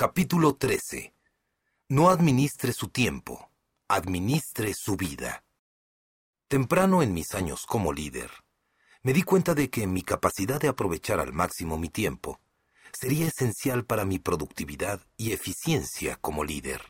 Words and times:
Capítulo 0.00 0.54
13. 0.54 1.12
No 1.88 2.08
administre 2.08 2.72
su 2.72 2.86
tiempo, 2.86 3.50
administre 3.88 4.72
su 4.72 4.96
vida. 4.96 5.42
Temprano 6.46 7.02
en 7.02 7.12
mis 7.12 7.34
años 7.34 7.66
como 7.66 7.92
líder, 7.92 8.30
me 9.02 9.12
di 9.12 9.24
cuenta 9.24 9.56
de 9.56 9.70
que 9.70 9.88
mi 9.88 10.02
capacidad 10.02 10.60
de 10.60 10.68
aprovechar 10.68 11.18
al 11.18 11.32
máximo 11.32 11.78
mi 11.78 11.88
tiempo 11.88 12.38
sería 12.92 13.26
esencial 13.26 13.86
para 13.86 14.04
mi 14.04 14.20
productividad 14.20 15.04
y 15.16 15.32
eficiencia 15.32 16.14
como 16.20 16.44
líder. 16.44 16.80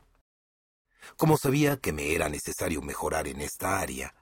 Como 1.17 1.39
sabía 1.39 1.79
que 1.79 1.95
me 1.95 2.13
era 2.15 2.29
necesario 2.29 2.83
mejorar 2.83 3.27
en 3.27 3.41
esta 3.41 3.81
área, 3.81 4.15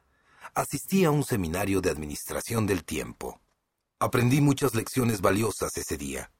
asistí 0.54 1.04
a 1.04 1.10
un 1.10 1.24
seminario 1.24 1.80
de 1.80 1.90
administración 1.90 2.68
del 2.68 2.84
tiempo. 2.84 3.40
Aprendí 3.98 4.40
muchas 4.40 4.76
lecciones 4.76 5.22
valiosas 5.22 5.76
ese 5.76 5.96
día. 5.96 6.30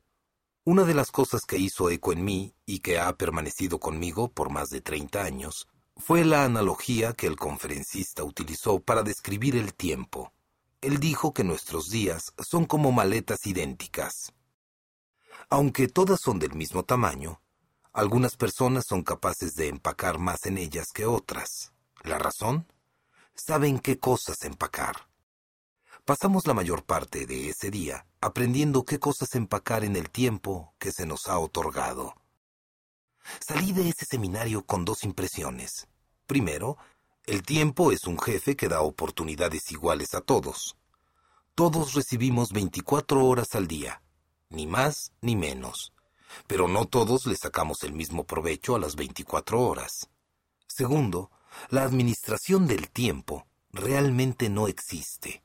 Una 0.68 0.82
de 0.82 0.94
las 0.94 1.12
cosas 1.12 1.46
que 1.46 1.58
hizo 1.58 1.90
eco 1.90 2.12
en 2.12 2.24
mí 2.24 2.52
y 2.66 2.80
que 2.80 2.98
ha 2.98 3.16
permanecido 3.16 3.78
conmigo 3.78 4.32
por 4.32 4.50
más 4.50 4.68
de 4.68 4.80
30 4.80 5.22
años 5.22 5.68
fue 5.96 6.24
la 6.24 6.42
analogía 6.42 7.12
que 7.12 7.28
el 7.28 7.36
conferencista 7.36 8.24
utilizó 8.24 8.80
para 8.80 9.04
describir 9.04 9.54
el 9.54 9.74
tiempo. 9.74 10.32
Él 10.80 10.98
dijo 10.98 11.32
que 11.32 11.44
nuestros 11.44 11.88
días 11.88 12.32
son 12.38 12.64
como 12.64 12.90
maletas 12.90 13.46
idénticas. 13.46 14.32
Aunque 15.50 15.86
todas 15.86 16.20
son 16.20 16.40
del 16.40 16.54
mismo 16.54 16.82
tamaño, 16.82 17.40
algunas 17.92 18.36
personas 18.36 18.86
son 18.88 19.04
capaces 19.04 19.54
de 19.54 19.68
empacar 19.68 20.18
más 20.18 20.46
en 20.46 20.58
ellas 20.58 20.88
que 20.92 21.06
otras. 21.06 21.74
¿La 22.02 22.18
razón? 22.18 22.66
Saben 23.36 23.78
qué 23.78 24.00
cosas 24.00 24.42
empacar. 24.42 25.05
Pasamos 26.06 26.46
la 26.46 26.54
mayor 26.54 26.84
parte 26.84 27.26
de 27.26 27.48
ese 27.48 27.68
día 27.68 28.06
aprendiendo 28.20 28.84
qué 28.84 29.00
cosas 29.00 29.34
empacar 29.34 29.82
en 29.82 29.96
el 29.96 30.08
tiempo 30.08 30.72
que 30.78 30.92
se 30.92 31.04
nos 31.04 31.26
ha 31.26 31.36
otorgado. 31.40 32.14
Salí 33.40 33.72
de 33.72 33.88
ese 33.88 34.04
seminario 34.04 34.64
con 34.64 34.84
dos 34.84 35.02
impresiones. 35.02 35.88
Primero, 36.28 36.78
el 37.24 37.42
tiempo 37.42 37.90
es 37.90 38.06
un 38.06 38.20
jefe 38.20 38.54
que 38.54 38.68
da 38.68 38.82
oportunidades 38.82 39.72
iguales 39.72 40.14
a 40.14 40.20
todos. 40.20 40.76
Todos 41.56 41.94
recibimos 41.94 42.52
24 42.52 43.26
horas 43.26 43.56
al 43.56 43.66
día, 43.66 44.00
ni 44.48 44.68
más 44.68 45.10
ni 45.20 45.34
menos, 45.34 45.92
pero 46.46 46.68
no 46.68 46.84
todos 46.84 47.26
le 47.26 47.34
sacamos 47.34 47.82
el 47.82 47.92
mismo 47.92 48.22
provecho 48.22 48.76
a 48.76 48.78
las 48.78 48.94
24 48.94 49.60
horas. 49.60 50.08
Segundo, 50.68 51.32
la 51.68 51.82
administración 51.82 52.68
del 52.68 52.90
tiempo 52.90 53.48
realmente 53.72 54.48
no 54.48 54.68
existe. 54.68 55.42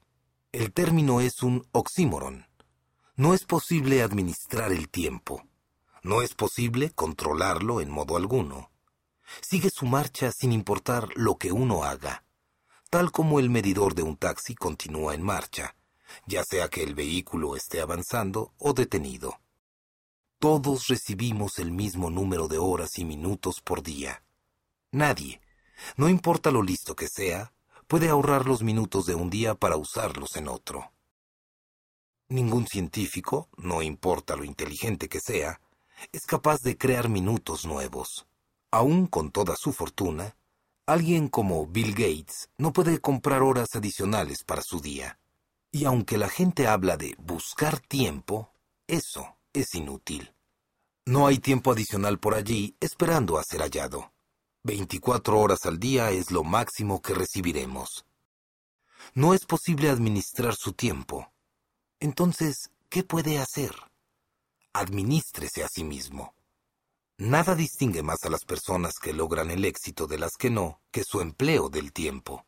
El 0.52 0.74
término 0.74 1.22
es 1.22 1.44
un 1.44 1.66
oxímoron. 1.72 2.46
No 3.16 3.34
es 3.34 3.46
posible 3.46 4.02
administrar 4.02 4.74
el 4.74 4.90
tiempo. 4.90 5.48
No 6.04 6.22
es 6.22 6.34
posible 6.34 6.92
controlarlo 6.92 7.80
en 7.80 7.90
modo 7.90 8.18
alguno. 8.18 8.70
Sigue 9.42 9.70
su 9.70 9.86
marcha 9.86 10.30
sin 10.34 10.52
importar 10.52 11.08
lo 11.16 11.38
que 11.38 11.54
uno 11.54 11.86
haga, 11.86 12.26
tal 12.90 13.14
como 13.14 13.40
el 13.40 13.50
medidor 13.50 13.96
de 13.96 14.04
un 14.04 14.18
taxi 14.18 14.54
continúa 14.54 15.16
en 15.16 15.22
marcha, 15.22 15.78
ya 16.26 16.44
sea 16.44 16.68
que 16.68 16.84
el 16.84 16.96
vehículo 16.96 17.56
esté 17.56 17.80
avanzando 17.80 18.54
o 18.58 18.74
detenido. 18.74 19.40
Todos 20.38 20.88
recibimos 20.88 21.60
el 21.60 21.72
mismo 21.72 22.10
número 22.10 22.50
de 22.50 22.58
horas 22.58 23.00
y 23.00 23.06
minutos 23.06 23.62
por 23.62 23.82
día. 23.84 24.26
Nadie, 24.92 25.40
no 25.96 26.10
importa 26.10 26.52
lo 26.52 26.62
listo 26.62 26.94
que 26.94 27.08
sea, 27.08 27.54
puede 27.92 28.08
ahorrar 28.08 28.46
los 28.46 28.64
minutos 28.64 29.06
de 29.06 29.16
un 29.16 29.30
día 29.30 29.54
para 29.54 29.76
usarlos 29.76 30.38
en 30.38 30.48
otro. 30.48 30.94
Ningún 32.30 32.66
científico, 32.66 33.50
no 33.58 33.82
importa 33.82 34.38
lo 34.38 34.46
inteligente 34.46 35.10
que 35.10 35.20
sea, 35.20 35.60
es 36.14 36.22
capaz 36.22 36.62
de 36.62 36.78
crear 36.78 37.10
minutos 37.10 37.66
nuevos. 37.66 38.28
Aún 38.72 39.08
con 39.08 39.30
toda 39.30 39.58
su 39.58 39.74
fortuna, 39.74 40.38
alguien 40.86 41.28
como 41.28 41.68
Bill 41.68 41.92
Gates 41.92 42.50
no 42.58 42.72
puede 42.72 43.02
comprar 43.02 43.44
horas 43.44 43.76
adicionales 43.76 44.46
para 44.46 44.62
su 44.62 44.80
día. 44.80 45.20
Y 45.70 45.84
aunque 45.84 46.18
la 46.18 46.30
gente 46.30 46.68
habla 46.68 46.96
de 46.96 47.14
buscar 47.18 47.82
tiempo, 47.82 48.54
eso 48.88 49.36
es 49.52 49.76
inútil. 49.76 50.34
No 51.06 51.28
hay 51.28 51.40
tiempo 51.40 51.74
adicional 51.74 52.20
por 52.20 52.36
allí 52.36 52.74
esperando 52.80 53.38
a 53.38 53.44
ser 53.44 53.60
hallado. 53.60 54.14
24 54.64 55.40
horas 55.40 55.66
al 55.66 55.80
día 55.80 56.12
es 56.12 56.30
lo 56.30 56.44
máximo 56.44 57.02
que 57.02 57.16
recibiremos. 57.16 58.06
No 59.16 59.34
es 59.34 59.46
posible 59.48 59.90
administrar 59.90 60.56
su 60.56 60.74
tiempo. 60.74 61.34
Entonces, 62.00 62.70
¿qué 62.88 63.04
puede 63.04 63.40
hacer? 63.40 63.74
Administrese 64.72 65.64
a 65.64 65.68
sí 65.68 65.84
mismo. 65.84 66.36
Nada 67.18 67.56
distingue 67.56 68.04
más 68.04 68.24
a 68.24 68.30
las 68.30 68.46
personas 68.46 69.00
que 69.00 69.14
logran 69.14 69.50
el 69.50 69.66
éxito 69.66 70.06
de 70.06 70.20
las 70.20 70.34
que 70.38 70.52
no 70.52 70.80
que 70.92 71.04
su 71.04 71.22
empleo 71.22 71.70
del 71.70 71.92
tiempo. 71.92 72.46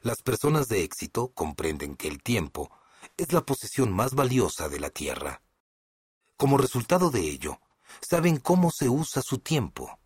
Las 0.00 0.22
personas 0.22 0.68
de 0.68 0.82
éxito 0.82 1.28
comprenden 1.34 1.94
que 1.94 2.08
el 2.08 2.22
tiempo 2.22 2.70
es 3.18 3.34
la 3.34 3.44
posesión 3.44 3.92
más 3.92 4.14
valiosa 4.14 4.70
de 4.70 4.80
la 4.80 4.88
Tierra. 4.88 5.42
Como 6.38 6.56
resultado 6.56 7.10
de 7.10 7.20
ello, 7.20 7.60
saben 8.00 8.38
cómo 8.38 8.70
se 8.70 8.88
usa 8.88 9.20
su 9.20 9.38
tiempo 9.38 9.98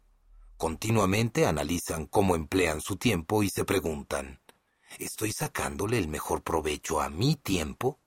Continuamente 0.58 1.46
analizan 1.46 2.06
cómo 2.06 2.34
emplean 2.34 2.80
su 2.80 2.96
tiempo 2.96 3.44
y 3.44 3.48
se 3.48 3.64
preguntan, 3.64 4.40
¿estoy 4.98 5.30
sacándole 5.30 5.98
el 5.98 6.08
mejor 6.08 6.42
provecho 6.42 7.00
a 7.00 7.10
mi 7.10 7.36
tiempo? 7.36 8.00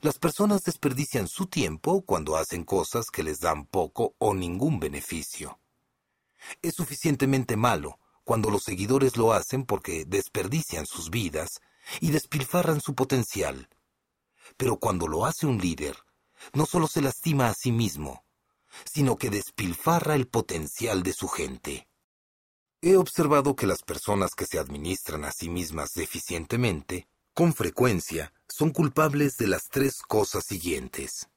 Las 0.00 0.18
personas 0.18 0.64
desperdician 0.64 1.28
su 1.28 1.46
tiempo 1.46 2.02
cuando 2.02 2.36
hacen 2.36 2.64
cosas 2.64 3.06
que 3.08 3.22
les 3.22 3.38
dan 3.38 3.66
poco 3.66 4.16
o 4.18 4.34
ningún 4.34 4.80
beneficio. 4.80 5.60
Es 6.60 6.74
suficientemente 6.74 7.56
malo 7.56 8.00
cuando 8.24 8.50
los 8.50 8.64
seguidores 8.64 9.16
lo 9.16 9.32
hacen 9.32 9.64
porque 9.64 10.04
desperdician 10.06 10.86
sus 10.86 11.08
vidas 11.08 11.60
y 12.00 12.10
despilfarran 12.10 12.80
su 12.80 12.96
potencial. 12.96 13.68
Pero 14.56 14.78
cuando 14.80 15.06
lo 15.06 15.24
hace 15.24 15.46
un 15.46 15.58
líder, 15.58 15.96
no 16.52 16.66
solo 16.66 16.88
se 16.88 17.00
lastima 17.00 17.46
a 17.46 17.54
sí 17.54 17.70
mismo, 17.70 18.23
sino 18.84 19.16
que 19.16 19.30
despilfarra 19.30 20.14
el 20.14 20.26
potencial 20.26 21.02
de 21.02 21.12
su 21.12 21.28
gente. 21.28 21.88
He 22.80 22.96
observado 22.96 23.56
que 23.56 23.66
las 23.66 23.82
personas 23.82 24.34
que 24.34 24.46
se 24.46 24.58
administran 24.58 25.24
a 25.24 25.32
sí 25.32 25.48
mismas 25.48 25.94
deficientemente, 25.94 27.08
con 27.32 27.54
frecuencia, 27.54 28.32
son 28.48 28.70
culpables 28.70 29.36
de 29.36 29.48
las 29.48 29.68
tres 29.68 30.02
cosas 30.02 30.44
siguientes. 30.44 31.28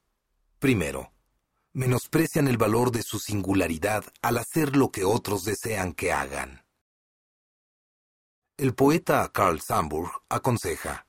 Primero, 0.60 1.12
menosprecian 1.74 2.48
el 2.48 2.58
valor 2.58 2.92
de 2.92 3.04
su 3.04 3.20
singularidad 3.20 4.04
al 4.22 4.38
hacer 4.38 4.76
lo 4.76 4.92
que 4.92 5.06
otros 5.06 5.46
desean 5.46 5.94
que 5.94 6.12
hagan. 6.12 6.66
El 8.58 8.74
poeta 8.74 9.32
Carl 9.32 9.62
Sandburg 9.62 10.12
aconseja, 10.30 11.08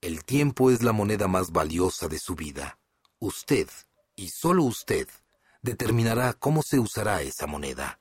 el 0.00 0.24
tiempo 0.24 0.70
es 0.70 0.82
la 0.82 0.92
moneda 0.92 1.26
más 1.26 1.50
valiosa 1.50 2.06
de 2.06 2.18
su 2.18 2.36
vida. 2.36 2.78
Usted, 3.18 3.68
y 4.14 4.28
solo 4.28 4.62
usted, 4.62 5.08
determinará 5.62 6.32
cómo 6.34 6.62
se 6.62 6.78
usará 6.78 7.22
esa 7.22 7.46
moneda. 7.46 8.00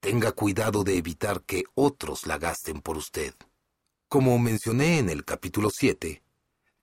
Tenga 0.00 0.32
cuidado 0.32 0.84
de 0.84 0.96
evitar 0.96 1.42
que 1.42 1.64
otros 1.74 2.26
la 2.26 2.38
gasten 2.38 2.80
por 2.80 2.96
usted. 2.96 3.34
Como 4.08 4.38
mencioné 4.38 4.98
en 4.98 5.10
el 5.10 5.24
capítulo 5.24 5.70
7, 5.70 6.22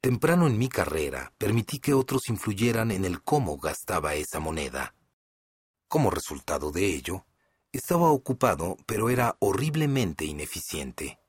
temprano 0.01 0.47
en 0.47 0.57
mi 0.57 0.69
carrera 0.69 1.33
permití 1.37 1.79
que 1.79 1.93
otros 1.93 2.29
influyeran 2.29 2.91
en 2.91 3.05
el 3.05 3.21
cómo 3.23 3.57
gastaba 3.57 4.15
esa 4.15 4.39
moneda. 4.39 4.95
Como 5.87 6.09
resultado 6.09 6.71
de 6.71 6.85
ello, 6.85 7.25
estaba 7.71 8.09
ocupado, 8.11 8.77
pero 8.85 9.09
era 9.09 9.37
horriblemente 9.39 10.25
ineficiente. 10.25 11.19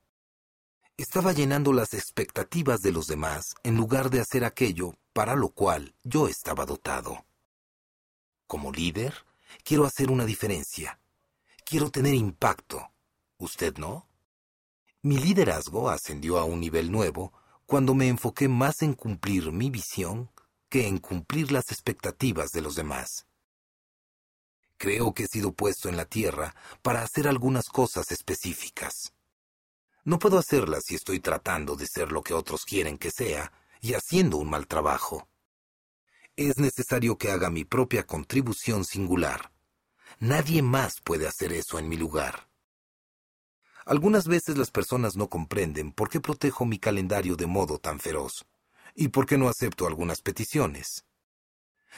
Estaba 0.97 1.31
llenando 1.31 1.73
las 1.73 1.93
expectativas 1.93 2.81
de 2.81 2.91
los 2.91 3.07
demás 3.07 3.53
en 3.63 3.77
lugar 3.77 4.09
de 4.09 4.19
hacer 4.19 4.43
aquello 4.43 4.95
para 5.13 5.35
lo 5.35 5.49
cual 5.49 5.93
yo 6.03 6.27
estaba 6.27 6.65
dotado. 6.65 7.26
Como 8.47 8.71
líder, 8.71 9.13
quiero 9.63 9.85
hacer 9.85 10.09
una 10.09 10.25
diferencia. 10.25 10.99
Quiero 11.65 11.91
tener 11.91 12.13
impacto. 12.13 12.91
¿Usted 13.37 13.77
no? 13.77 14.07
Mi 15.01 15.17
liderazgo 15.17 15.89
ascendió 15.89 16.39
a 16.39 16.45
un 16.45 16.59
nivel 16.59 16.91
nuevo 16.91 17.33
cuando 17.65 17.93
me 17.93 18.07
enfoqué 18.07 18.47
más 18.47 18.81
en 18.81 18.93
cumplir 18.93 19.51
mi 19.51 19.69
visión 19.69 20.31
que 20.69 20.87
en 20.87 20.97
cumplir 20.97 21.51
las 21.51 21.71
expectativas 21.71 22.51
de 22.51 22.61
los 22.61 22.75
demás. 22.75 23.27
Creo 24.77 25.13
que 25.13 25.23
he 25.23 25.27
sido 25.27 25.51
puesto 25.51 25.89
en 25.89 25.97
la 25.97 26.05
tierra 26.05 26.55
para 26.81 27.01
hacer 27.01 27.27
algunas 27.27 27.67
cosas 27.67 28.11
específicas. 28.11 29.13
No 30.03 30.19
puedo 30.19 30.37
hacerlas 30.37 30.85
si 30.85 30.95
estoy 30.95 31.19
tratando 31.19 31.75
de 31.75 31.87
ser 31.87 32.11
lo 32.11 32.21
que 32.21 32.33
otros 32.33 32.63
quieren 32.63 32.97
que 32.97 33.11
sea 33.11 33.51
y 33.81 33.93
haciendo 33.93 34.37
un 34.37 34.49
mal 34.49 34.67
trabajo. 34.67 35.27
Es 36.37 36.59
necesario 36.59 37.17
que 37.17 37.31
haga 37.31 37.49
mi 37.49 37.65
propia 37.65 38.05
contribución 38.05 38.85
singular. 38.85 39.51
Nadie 40.19 40.61
más 40.61 41.01
puede 41.03 41.27
hacer 41.27 41.51
eso 41.51 41.79
en 41.79 41.89
mi 41.89 41.97
lugar. 41.97 42.47
Algunas 43.87 44.27
veces 44.27 44.55
las 44.55 44.69
personas 44.69 45.15
no 45.15 45.29
comprenden 45.29 45.91
por 45.91 46.11
qué 46.11 46.19
protejo 46.21 46.63
mi 46.63 46.77
calendario 46.77 47.35
de 47.35 47.47
modo 47.47 47.79
tan 47.79 47.99
feroz 47.99 48.45
y 48.93 49.07
por 49.07 49.25
qué 49.25 49.39
no 49.39 49.49
acepto 49.49 49.87
algunas 49.87 50.21
peticiones. 50.21 51.05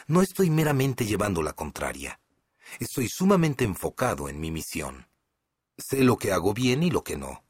No 0.08 0.22
estoy 0.22 0.50
meramente 0.50 1.06
llevando 1.06 1.44
la 1.44 1.52
contraria. 1.52 2.22
Estoy 2.80 3.10
sumamente 3.10 3.66
enfocado 3.66 4.30
en 4.30 4.40
mi 4.40 4.52
misión. 4.52 5.10
Sé 5.78 6.02
lo 6.06 6.16
que 6.16 6.32
hago 6.32 6.54
bien 6.54 6.82
y 6.82 6.92
lo 6.92 7.04
que 7.04 7.18
no. 7.18 7.44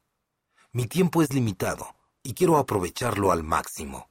Mi 0.72 0.88
tiempo 0.88 1.22
es 1.22 1.32
limitado 1.32 1.94
y 2.24 2.34
quiero 2.34 2.56
aprovecharlo 2.56 3.30
al 3.30 3.44
máximo. 3.44 4.09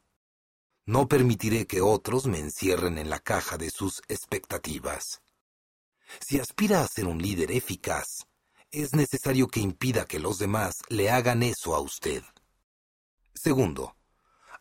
No 0.89 1.07
permitiré 1.07 1.67
que 1.67 1.81
otros 1.81 2.25
me 2.25 2.39
encierren 2.39 2.97
en 2.97 3.11
la 3.11 3.19
caja 3.19 3.57
de 3.59 3.69
sus 3.69 4.01
expectativas. 4.07 5.21
Si 6.19 6.39
aspira 6.39 6.81
a 6.81 6.87
ser 6.87 7.05
un 7.05 7.21
líder 7.21 7.51
eficaz, 7.51 8.25
es 8.71 8.95
necesario 8.95 9.49
que 9.49 9.59
impida 9.59 10.05
que 10.05 10.17
los 10.17 10.39
demás 10.39 10.81
le 10.89 11.11
hagan 11.11 11.43
eso 11.43 11.75
a 11.75 11.79
usted. 11.79 12.23
Segundo, 13.35 13.97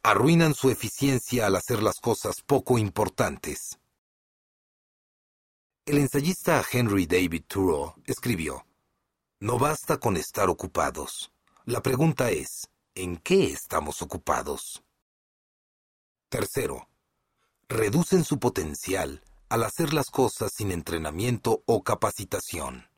arruinan 0.02 0.52
su 0.52 0.68
eficiencia 0.68 1.46
al 1.46 1.56
hacer 1.56 1.82
las 1.82 1.98
cosas 1.98 2.42
poco 2.42 2.76
importantes. 2.76 3.78
El 5.86 5.96
ensayista 5.96 6.62
Henry 6.70 7.06
David 7.06 7.44
Thoreau 7.48 7.94
escribió, 8.04 8.66
No 9.40 9.58
basta 9.58 9.96
con 9.96 10.18
estar 10.18 10.50
ocupados. 10.50 11.32
La 11.64 11.80
pregunta 11.80 12.30
es, 12.30 12.68
¿en 12.94 13.16
qué 13.16 13.44
estamos 13.46 14.02
ocupados? 14.02 14.82
Tercero, 16.28 16.90
reducen 17.70 18.22
su 18.22 18.38
potencial 18.38 19.22
al 19.48 19.64
hacer 19.64 19.94
las 19.94 20.10
cosas 20.10 20.52
sin 20.54 20.72
entrenamiento 20.72 21.62
o 21.64 21.82
capacitación. 21.82 22.90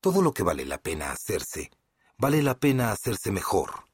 Todo 0.00 0.22
lo 0.22 0.32
que 0.32 0.42
vale 0.42 0.64
la 0.64 0.78
pena 0.78 1.12
hacerse, 1.12 1.70
vale 2.16 2.42
la 2.42 2.58
pena 2.58 2.90
hacerse 2.90 3.30
mejor. 3.30 3.84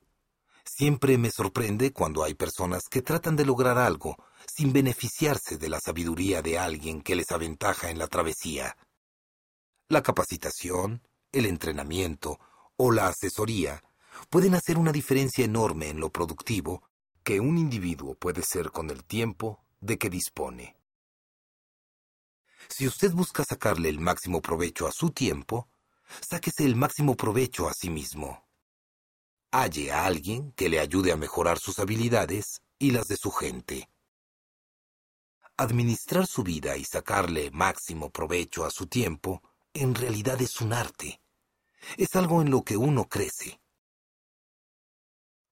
Siempre 0.64 1.18
me 1.18 1.32
sorprende 1.32 1.92
cuando 1.92 2.22
hay 2.22 2.34
personas 2.34 2.84
que 2.88 3.02
tratan 3.02 3.34
de 3.34 3.44
lograr 3.44 3.76
algo 3.76 4.16
sin 4.46 4.72
beneficiarse 4.72 5.58
de 5.58 5.68
la 5.68 5.80
sabiduría 5.80 6.42
de 6.42 6.60
alguien 6.60 7.02
que 7.02 7.16
les 7.16 7.32
aventaja 7.32 7.90
en 7.90 7.98
la 7.98 8.06
travesía. 8.06 8.76
La 9.88 10.04
capacitación, 10.04 11.02
el 11.32 11.46
entrenamiento 11.46 12.38
o 12.76 12.92
la 12.92 13.08
asesoría 13.08 13.82
pueden 14.30 14.54
hacer 14.54 14.78
una 14.78 14.92
diferencia 14.92 15.44
enorme 15.44 15.88
en 15.88 15.98
lo 15.98 16.10
productivo 16.10 16.87
que 17.28 17.40
un 17.40 17.58
individuo 17.58 18.14
puede 18.14 18.42
ser 18.42 18.70
con 18.70 18.88
el 18.88 19.04
tiempo 19.04 19.62
de 19.82 19.98
que 19.98 20.08
dispone. 20.08 20.78
Si 22.70 22.86
usted 22.86 23.12
busca 23.12 23.44
sacarle 23.44 23.90
el 23.90 24.00
máximo 24.00 24.40
provecho 24.40 24.86
a 24.86 24.92
su 24.92 25.10
tiempo, 25.10 25.68
sáquese 26.26 26.64
el 26.64 26.74
máximo 26.74 27.16
provecho 27.16 27.68
a 27.68 27.74
sí 27.74 27.90
mismo. 27.90 28.48
Halle 29.52 29.92
a 29.92 30.06
alguien 30.06 30.52
que 30.52 30.70
le 30.70 30.80
ayude 30.80 31.12
a 31.12 31.18
mejorar 31.18 31.58
sus 31.58 31.78
habilidades 31.78 32.62
y 32.78 32.92
las 32.92 33.08
de 33.08 33.18
su 33.18 33.30
gente. 33.30 33.90
Administrar 35.58 36.26
su 36.26 36.42
vida 36.42 36.78
y 36.78 36.84
sacarle 36.84 37.50
máximo 37.50 38.08
provecho 38.08 38.64
a 38.64 38.70
su 38.70 38.86
tiempo 38.86 39.42
en 39.74 39.94
realidad 39.94 40.40
es 40.40 40.62
un 40.62 40.72
arte. 40.72 41.20
Es 41.98 42.16
algo 42.16 42.40
en 42.40 42.48
lo 42.50 42.62
que 42.62 42.78
uno 42.78 43.04
crece. 43.04 43.60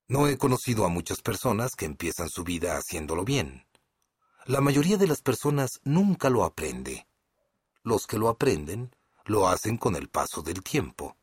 No 0.09 0.27
he 0.27 0.37
conocido 0.37 0.85
a 0.85 0.89
muchas 0.89 1.21
personas 1.21 1.75
que 1.75 1.85
empiezan 1.85 2.29
su 2.29 2.45
vida 2.45 2.77
haciéndolo 2.77 3.25
bien. 3.25 3.67
La 4.45 4.61
mayoría 4.61 4.95
de 4.95 5.07
las 5.07 5.21
personas 5.21 5.81
nunca 5.83 6.29
lo 6.29 6.45
aprende. 6.45 7.07
Los 7.83 8.07
que 8.07 8.17
lo 8.17 8.29
aprenden 8.29 8.95
lo 9.25 9.49
hacen 9.49 9.77
con 9.77 9.97
el 9.97 10.07
paso 10.07 10.41
del 10.41 10.63
tiempo. 10.63 11.17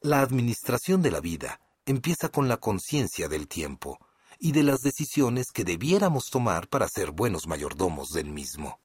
La 0.00 0.22
administración 0.22 1.02
de 1.02 1.10
la 1.10 1.20
vida 1.20 1.60
empieza 1.84 2.30
con 2.30 2.48
la 2.48 2.56
conciencia 2.56 3.28
del 3.28 3.48
tiempo 3.48 3.98
y 4.38 4.52
de 4.52 4.62
las 4.62 4.80
decisiones 4.80 5.52
que 5.52 5.64
debiéramos 5.64 6.30
tomar 6.30 6.68
para 6.68 6.88
ser 6.88 7.10
buenos 7.10 7.46
mayordomos 7.46 8.12
del 8.12 8.30
mismo. 8.30 8.80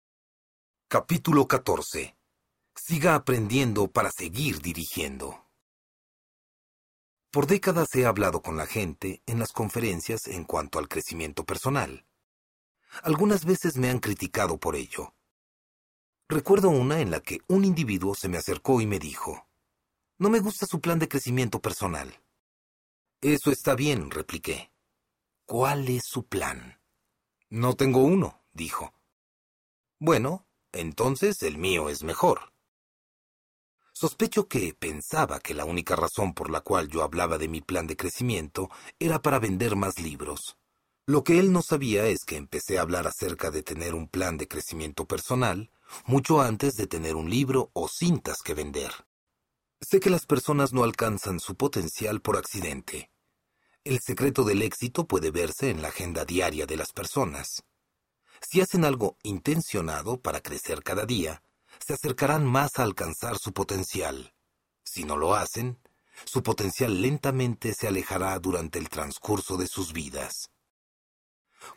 Capítulo 0.90 1.48
14. 1.48 2.18
Siga 2.76 3.16
aprendiendo 3.16 3.88
para 3.88 4.12
seguir 4.12 4.62
dirigiendo. 4.62 5.49
Por 7.32 7.46
décadas 7.46 7.94
he 7.94 8.08
hablado 8.08 8.42
con 8.42 8.58
la 8.58 8.66
gente 8.66 9.22
en 9.28 9.38
las 9.38 9.52
conferencias 9.52 10.26
en 10.26 10.46
cuanto 10.46 10.80
al 10.80 10.88
crecimiento 10.88 11.46
personal. 11.46 12.08
Algunas 13.04 13.46
veces 13.46 13.78
me 13.78 13.92
han 13.92 14.00
criticado 14.00 14.58
por 14.58 14.76
ello. 14.76 15.14
Recuerdo 16.28 16.70
una 16.70 17.02
en 17.02 17.12
la 17.12 17.20
que 17.20 17.40
un 17.48 17.66
individuo 17.66 18.16
se 18.16 18.30
me 18.30 18.38
acercó 18.38 18.82
y 18.82 18.88
me 18.88 18.98
dijo, 18.98 19.48
No 20.18 20.32
me 20.32 20.40
gusta 20.40 20.66
su 20.66 20.82
plan 20.82 20.98
de 20.98 21.08
crecimiento 21.08 21.62
personal. 21.62 22.20
Eso 23.22 23.52
está 23.52 23.76
bien, 23.76 24.10
repliqué. 24.10 24.72
¿Cuál 25.46 25.88
es 25.88 26.06
su 26.06 26.26
plan? 26.26 26.82
No 27.50 27.76
tengo 27.76 28.04
uno, 28.04 28.44
dijo. 28.54 28.94
Bueno, 30.00 30.48
entonces 30.72 31.44
el 31.44 31.60
mío 31.60 31.90
es 31.90 32.04
mejor. 32.04 32.54
Sospecho 34.00 34.48
que 34.48 34.74
pensaba 34.74 35.42
que 35.42 35.54
la 35.54 35.66
única 35.66 35.94
razón 35.94 36.34
por 36.34 36.50
la 36.50 36.62
cual 36.62 36.88
yo 36.88 37.04
hablaba 37.04 37.38
de 37.38 37.50
mi 37.50 37.60
plan 37.60 37.86
de 37.86 37.98
crecimiento 37.98 38.70
era 38.98 39.22
para 39.22 39.40
vender 39.40 39.76
más 39.76 40.00
libros. 40.00 40.56
Lo 41.06 41.26
que 41.26 41.38
él 41.38 41.52
no 41.52 41.62
sabía 41.62 42.06
es 42.06 42.24
que 42.24 42.38
empecé 42.38 42.78
a 42.78 42.84
hablar 42.84 43.08
acerca 43.08 43.52
de 43.52 43.62
tener 43.62 43.94
un 43.94 44.08
plan 44.08 44.38
de 44.38 44.48
crecimiento 44.48 45.06
personal 45.06 45.70
mucho 46.06 46.40
antes 46.40 46.78
de 46.78 46.88
tener 46.88 47.18
un 47.18 47.30
libro 47.30 47.72
o 47.74 47.90
cintas 47.90 48.42
que 48.42 48.54
vender. 48.54 48.90
Sé 49.82 50.00
que 50.00 50.10
las 50.10 50.26
personas 50.26 50.72
no 50.72 50.86
alcanzan 50.86 51.42
su 51.42 51.56
potencial 51.56 52.22
por 52.22 52.38
accidente. 52.38 53.12
El 53.84 54.00
secreto 54.00 54.46
del 54.46 54.62
éxito 54.62 55.08
puede 55.08 55.30
verse 55.30 55.72
en 55.72 55.82
la 55.82 55.90
agenda 55.90 56.24
diaria 56.24 56.66
de 56.66 56.78
las 56.78 56.94
personas. 56.94 57.66
Si 58.40 58.62
hacen 58.62 58.86
algo 58.86 59.18
intencionado 59.24 60.22
para 60.22 60.40
crecer 60.40 60.84
cada 60.84 61.06
día, 61.06 61.44
se 61.90 61.96
acercarán 61.96 62.46
más 62.46 62.78
a 62.78 62.84
alcanzar 62.84 63.40
su 63.40 63.52
potencial. 63.52 64.36
Si 64.84 65.06
no 65.06 65.18
lo 65.18 65.34
hacen, 65.34 65.80
su 66.24 66.44
potencial 66.44 67.02
lentamente 67.02 67.74
se 67.74 67.88
alejará 67.88 68.38
durante 68.38 68.78
el 68.78 68.90
transcurso 68.90 69.58
de 69.58 69.66
sus 69.66 69.92
vidas. 69.92 70.52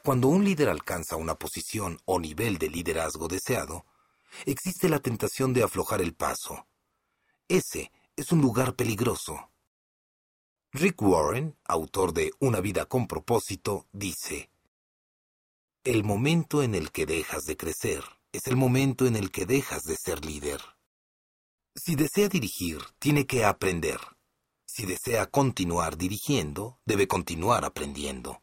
Cuando 0.05 0.29
un 0.29 0.45
líder 0.45 0.69
alcanza 0.69 1.17
una 1.17 1.37
posición 1.37 1.99
o 2.05 2.21
nivel 2.21 2.59
de 2.59 2.69
liderazgo 2.69 3.27
deseado, 3.27 3.87
existe 4.45 4.91
la 4.91 4.99
tentación 4.99 5.55
de 5.55 5.63
aflojar 5.63 6.03
el 6.03 6.13
paso. 6.15 6.67
Ese 7.49 7.91
es 8.15 8.33
un 8.33 8.43
lugar 8.43 8.77
peligroso. 8.77 9.51
Rick 10.73 11.01
Warren, 11.01 11.57
autor 11.65 12.13
de 12.13 12.33
Una 12.39 12.61
vida 12.61 12.85
con 12.85 13.07
propósito, 13.07 13.87
dice, 13.93 14.51
El 15.85 16.05
momento 16.05 16.63
en 16.63 16.75
el 16.75 16.93
que 16.93 17.07
dejas 17.07 17.47
de 17.47 17.57
crecer 17.57 18.05
es 18.33 18.47
el 18.47 18.57
momento 18.57 19.07
en 19.07 19.15
el 19.15 19.31
que 19.31 19.45
dejas 19.45 19.85
de 19.85 19.95
ser 19.95 20.25
líder. 20.25 20.61
Si 21.75 21.97
desea 21.97 22.29
dirigir, 22.29 22.79
tiene 22.99 23.27
que 23.27 23.45
aprender. 23.45 24.01
Si 24.67 24.87
desea 24.87 25.27
continuar 25.27 25.99
dirigiendo, 25.99 26.79
debe 26.87 27.07
continuar 27.07 27.65
aprendiendo. 27.65 28.43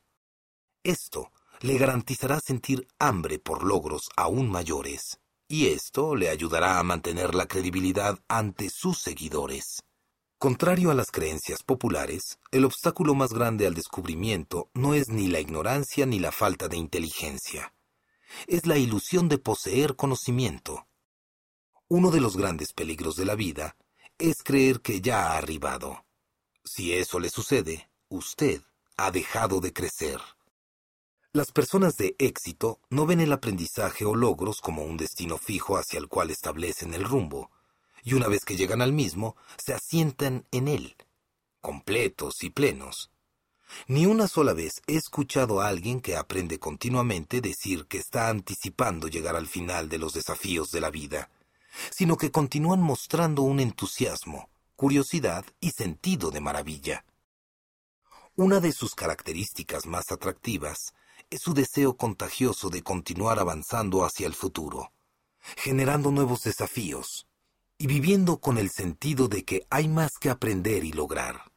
Esto 0.83 1.31
le 1.61 1.77
garantizará 1.77 2.39
sentir 2.39 2.87
hambre 2.99 3.39
por 3.39 3.63
logros 3.63 4.09
aún 4.15 4.49
mayores, 4.49 5.19
y 5.47 5.67
esto 5.67 6.15
le 6.15 6.29
ayudará 6.29 6.79
a 6.79 6.83
mantener 6.83 7.33
la 7.33 7.47
credibilidad 7.47 8.19
ante 8.27 8.69
sus 8.69 8.99
seguidores. 8.99 9.81
Contrario 10.37 10.91
a 10.91 10.93
las 10.93 11.11
creencias 11.11 11.63
populares, 11.63 12.37
el 12.51 12.63
obstáculo 12.63 13.15
más 13.15 13.33
grande 13.33 13.65
al 13.67 13.73
descubrimiento 13.73 14.69
no 14.73 14.93
es 14.93 15.09
ni 15.09 15.27
la 15.27 15.39
ignorancia 15.39 16.05
ni 16.05 16.19
la 16.19 16.31
falta 16.31 16.67
de 16.67 16.77
inteligencia 16.77 17.73
es 18.47 18.65
la 18.65 18.77
ilusión 18.77 19.29
de 19.29 19.37
poseer 19.37 19.95
conocimiento. 19.95 20.87
Uno 21.87 22.11
de 22.11 22.21
los 22.21 22.37
grandes 22.37 22.73
peligros 22.73 23.15
de 23.15 23.25
la 23.25 23.35
vida 23.35 23.75
es 24.17 24.43
creer 24.43 24.81
que 24.81 25.01
ya 25.01 25.31
ha 25.31 25.37
arribado. 25.37 26.05
Si 26.63 26.93
eso 26.93 27.19
le 27.19 27.29
sucede, 27.29 27.89
usted 28.09 28.61
ha 28.97 29.11
dejado 29.11 29.59
de 29.59 29.73
crecer. 29.73 30.19
Las 31.31 31.51
personas 31.51 31.95
de 31.95 32.15
éxito 32.19 32.79
no 32.89 33.05
ven 33.05 33.21
el 33.21 33.31
aprendizaje 33.31 34.03
o 34.03 34.15
logros 34.15 34.61
como 34.61 34.83
un 34.83 34.97
destino 34.97 35.37
fijo 35.37 35.77
hacia 35.77 35.99
el 35.99 36.07
cual 36.07 36.31
establecen 36.31 36.93
el 36.93 37.03
rumbo, 37.03 37.51
y 38.03 38.13
una 38.13 38.27
vez 38.27 38.45
que 38.45 38.55
llegan 38.55 38.81
al 38.81 38.93
mismo, 38.93 39.35
se 39.63 39.73
asientan 39.73 40.47
en 40.51 40.67
él, 40.67 40.95
completos 41.61 42.43
y 42.43 42.49
plenos. 42.49 43.11
Ni 43.87 44.05
una 44.05 44.27
sola 44.27 44.53
vez 44.53 44.81
he 44.87 44.95
escuchado 44.95 45.61
a 45.61 45.67
alguien 45.67 46.01
que 46.01 46.15
aprende 46.15 46.59
continuamente 46.59 47.41
decir 47.41 47.85
que 47.85 47.97
está 47.97 48.29
anticipando 48.29 49.07
llegar 49.07 49.35
al 49.35 49.47
final 49.47 49.89
de 49.89 49.97
los 49.97 50.13
desafíos 50.13 50.71
de 50.71 50.81
la 50.81 50.89
vida, 50.89 51.29
sino 51.91 52.17
que 52.17 52.31
continúan 52.31 52.81
mostrando 52.81 53.43
un 53.43 53.59
entusiasmo, 53.59 54.49
curiosidad 54.75 55.45
y 55.59 55.71
sentido 55.71 56.31
de 56.31 56.41
maravilla. 56.41 57.05
Una 58.35 58.59
de 58.59 58.71
sus 58.71 58.95
características 58.95 59.85
más 59.85 60.11
atractivas 60.11 60.93
es 61.29 61.41
su 61.41 61.53
deseo 61.53 61.95
contagioso 61.97 62.69
de 62.69 62.81
continuar 62.81 63.39
avanzando 63.39 64.03
hacia 64.03 64.27
el 64.27 64.33
futuro, 64.33 64.91
generando 65.57 66.11
nuevos 66.11 66.43
desafíos 66.43 67.27
y 67.77 67.87
viviendo 67.87 68.39
con 68.39 68.57
el 68.57 68.69
sentido 68.69 69.27
de 69.27 69.45
que 69.45 69.65
hay 69.69 69.87
más 69.87 70.17
que 70.17 70.29
aprender 70.29 70.83
y 70.83 70.91
lograr 70.91 71.49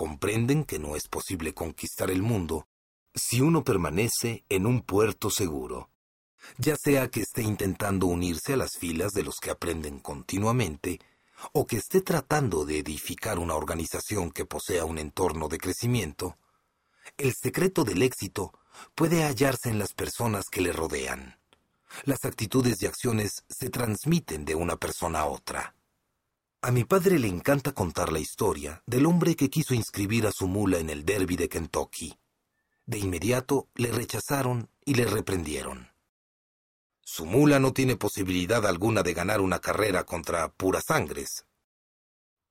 comprenden 0.00 0.64
que 0.64 0.78
no 0.78 0.96
es 0.96 1.08
posible 1.08 1.52
conquistar 1.52 2.10
el 2.10 2.22
mundo 2.22 2.66
si 3.14 3.42
uno 3.42 3.64
permanece 3.64 4.46
en 4.48 4.64
un 4.64 4.80
puerto 4.80 5.28
seguro, 5.28 5.90
ya 6.56 6.74
sea 6.76 7.10
que 7.10 7.20
esté 7.20 7.42
intentando 7.42 8.06
unirse 8.06 8.54
a 8.54 8.56
las 8.56 8.70
filas 8.78 9.12
de 9.12 9.24
los 9.24 9.34
que 9.36 9.50
aprenden 9.50 9.98
continuamente, 9.98 11.00
o 11.52 11.66
que 11.66 11.76
esté 11.76 12.00
tratando 12.00 12.64
de 12.64 12.78
edificar 12.78 13.38
una 13.38 13.56
organización 13.56 14.30
que 14.30 14.46
posea 14.46 14.86
un 14.86 14.96
entorno 14.96 15.48
de 15.48 15.58
crecimiento, 15.58 16.38
el 17.18 17.34
secreto 17.34 17.84
del 17.84 18.00
éxito 18.00 18.54
puede 18.94 19.24
hallarse 19.24 19.68
en 19.68 19.78
las 19.78 19.92
personas 19.92 20.46
que 20.50 20.62
le 20.62 20.72
rodean. 20.72 21.38
Las 22.04 22.24
actitudes 22.24 22.80
y 22.80 22.86
acciones 22.86 23.44
se 23.50 23.68
transmiten 23.68 24.46
de 24.46 24.54
una 24.54 24.76
persona 24.76 25.20
a 25.20 25.26
otra. 25.26 25.74
A 26.62 26.70
mi 26.72 26.84
padre 26.84 27.18
le 27.18 27.26
encanta 27.26 27.72
contar 27.72 28.12
la 28.12 28.18
historia 28.18 28.82
del 28.84 29.06
hombre 29.06 29.34
que 29.34 29.48
quiso 29.48 29.72
inscribir 29.72 30.26
a 30.26 30.32
su 30.32 30.46
mula 30.46 30.78
en 30.78 30.90
el 30.90 31.06
derby 31.06 31.36
de 31.36 31.48
Kentucky. 31.48 32.18
De 32.84 32.98
inmediato 32.98 33.68
le 33.76 33.90
rechazaron 33.90 34.68
y 34.84 34.94
le 34.94 35.06
reprendieron. 35.06 35.88
Su 37.00 37.24
mula 37.24 37.60
no 37.60 37.72
tiene 37.72 37.96
posibilidad 37.96 38.66
alguna 38.66 39.02
de 39.02 39.14
ganar 39.14 39.40
una 39.40 39.58
carrera 39.58 40.04
contra 40.04 40.52
puras 40.52 40.84
sangres. 40.84 41.46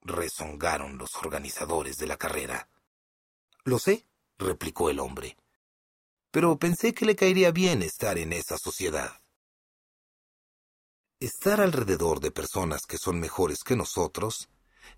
Rezongaron 0.01 0.97
los 0.97 1.15
organizadores 1.15 1.97
de 1.97 2.07
la 2.07 2.17
carrera. 2.17 2.67
Lo 3.63 3.77
sé, 3.77 4.07
replicó 4.39 4.89
el 4.89 4.99
hombre. 4.99 5.37
Pero 6.31 6.57
pensé 6.57 6.95
que 6.95 7.05
le 7.05 7.15
caería 7.15 7.51
bien 7.51 7.83
estar 7.83 8.17
en 8.17 8.33
esa 8.33 8.57
sociedad. 8.57 9.21
Estar 11.21 11.59
alrededor 11.59 12.21
de 12.21 12.31
personas 12.31 12.85
que 12.85 12.97
son 12.97 13.19
mejores 13.19 13.65
que 13.65 13.75
nosotros 13.75 14.47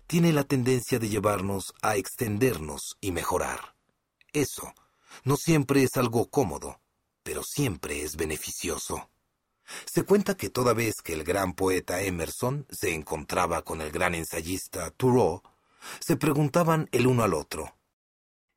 tiene 0.06 0.32
la 0.32 0.44
tendencia 0.44 1.00
de 1.00 1.08
llevarnos 1.08 1.74
a 1.82 1.96
extendernos 1.96 2.96
y 3.00 3.10
mejorar. 3.10 3.74
Eso 4.32 4.72
no 5.24 5.36
siempre 5.36 5.82
es 5.82 5.96
algo 5.96 6.30
cómodo, 6.30 6.80
pero 7.24 7.42
siempre 7.42 8.02
es 8.02 8.14
beneficioso. 8.14 9.10
Se 9.84 10.04
cuenta 10.04 10.36
que 10.36 10.48
toda 10.48 10.74
vez 10.74 11.02
que 11.02 11.12
el 11.12 11.24
gran 11.24 11.54
poeta 11.54 12.02
Emerson 12.02 12.68
se 12.70 12.94
encontraba 12.94 13.62
con 13.62 13.80
el 13.80 13.90
gran 13.90 14.14
ensayista 14.14 14.92
Thoreau, 14.92 15.42
se 15.98 16.16
preguntaban 16.16 16.88
el 16.92 17.08
uno 17.08 17.24
al 17.24 17.34
otro, 17.34 17.76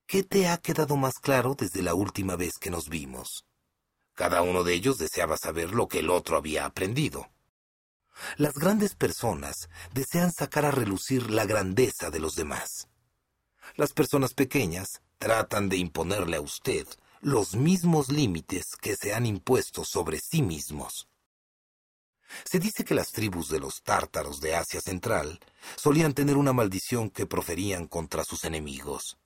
¿qué 0.06 0.22
te 0.22 0.50
ha 0.50 0.60
quedado 0.60 0.98
más 0.98 1.16
claro 1.16 1.56
desde 1.58 1.82
la 1.82 1.96
última 1.96 2.36
vez 2.36 2.60
que 2.60 2.70
nos 2.70 2.90
vimos? 2.90 3.48
Cada 4.14 4.44
uno 4.44 4.64
de 4.64 4.76
ellos 4.76 5.00
deseaba 5.00 5.36
saber 5.36 5.74
lo 5.74 5.88
que 5.88 6.00
el 6.00 6.12
otro 6.12 6.38
había 6.38 6.66
aprendido. 6.66 7.28
Las 8.38 8.54
grandes 8.54 8.96
personas 8.96 9.70
desean 9.94 10.32
sacar 10.32 10.66
a 10.66 10.72
relucir 10.72 11.30
la 11.32 11.46
grandeza 11.46 12.10
de 12.10 12.20
los 12.20 12.36
demás. 12.36 12.88
Las 13.76 13.94
personas 13.94 14.34
pequeñas 14.34 15.02
tratan 15.18 15.70
de 15.70 15.78
imponerle 15.78 16.38
a 16.38 16.42
usted 16.42 16.88
los 17.22 17.56
mismos 17.56 18.10
límites 18.10 18.76
que 18.80 18.96
se 18.96 19.14
han 19.14 19.26
impuesto 19.26 19.84
sobre 19.84 20.20
sí 20.20 20.42
mismos. 20.42 21.10
Se 22.44 22.60
dice 22.60 22.84
que 22.84 22.96
las 22.96 23.12
tribus 23.12 23.50
de 23.50 23.60
los 23.60 23.82
tártaros 23.84 24.42
de 24.42 24.56
Asia 24.56 24.82
Central 24.82 25.40
solían 25.76 26.14
tener 26.14 26.38
una 26.38 26.54
maldición 26.54 27.10
que 27.10 27.26
proferían 27.26 27.88
contra 27.88 28.24
sus 28.24 28.44
enemigos. 28.46 29.18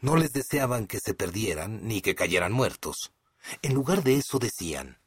No 0.00 0.16
les 0.16 0.32
deseaban 0.32 0.86
que 0.86 1.00
se 1.00 1.14
perdieran 1.14 1.86
ni 1.86 2.00
que 2.00 2.14
cayeran 2.14 2.52
muertos. 2.52 3.12
En 3.62 3.74
lugar 3.74 4.02
de 4.02 4.16
eso 4.16 4.38
decían, 4.38 4.98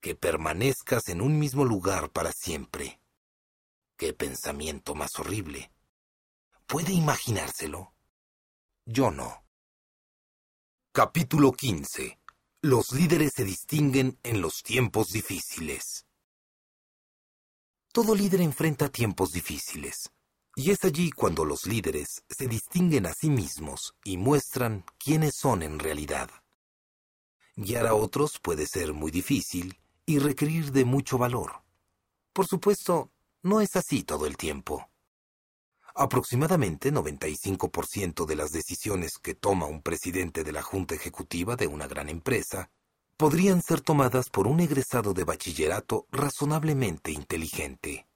que 0.00 0.14
permanezcas 0.14 1.08
en 1.08 1.20
un 1.20 1.38
mismo 1.38 1.64
lugar 1.64 2.10
para 2.10 2.32
siempre. 2.32 3.00
¡Qué 3.96 4.14
pensamiento 4.14 4.94
más 4.94 5.18
horrible! 5.18 5.72
¿Puede 6.66 6.92
imaginárselo? 6.92 7.92
Yo 8.86 9.10
no. 9.10 9.44
Capítulo 10.92 11.52
15. 11.52 12.18
Los 12.62 12.92
líderes 12.92 13.32
se 13.34 13.44
distinguen 13.44 14.18
en 14.22 14.40
los 14.40 14.62
tiempos 14.62 15.08
difíciles. 15.08 16.06
Todo 17.92 18.14
líder 18.14 18.40
enfrenta 18.40 18.88
tiempos 18.88 19.32
difíciles, 19.32 20.10
y 20.56 20.70
es 20.70 20.84
allí 20.84 21.10
cuando 21.10 21.44
los 21.44 21.66
líderes 21.66 22.22
se 22.28 22.46
distinguen 22.46 23.06
a 23.06 23.12
sí 23.12 23.28
mismos 23.28 23.94
y 24.04 24.16
muestran 24.16 24.84
quiénes 24.98 25.34
son 25.36 25.62
en 25.62 25.78
realidad. 25.78 26.30
Guiar 27.56 27.86
a 27.86 27.94
otros 27.94 28.38
puede 28.38 28.66
ser 28.66 28.92
muy 28.94 29.10
difícil 29.10 29.80
y 30.10 30.18
requerir 30.18 30.72
de 30.72 30.84
mucho 30.84 31.18
valor. 31.18 31.62
Por 32.32 32.44
supuesto, 32.44 33.12
no 33.44 33.60
es 33.60 33.76
así 33.76 34.02
todo 34.02 34.26
el 34.26 34.36
tiempo. 34.36 34.90
Aproximadamente 35.94 36.92
95% 36.92 38.26
de 38.26 38.34
las 38.34 38.50
decisiones 38.50 39.18
que 39.22 39.36
toma 39.36 39.66
un 39.66 39.82
presidente 39.82 40.42
de 40.42 40.50
la 40.50 40.62
Junta 40.62 40.96
Ejecutiva 40.96 41.54
de 41.54 41.68
una 41.68 41.86
gran 41.86 42.08
empresa 42.08 42.72
podrían 43.16 43.62
ser 43.62 43.82
tomadas 43.82 44.30
por 44.30 44.48
un 44.48 44.58
egresado 44.58 45.14
de 45.14 45.22
bachillerato 45.22 46.08
razonablemente 46.10 47.12
inteligente. 47.12 48.08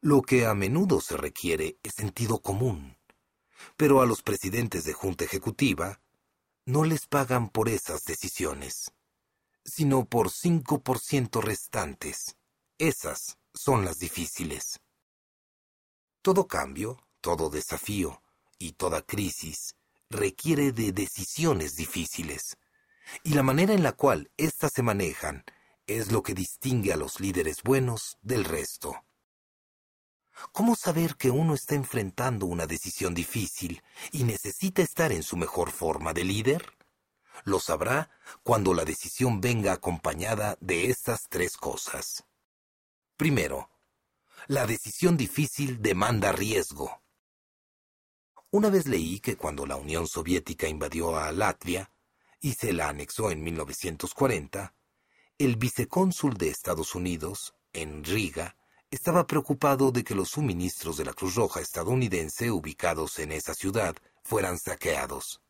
Lo 0.00 0.22
que 0.22 0.46
a 0.46 0.54
menudo 0.54 1.02
se 1.02 1.18
requiere 1.18 1.76
es 1.82 1.92
sentido 1.94 2.40
común, 2.40 2.96
pero 3.76 4.00
a 4.00 4.06
los 4.06 4.22
presidentes 4.22 4.84
de 4.84 4.94
Junta 4.94 5.24
Ejecutiva 5.24 6.00
no 6.64 6.84
les 6.84 7.06
pagan 7.06 7.50
por 7.50 7.68
esas 7.68 8.02
decisiones 8.04 8.92
sino 9.64 10.04
por 10.04 10.30
cinco 10.30 10.82
por 10.82 10.98
ciento 10.98 11.40
restantes. 11.40 12.36
Esas 12.78 13.38
son 13.54 13.84
las 13.84 13.98
difíciles. 13.98 14.80
Todo 16.22 16.46
cambio, 16.46 17.06
todo 17.20 17.50
desafío 17.50 18.22
y 18.58 18.72
toda 18.72 19.02
crisis 19.02 19.76
requiere 20.12 20.72
de 20.72 20.92
decisiones 20.92 21.74
difíciles, 21.76 22.58
y 23.24 23.34
la 23.34 23.42
manera 23.42 23.72
en 23.72 23.82
la 23.82 23.92
cual 23.92 24.30
éstas 24.36 24.72
se 24.74 24.82
manejan 24.82 25.44
es 25.86 26.12
lo 26.12 26.22
que 26.22 26.34
distingue 26.34 26.92
a 26.92 26.96
los 26.96 27.18
líderes 27.18 27.62
buenos 27.62 28.18
del 28.22 28.44
resto. 28.44 29.04
¿Cómo 30.52 30.76
saber 30.76 31.16
que 31.16 31.30
uno 31.30 31.54
está 31.54 31.74
enfrentando 31.74 32.46
una 32.46 32.66
decisión 32.66 33.14
difícil 33.14 33.82
y 34.12 34.24
necesita 34.24 34.82
estar 34.82 35.12
en 35.12 35.22
su 35.22 35.36
mejor 35.36 35.70
forma 35.70 36.12
de 36.12 36.24
líder? 36.24 36.76
Lo 37.44 37.60
sabrá 37.60 38.10
cuando 38.42 38.74
la 38.74 38.84
decisión 38.84 39.40
venga 39.40 39.72
acompañada 39.72 40.56
de 40.60 40.90
estas 40.90 41.28
tres 41.28 41.56
cosas. 41.56 42.24
Primero, 43.16 43.68
la 44.46 44.66
decisión 44.66 45.16
difícil 45.16 45.82
demanda 45.82 46.32
riesgo. 46.32 47.02
Una 48.50 48.70
vez 48.70 48.86
leí 48.86 49.20
que 49.20 49.36
cuando 49.36 49.66
la 49.66 49.76
Unión 49.76 50.06
Soviética 50.06 50.68
invadió 50.68 51.16
a 51.16 51.32
Latvia 51.32 51.90
y 52.40 52.52
se 52.52 52.72
la 52.72 52.88
anexó 52.88 53.30
en 53.30 53.42
1940, 53.42 54.74
el 55.38 55.56
vicecónsul 55.56 56.34
de 56.34 56.48
Estados 56.48 56.94
Unidos, 56.94 57.54
en 57.72 58.04
Riga, 58.04 58.56
estaba 58.90 59.26
preocupado 59.26 59.90
de 59.90 60.04
que 60.04 60.14
los 60.14 60.30
suministros 60.30 60.98
de 60.98 61.04
la 61.04 61.14
Cruz 61.14 61.34
Roja 61.34 61.60
estadounidense 61.60 62.50
ubicados 62.50 63.18
en 63.18 63.32
esa 63.32 63.54
ciudad 63.54 63.96
fueran 64.22 64.58
saqueados. 64.58 65.41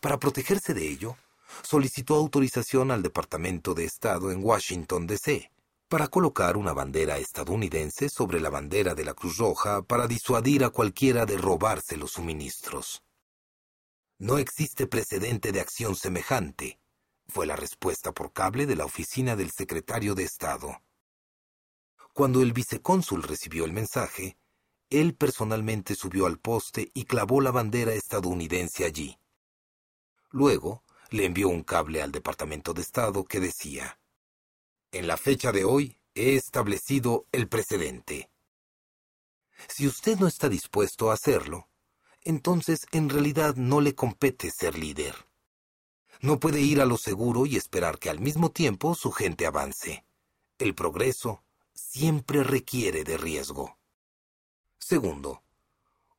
Para 0.00 0.18
protegerse 0.18 0.74
de 0.74 0.88
ello, 0.88 1.16
solicitó 1.62 2.14
autorización 2.14 2.90
al 2.90 3.02
Departamento 3.02 3.74
de 3.74 3.84
Estado 3.84 4.30
en 4.30 4.44
Washington, 4.44 5.06
D.C., 5.06 5.50
para 5.88 6.08
colocar 6.08 6.56
una 6.56 6.72
bandera 6.72 7.18
estadounidense 7.18 8.08
sobre 8.08 8.40
la 8.40 8.48
bandera 8.48 8.94
de 8.94 9.04
la 9.04 9.12
Cruz 9.12 9.36
Roja 9.36 9.82
para 9.82 10.06
disuadir 10.06 10.64
a 10.64 10.70
cualquiera 10.70 11.26
de 11.26 11.36
robarse 11.36 11.98
los 11.98 12.12
suministros. 12.12 13.02
No 14.18 14.38
existe 14.38 14.86
precedente 14.86 15.52
de 15.52 15.60
acción 15.60 15.94
semejante, 15.94 16.78
fue 17.28 17.46
la 17.46 17.56
respuesta 17.56 18.12
por 18.12 18.32
cable 18.32 18.66
de 18.66 18.76
la 18.76 18.86
oficina 18.86 19.36
del 19.36 19.50
secretario 19.50 20.14
de 20.14 20.22
Estado. 20.22 20.80
Cuando 22.14 22.40
el 22.40 22.52
vicecónsul 22.52 23.22
recibió 23.22 23.64
el 23.64 23.72
mensaje, 23.72 24.36
él 24.90 25.14
personalmente 25.14 25.94
subió 25.94 26.26
al 26.26 26.38
poste 26.38 26.90
y 26.94 27.04
clavó 27.04 27.40
la 27.40 27.50
bandera 27.50 27.94
estadounidense 27.94 28.84
allí. 28.84 29.18
Luego, 30.32 30.82
le 31.10 31.26
envió 31.26 31.48
un 31.48 31.62
cable 31.62 32.02
al 32.02 32.10
Departamento 32.10 32.72
de 32.72 32.80
Estado 32.82 33.24
que 33.24 33.38
decía, 33.38 34.00
En 34.90 35.06
la 35.06 35.16
fecha 35.16 35.52
de 35.52 35.64
hoy 35.64 35.98
he 36.14 36.36
establecido 36.36 37.26
el 37.32 37.48
precedente. 37.48 38.30
Si 39.68 39.86
usted 39.86 40.18
no 40.18 40.26
está 40.26 40.48
dispuesto 40.48 41.10
a 41.10 41.14
hacerlo, 41.14 41.68
entonces 42.22 42.86
en 42.92 43.10
realidad 43.10 43.56
no 43.56 43.80
le 43.80 43.94
compete 43.94 44.50
ser 44.50 44.78
líder. 44.78 45.14
No 46.20 46.40
puede 46.40 46.60
ir 46.60 46.80
a 46.80 46.86
lo 46.86 46.96
seguro 46.96 47.46
y 47.46 47.56
esperar 47.56 47.98
que 47.98 48.08
al 48.08 48.20
mismo 48.20 48.50
tiempo 48.50 48.94
su 48.94 49.12
gente 49.12 49.46
avance. 49.46 50.04
El 50.58 50.74
progreso 50.74 51.44
siempre 51.74 52.42
requiere 52.42 53.04
de 53.04 53.16
riesgo. 53.16 53.78
Segundo, 54.78 55.42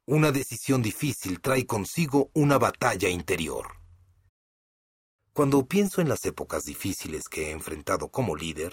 una 0.06 0.32
decisión 0.32 0.82
difícil 0.82 1.42
trae 1.42 1.66
consigo 1.66 2.30
una 2.34 2.58
batalla 2.58 3.10
interior. 3.10 3.83
Cuando 5.34 5.66
pienso 5.66 6.00
en 6.00 6.10
las 6.10 6.24
épocas 6.26 6.64
difíciles 6.64 7.28
que 7.28 7.48
he 7.48 7.52
enfrentado 7.52 8.10
como 8.10 8.36
líder, 8.36 8.72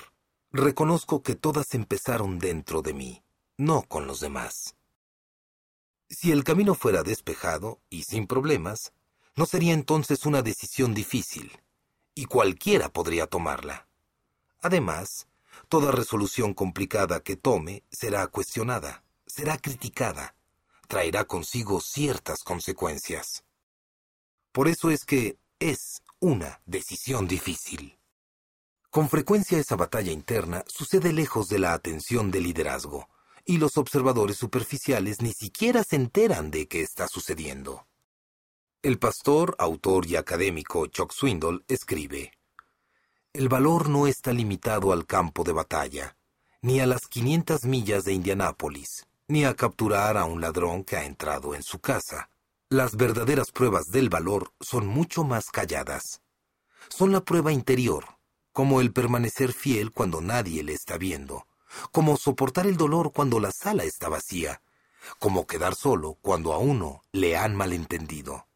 reconozco 0.52 1.22
que 1.22 1.34
todas 1.34 1.74
empezaron 1.74 2.38
dentro 2.38 2.82
de 2.82 2.92
mí, 2.92 3.24
no 3.56 3.82
con 3.82 4.06
los 4.06 4.20
demás. 4.20 4.76
Si 6.10 6.30
el 6.32 6.44
camino 6.44 6.74
fuera 6.74 7.02
despejado 7.02 7.80
y 7.88 8.02
sin 8.02 8.26
problemas, 8.26 8.92
no 9.36 9.46
sería 9.46 9.72
entonces 9.72 10.26
una 10.26 10.42
decisión 10.42 10.92
difícil, 10.92 11.62
y 12.14 12.26
cualquiera 12.26 12.90
podría 12.90 13.26
tomarla. 13.26 13.88
Además, 14.60 15.28
toda 15.70 15.92
resolución 15.92 16.52
complicada 16.52 17.20
que 17.20 17.36
tome 17.36 17.84
será 17.90 18.26
cuestionada, 18.26 19.02
será 19.24 19.56
criticada, 19.56 20.34
traerá 20.88 21.24
consigo 21.24 21.80
ciertas 21.80 22.44
consecuencias. 22.44 23.44
Por 24.52 24.68
eso 24.68 24.90
es 24.90 25.06
que 25.06 25.38
es 25.58 26.02
una 26.20 26.60
decisión 26.66 27.26
difícil. 27.26 27.98
Con 28.90 29.08
frecuencia 29.08 29.58
esa 29.58 29.74
batalla 29.74 30.12
interna 30.12 30.64
sucede 30.66 31.14
lejos 31.14 31.48
de 31.48 31.58
la 31.58 31.72
atención 31.72 32.30
del 32.30 32.42
liderazgo, 32.44 33.08
y 33.46 33.56
los 33.56 33.78
observadores 33.78 34.36
superficiales 34.36 35.22
ni 35.22 35.32
siquiera 35.32 35.82
se 35.82 35.96
enteran 35.96 36.50
de 36.50 36.68
qué 36.68 36.82
está 36.82 37.08
sucediendo. 37.08 37.86
El 38.82 38.98
pastor, 38.98 39.56
autor 39.58 40.06
y 40.06 40.16
académico 40.16 40.86
Chuck 40.88 41.12
Swindoll 41.12 41.64
escribe, 41.68 42.32
El 43.32 43.48
valor 43.48 43.88
no 43.88 44.06
está 44.06 44.32
limitado 44.34 44.92
al 44.92 45.06
campo 45.06 45.42
de 45.42 45.52
batalla, 45.52 46.16
ni 46.60 46.80
a 46.80 46.86
las 46.86 47.06
500 47.06 47.64
millas 47.64 48.04
de 48.04 48.12
Indianápolis, 48.12 49.06
ni 49.26 49.44
a 49.44 49.54
capturar 49.54 50.18
a 50.18 50.26
un 50.26 50.42
ladrón 50.42 50.84
que 50.84 50.96
ha 50.96 51.04
entrado 51.04 51.54
en 51.54 51.62
su 51.62 51.78
casa. 51.78 52.28
Las 52.72 52.94
verdaderas 52.94 53.50
pruebas 53.50 53.90
del 53.90 54.10
valor 54.10 54.52
son 54.60 54.86
mucho 54.86 55.24
más 55.24 55.50
calladas. 55.50 56.22
Son 56.88 57.10
la 57.10 57.24
prueba 57.24 57.50
interior, 57.50 58.04
como 58.52 58.80
el 58.80 58.92
permanecer 58.92 59.52
fiel 59.52 59.90
cuando 59.90 60.20
nadie 60.20 60.62
le 60.62 60.74
está 60.74 60.96
viendo, 60.96 61.48
como 61.90 62.16
soportar 62.16 62.68
el 62.68 62.76
dolor 62.76 63.12
cuando 63.12 63.40
la 63.40 63.50
sala 63.50 63.82
está 63.82 64.08
vacía, 64.08 64.62
como 65.18 65.48
quedar 65.48 65.74
solo 65.74 66.16
cuando 66.22 66.52
a 66.52 66.58
uno 66.58 67.02
le 67.10 67.36
han 67.36 67.56
malentendido. 67.56 68.46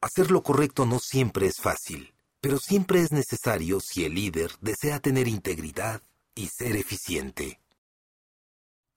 Hacer 0.00 0.32
lo 0.32 0.42
correcto 0.42 0.84
no 0.84 0.98
siempre 0.98 1.46
es 1.46 1.60
fácil, 1.60 2.12
pero 2.40 2.58
siempre 2.58 3.00
es 3.00 3.12
necesario 3.12 3.78
si 3.78 4.04
el 4.04 4.16
líder 4.16 4.50
desea 4.60 4.98
tener 4.98 5.28
integridad 5.28 6.02
y 6.34 6.48
ser 6.48 6.74
eficiente. 6.74 7.60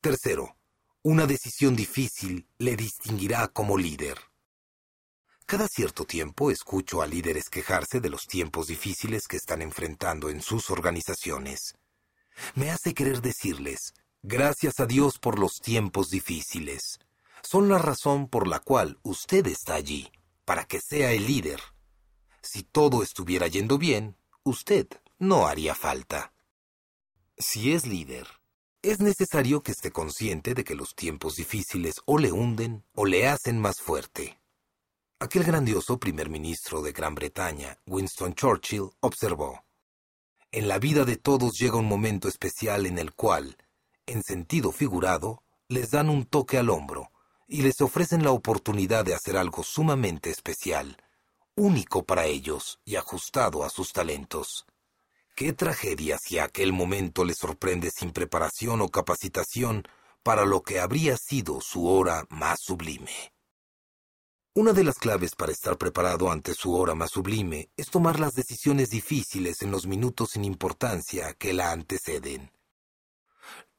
Tercero, 0.02 0.58
una 1.04 1.28
decisión 1.28 1.76
difícil 1.76 2.48
le 2.58 2.76
distinguirá 2.76 3.48
como 3.50 3.78
líder. 3.78 4.18
Cada 5.48 5.68
cierto 5.68 6.06
tiempo 6.06 6.50
escucho 6.50 7.04
a 7.04 7.08
líderes 7.08 7.52
quejarse 7.52 8.00
de 8.00 8.10
los 8.10 8.26
tiempos 8.26 8.66
difíciles 8.66 9.28
que 9.28 9.38
están 9.38 9.62
enfrentando 9.62 10.30
en 10.30 10.42
sus 10.42 10.72
organizaciones. 10.72 11.76
Me 12.56 12.72
hace 12.72 12.96
querer 12.96 13.22
decirles, 13.22 13.94
gracias 14.24 14.80
a 14.80 14.88
Dios 14.88 15.20
por 15.20 15.38
los 15.38 15.60
tiempos 15.62 16.10
difíciles. 16.10 16.98
Son 17.44 17.70
la 17.70 17.78
razón 17.78 18.28
por 18.28 18.48
la 18.48 18.60
cual 18.60 18.98
usted 19.04 19.46
está 19.46 19.76
allí, 19.76 20.12
para 20.46 20.66
que 20.66 20.80
sea 20.82 21.12
el 21.12 21.28
líder. 21.28 21.62
Si 22.42 22.64
todo 22.64 23.04
estuviera 23.04 23.46
yendo 23.46 23.78
bien, 23.78 24.18
usted 24.42 24.88
no 25.20 25.46
haría 25.46 25.76
falta. 25.76 26.34
Si 27.38 27.72
es 27.72 27.86
líder, 27.86 28.28
es 28.82 29.00
necesario 29.00 29.62
que 29.62 29.74
esté 29.74 29.92
consciente 29.92 30.56
de 30.56 30.64
que 30.64 30.74
los 30.74 30.96
tiempos 30.96 31.36
difíciles 31.36 32.02
o 32.06 32.18
le 32.18 32.32
hunden 32.32 32.84
o 32.96 33.06
le 33.06 33.28
hacen 33.28 33.62
más 33.62 33.80
fuerte. 33.80 34.40
Aquel 35.26 35.44
grandioso 35.44 35.98
primer 35.98 36.30
ministro 36.30 36.84
de 36.84 36.92
Gran 36.92 37.16
Bretaña, 37.16 37.80
Winston 37.88 38.36
Churchill, 38.36 38.92
observó, 39.00 39.66
En 40.52 40.68
la 40.68 40.78
vida 40.78 41.04
de 41.04 41.18
todos 41.18 41.58
llega 41.58 41.78
un 41.78 41.88
momento 41.88 42.28
especial 42.28 42.86
en 42.86 43.00
el 43.00 43.16
cual, 43.16 43.58
en 44.06 44.22
sentido 44.22 44.72
figurado, 44.72 45.42
les 45.68 45.90
dan 45.90 46.12
un 46.12 46.26
toque 46.26 46.60
al 46.60 46.70
hombro 46.70 47.10
y 47.48 47.64
les 47.64 47.82
ofrecen 47.82 48.24
la 48.24 48.30
oportunidad 48.30 49.04
de 49.04 49.16
hacer 49.16 49.36
algo 49.36 49.64
sumamente 49.64 50.30
especial, 50.30 50.96
único 51.56 52.06
para 52.06 52.28
ellos 52.28 52.80
y 52.86 52.96
ajustado 52.96 53.64
a 53.64 53.72
sus 53.72 53.94
talentos. 53.94 54.68
Qué 55.36 55.54
tragedia 55.54 56.20
si 56.20 56.38
aquel 56.38 56.72
momento 56.72 57.26
les 57.26 57.38
sorprende 57.38 57.90
sin 57.90 58.12
preparación 58.12 58.80
o 58.80 58.90
capacitación 58.90 59.88
para 60.22 60.46
lo 60.46 60.62
que 60.62 60.80
habría 60.80 61.18
sido 61.18 61.62
su 61.62 61.88
hora 61.88 62.28
más 62.30 62.60
sublime. 62.62 63.35
Una 64.58 64.72
de 64.72 64.86
las 64.86 65.00
claves 65.00 65.36
para 65.36 65.52
estar 65.52 65.78
preparado 65.78 66.32
ante 66.32 66.54
su 66.54 66.76
hora 66.76 66.96
más 66.96 67.12
sublime 67.12 67.70
es 67.76 67.90
tomar 67.90 68.22
las 68.22 68.36
decisiones 68.36 68.90
difíciles 68.90 69.62
en 69.62 69.70
los 69.70 69.86
minutos 69.86 70.30
sin 70.32 70.46
importancia 70.46 71.34
que 71.34 71.52
la 71.52 71.74
anteceden. 71.74 72.54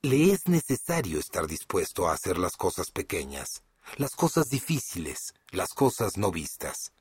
Le 0.03 0.33
es 0.33 0.49
necesario 0.49 1.19
estar 1.19 1.47
dispuesto 1.47 2.07
a 2.07 2.13
hacer 2.13 2.37
las 2.37 2.59
cosas 2.59 2.91
pequeñas, 2.91 3.63
las 3.97 4.11
cosas 4.11 4.51
difíciles, 4.51 5.33
las 5.51 5.71
cosas 5.71 6.19
no 6.19 6.31
vistas, 6.31 6.93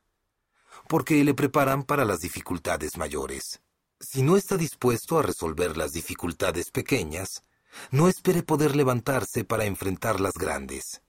porque 0.87 1.21
le 1.25 1.33
preparan 1.33 1.83
para 1.83 2.05
las 2.05 2.21
dificultades 2.21 2.95
mayores. 2.95 3.59
Si 3.99 4.21
no 4.21 4.37
está 4.37 4.55
dispuesto 4.55 5.19
a 5.19 5.21
resolver 5.21 5.75
las 5.75 5.91
dificultades 5.91 6.71
pequeñas, 6.71 7.41
no 7.91 8.07
espere 8.07 8.41
poder 8.41 8.73
levantarse 8.73 9.43
para 9.43 9.65
enfrentar 9.65 10.21
las 10.21 10.35
grandes. 10.35 11.01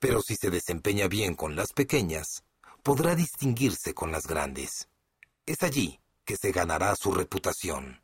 Pero 0.00 0.22
si 0.22 0.34
se 0.34 0.50
desempeña 0.50 1.06
bien 1.08 1.34
con 1.34 1.54
las 1.54 1.72
pequeñas, 1.72 2.42
podrá 2.82 3.14
distinguirse 3.14 3.94
con 3.94 4.10
las 4.10 4.26
grandes. 4.26 4.88
Es 5.46 5.62
allí 5.62 6.00
que 6.24 6.36
se 6.36 6.52
ganará 6.52 6.96
su 6.96 7.12
reputación. 7.12 8.02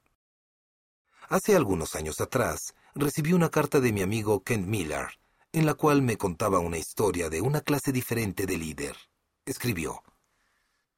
Hace 1.29 1.57
algunos 1.57 1.95
años 1.95 2.21
atrás, 2.21 2.75
recibí 2.95 3.33
una 3.33 3.51
carta 3.51 3.81
de 3.81 3.93
mi 3.93 4.03
amigo 4.03 4.45
Kent 4.45 4.67
Miller, 4.67 5.09
en 5.53 5.65
la 5.65 5.75
cual 5.75 6.03
me 6.03 6.19
contaba 6.19 6.59
una 6.59 6.77
historia 6.77 7.31
de 7.31 7.41
una 7.41 7.63
clase 7.63 7.93
diferente 7.93 8.45
de 8.45 8.59
líder. 8.59 8.97
Escribió, 9.47 10.03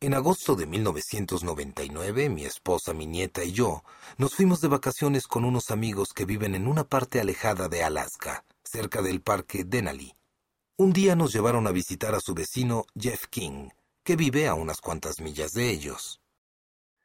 En 0.00 0.14
agosto 0.14 0.56
de 0.56 0.66
1999, 0.66 2.28
mi 2.28 2.44
esposa, 2.44 2.92
mi 2.92 3.06
nieta 3.06 3.44
y 3.44 3.52
yo 3.52 3.84
nos 4.16 4.34
fuimos 4.34 4.60
de 4.60 4.68
vacaciones 4.68 5.28
con 5.28 5.44
unos 5.44 5.70
amigos 5.70 6.12
que 6.12 6.24
viven 6.24 6.56
en 6.56 6.66
una 6.66 6.84
parte 6.84 7.20
alejada 7.20 7.68
de 7.68 7.84
Alaska, 7.84 8.44
cerca 8.64 9.00
del 9.00 9.22
parque 9.22 9.64
Denali, 9.64 10.17
un 10.80 10.92
día 10.92 11.16
nos 11.16 11.32
llevaron 11.32 11.66
a 11.66 11.72
visitar 11.72 12.14
a 12.14 12.20
su 12.20 12.34
vecino 12.34 12.86
Jeff 12.96 13.26
King, 13.26 13.70
que 14.04 14.14
vive 14.14 14.46
a 14.46 14.54
unas 14.54 14.80
cuantas 14.80 15.20
millas 15.20 15.50
de 15.50 15.70
ellos. 15.70 16.20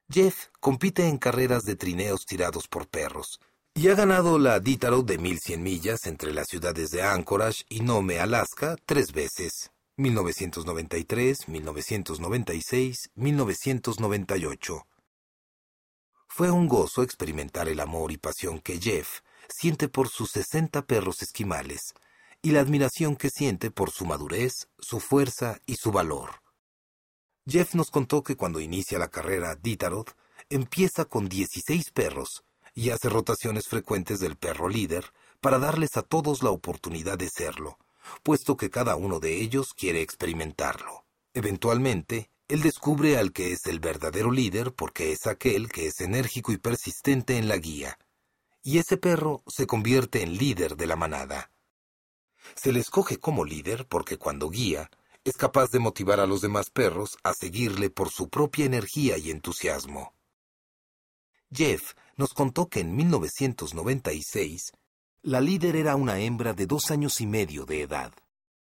Jeff 0.07 0.49
compite 0.59 1.07
en 1.07 1.17
carreras 1.17 1.63
de 1.63 1.75
trineos 1.75 2.27
tirados 2.27 2.67
por 2.67 2.87
perros, 2.87 3.41
y 3.73 3.87
ha 3.87 3.95
ganado 3.95 4.37
la 4.37 4.59
Ditarot 4.59 5.07
de 5.07 5.17
1100 5.17 5.63
millas 5.63 6.05
entre 6.05 6.33
las 6.33 6.49
ciudades 6.49 6.91
de 6.91 7.01
Anchorage 7.01 7.63
y 7.67 7.79
Nome, 7.79 8.19
Alaska, 8.19 8.75
tres 8.85 9.11
veces, 9.11 9.71
1993, 9.97 11.47
1996, 11.47 13.09
1998. 13.15 14.85
Fue 16.27 16.51
un 16.51 16.67
gozo 16.67 17.01
experimentar 17.01 17.67
el 17.67 17.79
amor 17.79 18.11
y 18.11 18.17
pasión 18.17 18.59
que 18.59 18.79
Jeff 18.79 19.21
siente 19.49 19.89
por 19.89 20.09
sus 20.09 20.29
60 20.29 20.85
perros 20.85 21.23
esquimales, 21.23 21.95
y 22.43 22.51
la 22.51 22.59
admiración 22.59 23.15
que 23.15 23.29
siente 23.29 23.71
por 23.71 23.89
su 23.89 24.05
madurez, 24.05 24.67
su 24.77 24.99
fuerza 24.99 25.59
y 25.65 25.77
su 25.77 25.91
valor. 25.91 26.41
Jeff 27.47 27.73
nos 27.73 27.89
contó 27.89 28.21
que 28.21 28.35
cuando 28.35 28.59
inicia 28.59 28.99
la 28.99 29.07
carrera 29.07 29.55
Ditarod, 29.55 30.07
empieza 30.49 31.05
con 31.05 31.29
16 31.29 31.91
perros 31.91 32.43
y 32.75 32.89
hace 32.89 33.07
rotaciones 33.07 33.67
frecuentes 33.67 34.19
del 34.19 34.35
perro 34.35 34.67
líder 34.67 35.05
para 35.39 35.57
darles 35.57 35.95
a 35.95 36.01
todos 36.01 36.43
la 36.43 36.49
oportunidad 36.49 37.17
de 37.17 37.29
serlo, 37.29 37.79
puesto 38.23 38.57
que 38.57 38.69
cada 38.69 38.97
uno 38.97 39.21
de 39.21 39.41
ellos 39.41 39.73
quiere 39.73 40.01
experimentarlo. 40.01 41.05
Eventualmente, 41.33 42.29
él 42.49 42.61
descubre 42.61 43.17
al 43.17 43.31
que 43.31 43.53
es 43.53 43.65
el 43.67 43.79
verdadero 43.79 44.31
líder 44.31 44.73
porque 44.73 45.13
es 45.13 45.27
aquel 45.27 45.69
que 45.69 45.87
es 45.87 46.01
enérgico 46.01 46.51
y 46.51 46.57
persistente 46.57 47.37
en 47.37 47.47
la 47.47 47.55
guía, 47.55 47.97
y 48.61 48.79
ese 48.79 48.97
perro 48.97 49.43
se 49.47 49.65
convierte 49.65 50.23
en 50.23 50.37
líder 50.37 50.75
de 50.75 50.87
la 50.87 50.97
manada. 50.97 51.52
Se 52.55 52.71
le 52.71 52.79
escoge 52.79 53.17
como 53.17 53.45
líder 53.45 53.87
porque 53.87 54.17
cuando 54.17 54.49
guía, 54.49 54.89
es 55.23 55.37
capaz 55.37 55.69
de 55.71 55.79
motivar 55.79 56.19
a 56.19 56.27
los 56.27 56.41
demás 56.41 56.69
perros 56.69 57.17
a 57.23 57.33
seguirle 57.33 57.89
por 57.89 58.09
su 58.09 58.29
propia 58.29 58.65
energía 58.65 59.17
y 59.17 59.31
entusiasmo. 59.31 60.13
Jeff 61.51 61.93
nos 62.17 62.33
contó 62.33 62.67
que 62.67 62.81
en 62.81 62.95
1996 62.95 64.73
la 65.21 65.39
líder 65.39 65.77
era 65.77 65.95
una 65.95 66.19
hembra 66.19 66.53
de 66.53 66.65
dos 66.65 66.91
años 66.91 67.21
y 67.21 67.27
medio 67.27 67.65
de 67.65 67.81
edad. 67.81 68.13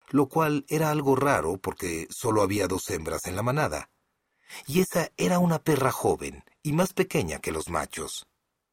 lo 0.10 0.28
cual 0.28 0.66
era 0.68 0.90
algo 0.90 1.16
raro 1.16 1.58
porque 1.58 2.06
solo 2.10 2.42
había 2.42 2.68
dos 2.68 2.90
hembras 2.90 3.28
en 3.28 3.38
la 3.38 3.44
manada. 3.44 3.90
Y 4.68 4.82
esa 4.82 5.10
era 5.16 5.40
una 5.40 5.60
perra 5.60 5.94
joven 5.94 6.44
y 6.62 6.74
más 6.74 6.92
pequeña 6.92 7.40
que 7.40 7.54
los 7.54 7.70
machos. 7.70 8.28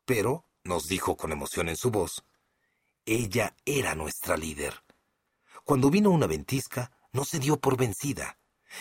Pero, 0.04 0.44
nos 0.64 0.88
dijo 0.88 1.16
con 1.16 1.30
emoción 1.30 1.68
en 1.68 1.76
su 1.76 1.92
voz, 1.92 2.24
ella 3.06 3.54
era 3.64 3.94
nuestra 3.94 4.36
líder. 4.36 4.82
Cuando 5.68 5.90
vino 5.90 6.08
una 6.08 6.26
ventisca, 6.26 6.90
no 7.12 7.26
se 7.26 7.38
dio 7.38 7.60
por 7.60 7.76
vencida. 7.76 8.38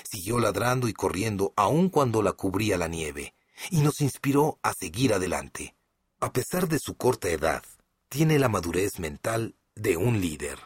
Siguió 0.10 0.40
ladrando 0.40 0.88
y 0.88 0.94
corriendo 0.94 1.52
aun 1.58 1.90
cuando 1.90 2.22
la 2.22 2.32
cubría 2.32 2.78
la 2.78 2.88
nieve, 2.88 3.36
y 3.72 3.82
nos 3.82 4.00
inspiró 4.00 4.58
a 4.64 4.72
seguir 4.72 5.14
adelante. 5.14 5.76
A 6.22 6.32
pesar 6.32 6.70
de 6.70 6.80
su 6.80 6.96
corta 6.96 7.28
edad, 7.28 7.62
tiene 8.08 8.40
la 8.40 8.48
madurez 8.48 9.00
mental 9.00 9.58
de 9.76 9.98
un 9.98 10.22
líder. 10.22 10.60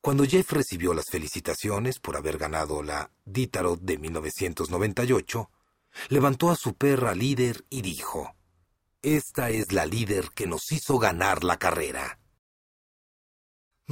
Cuando 0.00 0.24
Jeff 0.24 0.50
recibió 0.50 0.94
las 0.94 1.10
felicitaciones 1.10 1.98
por 1.98 2.16
haber 2.16 2.38
ganado 2.38 2.82
la 2.82 3.10
Dítarot 3.26 3.82
de 3.82 3.98
1998, 3.98 5.50
levantó 6.08 6.50
a 6.50 6.56
su 6.56 6.72
perra 6.72 7.14
líder 7.14 7.66
y 7.68 7.82
dijo, 7.82 8.34
Esta 9.02 9.50
es 9.50 9.72
la 9.72 9.84
líder 9.84 10.30
que 10.34 10.46
nos 10.46 10.72
hizo 10.72 10.98
ganar 10.98 11.44
la 11.44 11.58
carrera. 11.58 12.21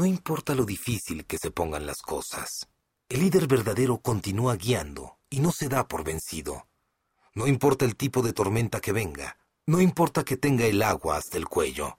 No 0.01 0.07
importa 0.07 0.55
lo 0.55 0.65
difícil 0.65 1.27
que 1.27 1.37
se 1.37 1.51
pongan 1.51 1.85
las 1.85 2.01
cosas, 2.01 2.67
el 3.11 3.21
líder 3.21 3.47
verdadero 3.47 4.01
continúa 4.01 4.57
guiando 4.57 5.19
y 5.29 5.41
no 5.41 5.53
se 5.53 5.69
da 5.69 5.87
por 5.87 6.05
vencido. 6.05 6.71
No 7.35 7.47
importa 7.47 7.85
el 7.85 7.97
tipo 7.97 8.23
de 8.23 8.33
tormenta 8.33 8.81
que 8.81 8.93
venga, 8.93 9.37
no 9.67 9.79
importa 9.79 10.25
que 10.25 10.39
tenga 10.39 10.65
el 10.65 10.83
agua 10.83 11.19
hasta 11.19 11.37
el 11.37 11.49
cuello. 11.49 11.99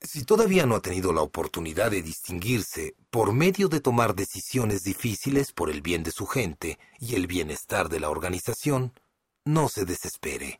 Si 0.00 0.24
todavía 0.24 0.64
no 0.64 0.76
ha 0.76 0.80
tenido 0.80 1.12
la 1.12 1.20
oportunidad 1.20 1.90
de 1.90 2.00
distinguirse 2.00 2.96
por 3.10 3.34
medio 3.34 3.68
de 3.68 3.80
tomar 3.80 4.14
decisiones 4.14 4.82
difíciles 4.82 5.52
por 5.52 5.68
el 5.68 5.82
bien 5.82 6.04
de 6.04 6.10
su 6.10 6.26
gente 6.26 6.78
y 7.00 7.16
el 7.16 7.26
bienestar 7.26 7.90
de 7.90 8.00
la 8.00 8.08
organización, 8.08 8.98
no 9.44 9.68
se 9.68 9.84
desespere. 9.84 10.58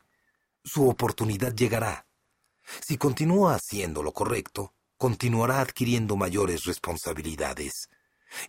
Su 0.62 0.90
oportunidad 0.90 1.54
llegará. 1.54 2.06
Si 2.86 2.98
continúa 2.98 3.54
haciendo 3.54 4.02
lo 4.02 4.12
correcto, 4.12 4.74
continuará 5.02 5.60
adquiriendo 5.60 6.14
mayores 6.14 6.62
responsabilidades. 6.62 7.88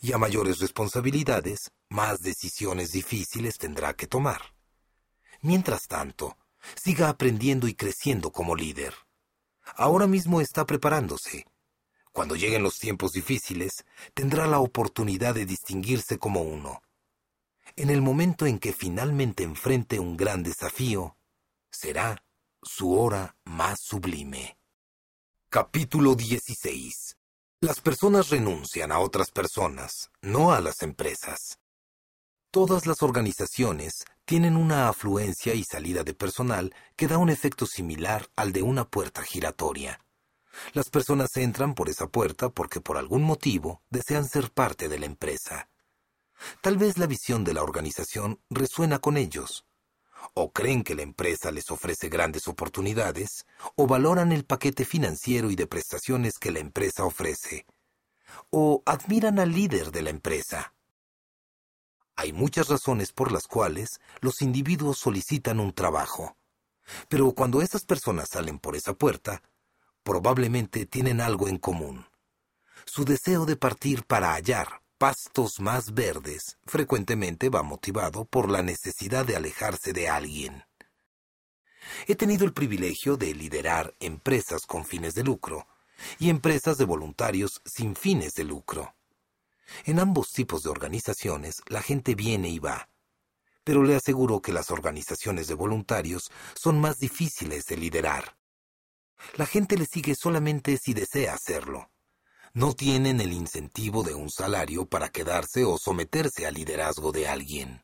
Y 0.02 0.14
a 0.14 0.20
mayores 0.20 0.60
responsabilidades, 0.60 1.72
más 1.90 2.22
decisiones 2.22 2.92
difíciles 2.92 3.58
tendrá 3.58 3.96
que 3.96 4.06
tomar. 4.06 4.54
Mientras 5.42 5.88
tanto, 5.88 6.38
siga 6.76 7.10
aprendiendo 7.10 7.68
y 7.68 7.74
creciendo 7.74 8.32
como 8.32 8.56
líder. 8.56 8.94
Ahora 9.76 10.06
mismo 10.06 10.42
está 10.42 10.68
preparándose. 10.68 11.48
Cuando 12.12 12.36
lleguen 12.36 12.62
los 12.62 12.78
tiempos 12.78 13.14
difíciles, 13.14 13.84
tendrá 14.14 14.46
la 14.46 14.60
oportunidad 14.60 15.34
de 15.34 15.48
distinguirse 15.48 16.20
como 16.20 16.44
uno. 16.44 16.84
En 17.76 17.90
el 17.90 18.04
momento 18.04 18.46
en 18.46 18.60
que 18.60 18.74
finalmente 18.74 19.42
enfrente 19.42 20.00
un 20.00 20.16
gran 20.16 20.44
desafío, 20.44 21.18
será 21.72 22.24
su 22.62 22.96
hora 22.96 23.36
más 23.44 23.80
sublime. 23.82 24.56
Capítulo 25.56 26.16
16. 26.16 27.16
Las 27.62 27.80
personas 27.80 28.32
renuncian 28.32 28.92
a 28.92 28.98
otras 28.98 29.30
personas, 29.30 30.10
no 30.24 30.52
a 30.52 30.60
las 30.60 30.82
empresas. 30.82 31.60
Todas 32.50 32.88
las 32.88 33.04
organizaciones 33.04 34.04
tienen 34.26 34.58
una 34.58 34.90
afluencia 34.90 35.54
y 35.54 35.64
salida 35.64 36.04
de 36.04 36.16
personal 36.16 36.74
que 36.96 37.08
da 37.08 37.20
un 37.20 37.30
efecto 37.30 37.68
similar 37.68 38.32
al 38.36 38.52
de 38.52 38.64
una 38.64 38.90
puerta 38.90 39.22
giratoria. 39.22 40.04
Las 40.74 40.90
personas 40.90 41.38
entran 41.38 41.76
por 41.76 41.88
esa 41.88 42.08
puerta 42.08 42.50
porque 42.50 42.82
por 42.82 42.98
algún 42.98 43.22
motivo 43.22 43.84
desean 43.92 44.28
ser 44.28 44.50
parte 44.50 44.90
de 44.90 44.98
la 44.98 45.06
empresa. 45.06 45.70
Tal 46.64 46.80
vez 46.80 46.98
la 46.98 47.06
visión 47.06 47.44
de 47.44 47.54
la 47.54 47.62
organización 47.62 48.40
resuena 48.50 48.98
con 48.98 49.18
ellos, 49.18 49.68
o 50.34 50.52
creen 50.52 50.84
que 50.84 50.96
la 50.96 51.04
empresa 51.04 51.52
les 51.52 51.70
ofrece 51.70 52.10
grandes 52.10 52.48
oportunidades, 52.48 53.46
o 53.76 53.88
valoran 53.88 54.32
el 54.32 54.46
paquete 54.46 54.86
financiero 54.86 55.52
y 55.52 55.56
de 55.56 55.68
prestaciones 55.68 56.40
que 56.40 56.52
la 56.52 56.60
empresa 56.60 57.04
ofrece, 57.04 57.66
o 58.50 58.82
admiran 58.86 59.40
al 59.40 59.52
líder 59.52 59.92
de 59.92 60.02
la 60.02 60.10
empresa. 60.10 60.74
Hay 62.16 62.34
muchas 62.34 62.68
razones 62.68 63.12
por 63.12 63.32
las 63.32 63.48
cuales 63.48 64.00
los 64.22 64.42
individuos 64.42 64.98
solicitan 64.98 65.60
un 65.60 65.74
trabajo, 65.74 66.36
pero 67.10 67.32
cuando 67.32 67.62
esas 67.62 67.86
personas 67.86 68.30
salen 68.30 68.60
por 68.60 68.76
esa 68.76 68.94
puerta, 68.94 69.42
probablemente 70.04 70.86
tienen 70.86 71.22
algo 71.22 71.48
en 71.48 71.58
común. 71.58 72.06
Su 72.86 73.06
deseo 73.06 73.46
de 73.46 73.56
partir 73.56 74.04
para 74.04 74.34
hallar, 74.34 74.83
pastos 74.98 75.60
más 75.60 75.94
verdes 75.94 76.58
frecuentemente 76.66 77.50
va 77.50 77.64
motivado 77.64 78.26
por 78.26 78.50
la 78.50 78.62
necesidad 78.62 79.26
de 79.26 79.36
alejarse 79.36 79.94
de 79.94 80.10
alguien. 80.10 80.64
He 82.08 82.16
tenido 82.16 82.46
el 82.46 82.54
privilegio 82.54 83.18
de 83.18 83.34
liderar 83.34 83.94
empresas 84.00 84.66
con 84.66 84.86
fines 84.86 85.14
de 85.16 85.24
lucro 85.24 85.68
y 86.20 86.30
empresas 86.30 86.78
de 86.78 86.86
voluntarios 86.86 87.62
sin 87.66 87.96
fines 87.96 88.34
de 88.34 88.46
lucro. 88.46 88.96
En 89.86 90.00
ambos 90.00 90.32
tipos 90.32 90.64
de 90.64 90.70
organizaciones 90.70 91.62
la 91.68 91.82
gente 91.82 92.16
viene 92.16 92.50
y 92.50 92.60
va, 92.60 92.90
pero 93.64 93.84
le 93.84 93.96
aseguro 93.96 94.42
que 94.42 94.54
las 94.54 94.72
organizaciones 94.72 95.48
de 95.48 95.54
voluntarios 95.56 96.32
son 96.56 96.80
más 96.80 96.98
difíciles 97.00 97.66
de 97.66 97.78
liderar. 97.78 98.38
La 99.36 99.46
gente 99.46 99.78
le 99.78 99.86
sigue 99.86 100.16
solamente 100.16 100.78
si 100.78 100.94
desea 100.94 101.34
hacerlo 101.34 101.90
no 102.54 102.76
tienen 102.76 103.20
el 103.20 103.34
incentivo 103.34 104.04
de 104.04 104.14
un 104.14 104.30
salario 104.30 104.86
para 104.86 105.10
quedarse 105.10 105.66
o 105.66 105.78
someterse 105.78 106.46
al 106.46 106.54
liderazgo 106.54 107.12
de 107.12 107.28
alguien. 107.28 107.84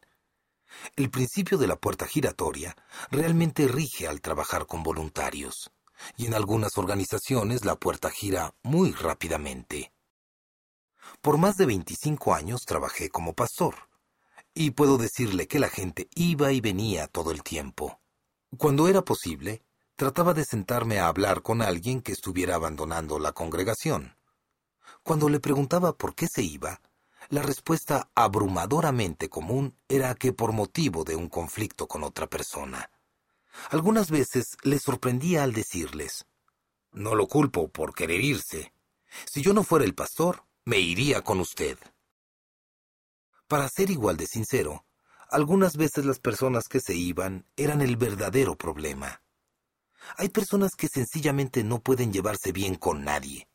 El 0.95 1.09
principio 1.09 1.57
de 1.57 1.67
la 1.67 1.75
puerta 1.75 2.05
giratoria 2.05 2.75
realmente 3.09 3.67
rige 3.67 4.07
al 4.07 4.21
trabajar 4.21 4.67
con 4.67 4.83
voluntarios, 4.83 5.71
y 6.17 6.27
en 6.27 6.35
algunas 6.35 6.77
organizaciones 6.77 7.65
la 7.65 7.75
puerta 7.75 8.11
gira 8.11 8.53
muy 8.61 8.91
rápidamente. 8.91 9.91
Por 11.21 11.39
más 11.39 11.57
de 11.57 11.65
25 11.65 12.35
años 12.35 12.61
trabajé 12.65 13.09
como 13.09 13.33
pastor, 13.33 13.89
y 14.53 14.71
puedo 14.71 14.97
decirle 14.97 15.47
que 15.47 15.57
la 15.57 15.69
gente 15.69 16.07
iba 16.13 16.51
y 16.51 16.61
venía 16.61 17.07
todo 17.07 17.31
el 17.31 17.41
tiempo. 17.41 17.99
Cuando 18.57 18.87
era 18.87 19.03
posible, 19.03 19.63
trataba 19.95 20.33
de 20.33 20.45
sentarme 20.45 20.99
a 20.99 21.07
hablar 21.07 21.41
con 21.41 21.61
alguien 21.63 22.01
que 22.01 22.11
estuviera 22.11 22.55
abandonando 22.55 23.17
la 23.17 23.31
congregación. 23.31 24.18
Cuando 25.09 25.27
le 25.27 25.39
preguntaba 25.39 25.97
por 25.97 26.13
qué 26.13 26.27
se 26.27 26.43
iba, 26.43 26.81
la 27.29 27.41
respuesta 27.41 28.11
abrumadoramente 28.13 29.27
común 29.27 29.75
era 29.87 30.13
que 30.13 30.33
por 30.33 30.51
motivo 30.51 31.03
de 31.03 31.15
un 31.15 31.29
conflicto 31.29 31.87
con 31.87 32.03
otra 32.03 32.27
persona. 32.27 32.91
Algunas 33.71 34.11
veces 34.11 34.55
les 34.61 34.83
sorprendía 34.83 35.41
al 35.41 35.51
decirles, 35.51 36.27
No 36.91 37.15
lo 37.15 37.25
culpo 37.25 37.69
por 37.69 37.95
querer 37.95 38.21
irse. 38.21 38.71
Si 39.25 39.41
yo 39.41 39.51
no 39.51 39.63
fuera 39.63 39.83
el 39.83 39.95
pastor, 39.95 40.43
me 40.63 40.77
iría 40.77 41.23
con 41.23 41.39
usted. 41.39 41.79
Para 43.47 43.67
ser 43.67 43.89
igual 43.89 44.15
de 44.15 44.27
sincero, 44.27 44.85
algunas 45.31 45.75
veces 45.75 46.05
las 46.05 46.19
personas 46.19 46.67
que 46.67 46.81
se 46.81 46.93
iban 46.93 47.47
eran 47.57 47.81
el 47.81 47.97
verdadero 47.97 48.55
problema. 48.55 49.23
Hay 50.17 50.29
personas 50.29 50.75
que 50.75 50.87
sencillamente 50.87 51.63
no 51.63 51.79
pueden 51.79 52.13
llevarse 52.13 52.51
bien 52.51 52.75
con 52.75 53.03
nadie, 53.03 53.48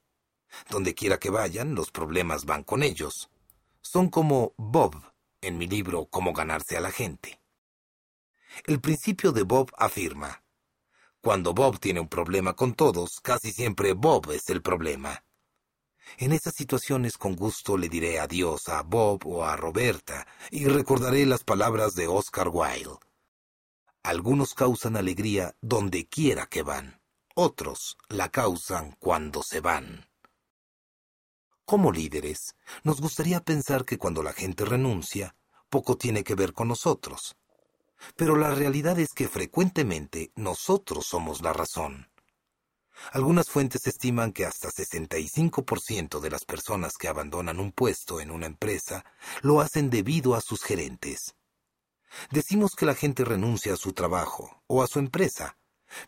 donde 0.68 0.94
quiera 0.94 1.18
que 1.18 1.30
vayan, 1.30 1.74
los 1.74 1.90
problemas 1.90 2.44
van 2.44 2.64
con 2.64 2.82
ellos. 2.82 3.30
Son 3.80 4.08
como 4.08 4.54
Bob 4.56 4.94
en 5.40 5.58
mi 5.58 5.66
libro 5.66 6.06
Cómo 6.06 6.32
ganarse 6.32 6.76
a 6.76 6.80
la 6.80 6.90
gente. 6.90 7.40
El 8.64 8.80
principio 8.80 9.32
de 9.32 9.42
Bob 9.42 9.70
afirma, 9.76 10.44
cuando 11.24 11.54
Bob 11.54 11.80
tiene 11.80 12.00
un 12.00 12.08
problema 12.08 12.54
con 12.54 12.74
todos, 12.74 13.18
casi 13.22 13.50
siempre 13.50 13.94
Bob 13.94 14.30
es 14.30 14.50
el 14.50 14.60
problema. 14.60 15.24
En 16.18 16.32
esas 16.32 16.54
situaciones 16.54 17.16
con 17.16 17.34
gusto 17.34 17.78
le 17.78 17.88
diré 17.88 18.20
adiós 18.20 18.68
a 18.68 18.82
Bob 18.82 19.26
o 19.26 19.42
a 19.42 19.56
Roberta 19.56 20.26
y 20.50 20.66
recordaré 20.66 21.24
las 21.24 21.42
palabras 21.42 21.94
de 21.94 22.08
Oscar 22.08 22.50
Wilde. 22.52 22.98
Algunos 24.02 24.52
causan 24.52 24.96
alegría 24.96 25.56
donde 25.62 26.06
quiera 26.06 26.44
que 26.44 26.62
van, 26.62 27.00
otros 27.34 27.96
la 28.10 28.28
causan 28.28 28.94
cuando 28.98 29.42
se 29.42 29.60
van. 29.60 30.06
Como 31.64 31.92
líderes, 31.92 32.56
nos 32.82 33.00
gustaría 33.00 33.40
pensar 33.40 33.86
que 33.86 33.96
cuando 33.96 34.22
la 34.22 34.34
gente 34.34 34.66
renuncia, 34.66 35.34
poco 35.70 35.96
tiene 35.96 36.22
que 36.22 36.34
ver 36.34 36.52
con 36.52 36.68
nosotros. 36.68 37.36
Pero 38.16 38.36
la 38.36 38.54
realidad 38.54 38.98
es 38.98 39.14
que 39.14 39.28
frecuentemente 39.28 40.30
nosotros 40.36 41.06
somos 41.06 41.40
la 41.40 41.54
razón. 41.54 42.10
Algunas 43.12 43.48
fuentes 43.48 43.86
estiman 43.86 44.32
que 44.32 44.44
hasta 44.44 44.68
65% 44.68 46.20
de 46.20 46.30
las 46.30 46.44
personas 46.44 46.98
que 46.98 47.08
abandonan 47.08 47.58
un 47.58 47.72
puesto 47.72 48.20
en 48.20 48.30
una 48.30 48.44
empresa 48.44 49.06
lo 49.40 49.62
hacen 49.62 49.88
debido 49.88 50.34
a 50.34 50.42
sus 50.42 50.62
gerentes. 50.62 51.34
Decimos 52.30 52.72
que 52.76 52.84
la 52.86 52.94
gente 52.94 53.24
renuncia 53.24 53.72
a 53.72 53.78
su 53.78 53.94
trabajo 53.94 54.62
o 54.66 54.82
a 54.82 54.86
su 54.86 54.98
empresa, 54.98 55.56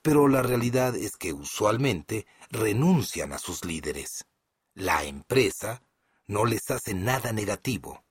pero 0.02 0.28
la 0.28 0.42
realidad 0.42 0.94
es 0.94 1.16
que 1.16 1.32
usualmente 1.32 2.26
renuncian 2.50 3.32
a 3.32 3.38
sus 3.38 3.64
líderes 3.64 4.26
la 4.76 5.04
empresa 5.04 5.82
no 6.26 6.44
les 6.44 6.70
hace 6.70 6.92
nada 6.92 7.32
negativo. 7.32 8.04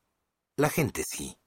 La 0.58 0.70
gente 0.70 1.04
sí. 1.04 1.38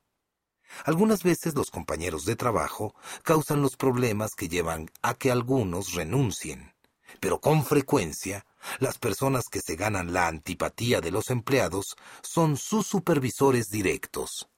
Algunas 0.84 1.24
veces 1.24 1.56
los 1.56 1.72
compañeros 1.72 2.24
de 2.24 2.36
trabajo 2.36 2.94
causan 3.24 3.60
los 3.60 3.76
problemas 3.76 4.36
que 4.36 4.48
llevan 4.48 4.88
a 5.02 5.14
que 5.14 5.32
algunos 5.32 5.94
renuncien, 5.94 6.72
pero 7.18 7.40
con 7.40 7.64
frecuencia 7.64 8.46
las 8.78 8.98
personas 8.98 9.46
que 9.50 9.60
se 9.60 9.74
ganan 9.74 10.12
la 10.12 10.28
antipatía 10.28 11.00
de 11.00 11.10
los 11.10 11.30
empleados 11.30 11.96
son 12.22 12.56
sus 12.56 12.86
supervisores 12.86 13.70
directos. 13.70 14.48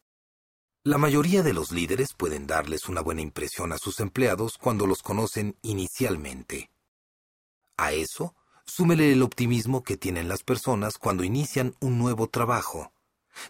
La 0.85 0.99
mayoría 0.99 1.43
de 1.43 1.55
los 1.55 1.73
líderes 1.73 2.13
pueden 2.13 2.47
darles 2.47 2.87
una 2.87 3.01
buena 3.01 3.23
impresión 3.23 3.73
a 3.73 3.79
sus 3.79 3.99
empleados 3.99 4.59
cuando 4.59 4.87
los 4.87 5.03
conocen 5.03 5.57
inicialmente. 5.63 6.71
A 7.79 7.93
eso, 7.93 8.35
súmele 8.71 9.13
el 9.13 9.23
optimismo 9.23 9.83
que 9.83 9.97
tienen 9.97 10.29
las 10.29 10.43
personas 10.43 10.97
cuando 10.97 11.25
inician 11.25 11.75
un 11.81 11.99
nuevo 11.99 12.29
trabajo. 12.29 12.93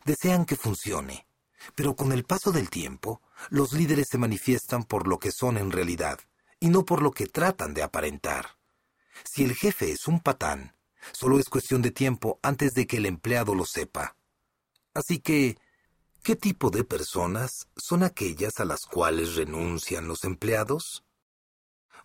Desean 0.05 0.45
que 0.45 0.57
funcione, 0.57 1.27
pero 1.75 1.95
con 1.95 2.13
el 2.13 2.25
paso 2.25 2.53
del 2.53 2.71
tiempo, 2.71 3.21
los 3.51 3.73
líderes 3.73 4.09
se 4.09 4.19
manifiestan 4.19 4.85
por 4.85 5.07
lo 5.07 5.19
que 5.19 5.31
son 5.31 5.59
en 5.59 5.71
realidad, 5.71 6.19
y 6.59 6.69
no 6.69 6.85
por 6.85 7.03
lo 7.03 7.11
que 7.11 7.27
tratan 7.27 7.75
de 7.75 7.83
aparentar. 7.83 8.57
Si 9.25 9.45
el 9.45 9.55
jefe 9.55 9.93
es 9.93 10.09
un 10.09 10.21
patán, 10.21 10.75
solo 11.13 11.39
es 11.39 11.49
cuestión 11.49 11.83
de 11.83 11.91
tiempo 11.91 12.39
antes 12.43 12.73
de 12.73 12.87
que 12.87 12.97
el 12.97 13.07
empleado 13.07 13.55
lo 13.55 13.67
sepa. 13.67 14.17
Así 14.95 15.21
que, 15.21 15.59
¿qué 16.23 16.37
tipo 16.37 16.71
de 16.71 16.85
personas 16.85 17.69
son 17.77 18.03
aquellas 18.03 18.59
a 18.61 18.65
las 18.65 18.87
cuales 18.87 19.37
renuncian 19.37 20.09
los 20.09 20.25
empleados? 20.25 21.05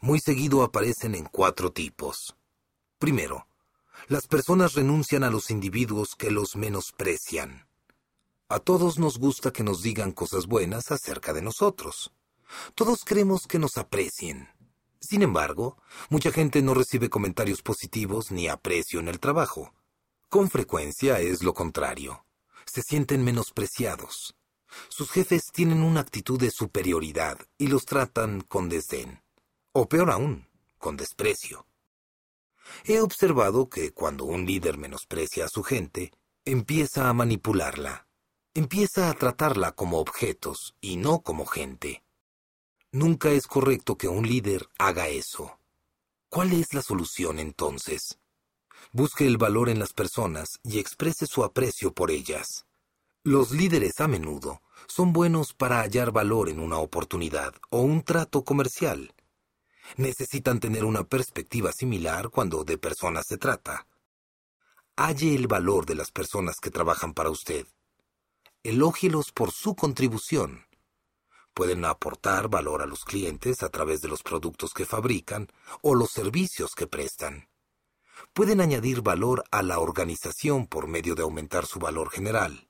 Muy 0.01 0.19
seguido 0.19 0.63
aparecen 0.63 1.15
en 1.15 1.25
cuatro 1.25 1.71
tipos. 1.71 2.34
Primero, 3.05 3.47
las 4.07 4.25
personas 4.25 4.73
renuncian 4.73 5.23
a 5.23 5.29
los 5.29 5.51
individuos 5.51 6.15
que 6.17 6.31
los 6.31 6.55
menosprecian. 6.55 7.67
A 8.49 8.57
todos 8.57 8.97
nos 8.97 9.19
gusta 9.19 9.53
que 9.53 9.63
nos 9.63 9.83
digan 9.83 10.11
cosas 10.11 10.47
buenas 10.47 10.89
acerca 10.89 11.31
de 11.31 11.43
nosotros. 11.43 12.11
Todos 12.73 13.03
queremos 13.05 13.45
que 13.45 13.59
nos 13.59 13.77
aprecien. 13.77 14.49
Sin 14.99 15.21
embargo, 15.21 15.77
mucha 16.09 16.31
gente 16.31 16.63
no 16.63 16.73
recibe 16.73 17.11
comentarios 17.11 17.61
positivos 17.61 18.31
ni 18.31 18.47
aprecio 18.47 19.01
en 19.01 19.07
el 19.07 19.19
trabajo. 19.19 19.71
Con 20.27 20.49
frecuencia 20.49 21.19
es 21.19 21.43
lo 21.43 21.53
contrario. 21.53 22.25
Se 22.65 22.81
sienten 22.81 23.23
menospreciados. 23.23 24.35
Sus 24.89 25.11
jefes 25.11 25.51
tienen 25.53 25.83
una 25.83 25.99
actitud 25.99 26.39
de 26.39 26.49
superioridad 26.49 27.37
y 27.59 27.67
los 27.67 27.85
tratan 27.85 28.41
con 28.41 28.67
desdén. 28.67 29.21
O 29.73 29.87
peor 29.87 30.09
aún, 30.09 30.49
con 30.79 30.97
desprecio. 30.97 31.67
He 32.83 32.99
observado 32.99 33.69
que 33.69 33.91
cuando 33.91 34.25
un 34.25 34.45
líder 34.45 34.77
menosprecia 34.77 35.45
a 35.45 35.49
su 35.49 35.63
gente, 35.63 36.11
empieza 36.45 37.09
a 37.09 37.13
manipularla. 37.13 38.07
Empieza 38.53 39.09
a 39.09 39.13
tratarla 39.13 39.73
como 39.73 39.99
objetos 39.99 40.75
y 40.79 40.97
no 40.97 41.21
como 41.21 41.45
gente. 41.45 42.03
Nunca 42.91 43.31
es 43.31 43.47
correcto 43.47 43.97
que 43.97 44.07
un 44.07 44.27
líder 44.27 44.69
haga 44.77 45.09
eso. 45.09 45.59
¿Cuál 46.29 46.53
es 46.53 46.73
la 46.73 46.81
solución 46.81 47.39
entonces? 47.39 48.19
Busque 48.91 49.25
el 49.25 49.37
valor 49.37 49.69
en 49.69 49.79
las 49.79 49.93
personas 49.93 50.59
y 50.63 50.79
exprese 50.79 51.27
su 51.27 51.43
aprecio 51.43 51.93
por 51.93 52.11
ellas. 52.11 52.65
Los 53.23 53.51
líderes 53.51 53.99
a 53.99 54.07
menudo 54.07 54.61
son 54.87 55.11
buenos 55.11 55.53
para 55.53 55.81
hallar 55.81 56.11
valor 56.11 56.47
en 56.47 56.59
una 56.59 56.77
oportunidad 56.77 57.53
o 57.69 57.81
un 57.81 58.03
trato 58.03 58.43
comercial. 58.43 59.13
Necesitan 59.97 60.59
tener 60.59 60.85
una 60.85 61.03
perspectiva 61.03 61.71
similar 61.71 62.29
cuando 62.29 62.63
de 62.63 62.77
personas 62.77 63.25
se 63.27 63.37
trata. 63.37 63.87
Halle 64.95 65.35
el 65.35 65.47
valor 65.47 65.85
de 65.85 65.95
las 65.95 66.11
personas 66.11 66.57
que 66.61 66.71
trabajan 66.71 67.13
para 67.13 67.29
usted. 67.29 67.65
Elógielos 68.63 69.31
por 69.31 69.51
su 69.51 69.75
contribución 69.75 70.65
Pueden 71.55 71.85
aportar 71.85 72.49
valor 72.49 72.81
a 72.81 72.85
los 72.85 73.05
clientes 73.05 73.63
a 73.63 73.69
través 73.69 74.01
de 74.01 74.09
los 74.09 74.23
productos 74.23 74.73
que 74.73 74.85
fabrican 74.85 75.47
o 75.81 75.95
los 75.95 76.11
servicios 76.11 76.75
que 76.75 76.85
prestan. 76.85 77.47
Pueden 78.33 78.59
añadir 78.59 79.01
valor 79.01 79.45
a 79.51 79.63
la 79.63 79.79
organización 79.79 80.67
por 80.67 80.87
medio 80.87 81.15
de 81.15 81.23
aumentar 81.23 81.65
su 81.65 81.79
valor 81.79 82.09
general. 82.09 82.67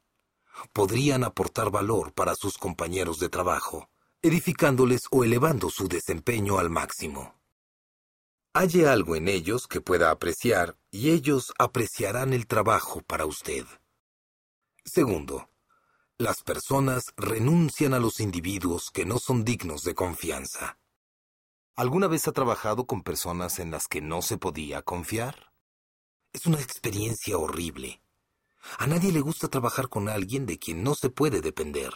Podrían 0.71 1.23
aportar 1.23 1.71
valor 1.71 2.13
para 2.13 2.35
sus 2.35 2.59
compañeros 2.59 3.17
de 3.17 3.27
trabajo, 3.27 3.89
edificándoles 4.25 5.01
o 5.11 5.23
elevando 5.23 5.69
su 5.69 5.87
desempeño 5.87 6.57
al 6.57 6.71
máximo. 6.71 7.39
Halle 8.55 8.87
algo 8.87 9.15
en 9.15 9.27
ellos 9.27 9.67
que 9.67 9.81
pueda 9.81 10.09
apreciar 10.09 10.79
y 10.89 11.11
ellos 11.11 11.53
apreciarán 11.59 12.33
el 12.33 12.47
trabajo 12.47 13.01
para 13.01 13.27
usted. 13.27 13.67
Segundo, 14.83 15.51
las 16.17 16.41
personas 16.41 17.13
renuncian 17.17 17.93
a 17.93 17.99
los 17.99 18.19
individuos 18.19 18.89
que 18.91 19.05
no 19.05 19.19
son 19.19 19.43
dignos 19.43 19.83
de 19.83 19.93
confianza. 19.93 20.79
¿Alguna 21.75 22.07
vez 22.07 22.27
ha 22.27 22.31
trabajado 22.31 22.87
con 22.87 23.03
personas 23.03 23.59
en 23.59 23.69
las 23.69 23.87
que 23.87 24.01
no 24.01 24.23
se 24.23 24.39
podía 24.39 24.81
confiar? 24.81 25.53
Es 26.33 26.47
una 26.47 26.59
experiencia 26.59 27.37
horrible. 27.37 28.01
A 28.79 28.87
nadie 28.87 29.11
le 29.11 29.21
gusta 29.21 29.49
trabajar 29.49 29.87
con 29.87 30.09
alguien 30.09 30.47
de 30.47 30.57
quien 30.57 30.81
no 30.81 30.95
se 30.95 31.11
puede 31.11 31.41
depender. 31.41 31.93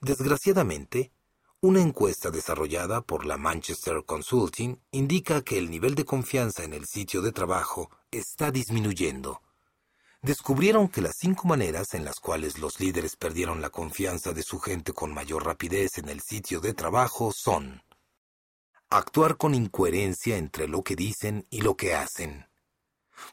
Desgraciadamente, 0.00 1.13
una 1.64 1.80
encuesta 1.80 2.30
desarrollada 2.30 3.00
por 3.00 3.24
la 3.24 3.38
Manchester 3.38 4.04
Consulting 4.04 4.78
indica 4.90 5.40
que 5.40 5.56
el 5.56 5.70
nivel 5.70 5.94
de 5.94 6.04
confianza 6.04 6.62
en 6.62 6.74
el 6.74 6.84
sitio 6.84 7.22
de 7.22 7.32
trabajo 7.32 7.90
está 8.10 8.50
disminuyendo. 8.50 9.40
Descubrieron 10.20 10.88
que 10.88 11.00
las 11.00 11.16
cinco 11.16 11.48
maneras 11.48 11.94
en 11.94 12.04
las 12.04 12.20
cuales 12.20 12.58
los 12.58 12.80
líderes 12.80 13.16
perdieron 13.16 13.62
la 13.62 13.70
confianza 13.70 14.34
de 14.34 14.42
su 14.42 14.60
gente 14.60 14.92
con 14.92 15.14
mayor 15.14 15.46
rapidez 15.46 15.96
en 15.96 16.10
el 16.10 16.20
sitio 16.20 16.60
de 16.60 16.74
trabajo 16.74 17.32
son 17.32 17.82
actuar 18.90 19.38
con 19.38 19.54
incoherencia 19.54 20.36
entre 20.36 20.68
lo 20.68 20.82
que 20.82 20.96
dicen 20.96 21.46
y 21.48 21.62
lo 21.62 21.78
que 21.78 21.94
hacen, 21.94 22.46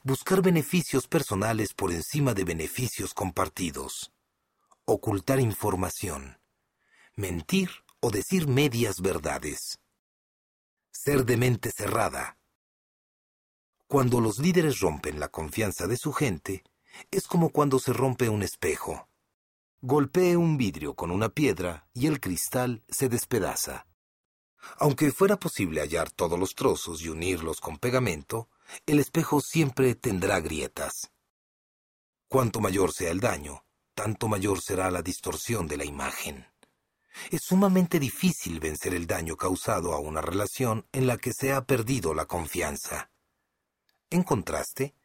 buscar 0.03 0.41
beneficios 0.41 1.05
personales 1.05 1.73
por 1.73 1.91
encima 1.91 2.33
de 2.33 2.45
beneficios 2.45 3.13
compartidos, 3.13 4.13
ocultar 4.85 5.41
información, 5.41 6.39
mentir 7.17 7.71
o 8.01 8.09
decir 8.09 8.47
medias 8.47 8.99
verdades, 8.99 9.79
ser 10.91 11.23
de 11.25 11.37
mente 11.37 11.71
cerrada. 11.71 12.37
Cuando 13.87 14.19
los 14.19 14.39
líderes 14.39 14.79
rompen 14.79 15.19
la 15.19 15.29
confianza 15.29 15.85
de 15.87 15.97
su 15.97 16.11
gente, 16.11 16.63
es 17.11 17.27
como 17.27 17.49
cuando 17.49 17.79
se 17.79 17.93
rompe 17.93 18.27
un 18.27 18.41
espejo. 18.41 19.07
Golpee 19.81 20.35
un 20.35 20.57
vidrio 20.57 20.95
con 20.95 21.11
una 21.11 21.29
piedra 21.29 21.87
y 21.93 22.07
el 22.07 22.19
cristal 22.19 22.83
se 22.89 23.07
despedaza. 23.07 23.87
Aunque 24.77 25.11
fuera 25.11 25.37
posible 25.37 25.81
hallar 25.81 26.11
todos 26.11 26.39
los 26.39 26.55
trozos 26.55 27.01
y 27.01 27.09
unirlos 27.09 27.59
con 27.61 27.77
pegamento, 27.77 28.49
el 28.85 28.99
espejo 28.99 29.41
siempre 29.41 29.95
tendrá 29.95 30.39
grietas. 30.39 31.11
Cuanto 32.27 32.61
mayor 32.61 32.93
sea 32.93 33.11
el 33.11 33.19
daño, 33.19 33.65
tanto 33.93 34.27
mayor 34.27 34.61
será 34.61 34.89
la 34.89 35.01
distorsión 35.01 35.67
de 35.67 35.77
la 35.77 35.85
imagen. 35.85 36.50
Es 37.29 37.41
sumamente 37.43 37.99
difícil 37.99 38.59
vencer 38.59 38.93
el 38.93 39.07
daño 39.07 39.35
causado 39.35 39.93
a 39.93 39.99
una 39.99 40.21
relación 40.21 40.85
en 40.91 41.07
la 41.07 41.17
que 41.17 41.33
se 41.33 41.51
ha 41.51 41.65
perdido 41.65 42.13
la 42.13 42.25
confianza. 42.25 43.11
En 44.09 44.23
contraste, 44.23 44.95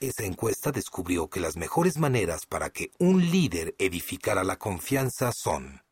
esa 0.00 0.24
encuesta 0.24 0.70
descubrió 0.70 1.28
que 1.28 1.40
las 1.40 1.56
mejores 1.56 1.98
maneras 1.98 2.46
para 2.46 2.70
que 2.70 2.92
un 2.98 3.30
líder 3.30 3.74
edificara 3.78 4.44
la 4.44 4.56
confianza 4.56 5.32
son 5.32 5.82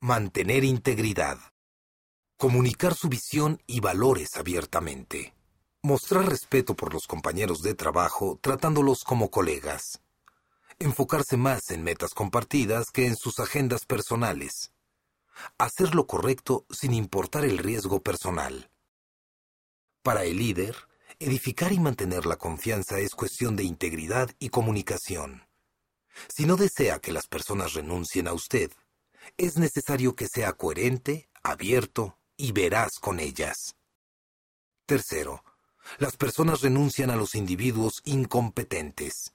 mantener 0.00 0.64
integridad, 0.64 1.38
comunicar 2.36 2.94
su 2.94 3.08
visión 3.08 3.62
y 3.66 3.80
valores 3.80 4.36
abiertamente, 4.36 5.34
mostrar 5.82 6.28
respeto 6.28 6.76
por 6.76 6.92
los 6.92 7.06
compañeros 7.06 7.62
de 7.62 7.74
trabajo 7.74 8.38
tratándolos 8.42 9.02
como 9.04 9.30
colegas, 9.30 10.02
enfocarse 10.78 11.36
más 11.36 11.70
en 11.70 11.82
metas 11.82 12.14
compartidas 12.14 12.90
que 12.90 13.06
en 13.06 13.16
sus 13.16 13.40
agendas 13.40 13.84
personales, 13.86 14.72
hacer 15.58 15.94
lo 15.94 16.06
correcto 16.06 16.66
sin 16.70 16.94
importar 16.94 17.44
el 17.44 17.58
riesgo 17.58 18.02
personal. 18.02 18.70
Para 20.02 20.24
el 20.24 20.36
líder, 20.36 20.76
Edificar 21.20 21.72
y 21.72 21.78
mantener 21.78 22.26
la 22.26 22.36
confianza 22.36 22.98
es 22.98 23.14
cuestión 23.14 23.54
de 23.54 23.62
integridad 23.62 24.30
y 24.40 24.48
comunicación. 24.48 25.46
Si 26.28 26.44
no 26.44 26.56
desea 26.56 26.98
que 26.98 27.12
las 27.12 27.28
personas 27.28 27.74
renuncien 27.74 28.26
a 28.26 28.32
usted, 28.32 28.72
es 29.36 29.56
necesario 29.56 30.16
que 30.16 30.26
sea 30.26 30.52
coherente, 30.54 31.28
abierto 31.42 32.18
y 32.36 32.52
veraz 32.52 32.98
con 32.98 33.20
ellas. 33.20 33.76
Tercero, 34.86 35.44
las 35.98 36.16
personas 36.16 36.62
renuncian 36.62 37.10
a 37.10 37.16
los 37.16 37.34
individuos 37.36 38.02
incompetentes. 38.04 39.32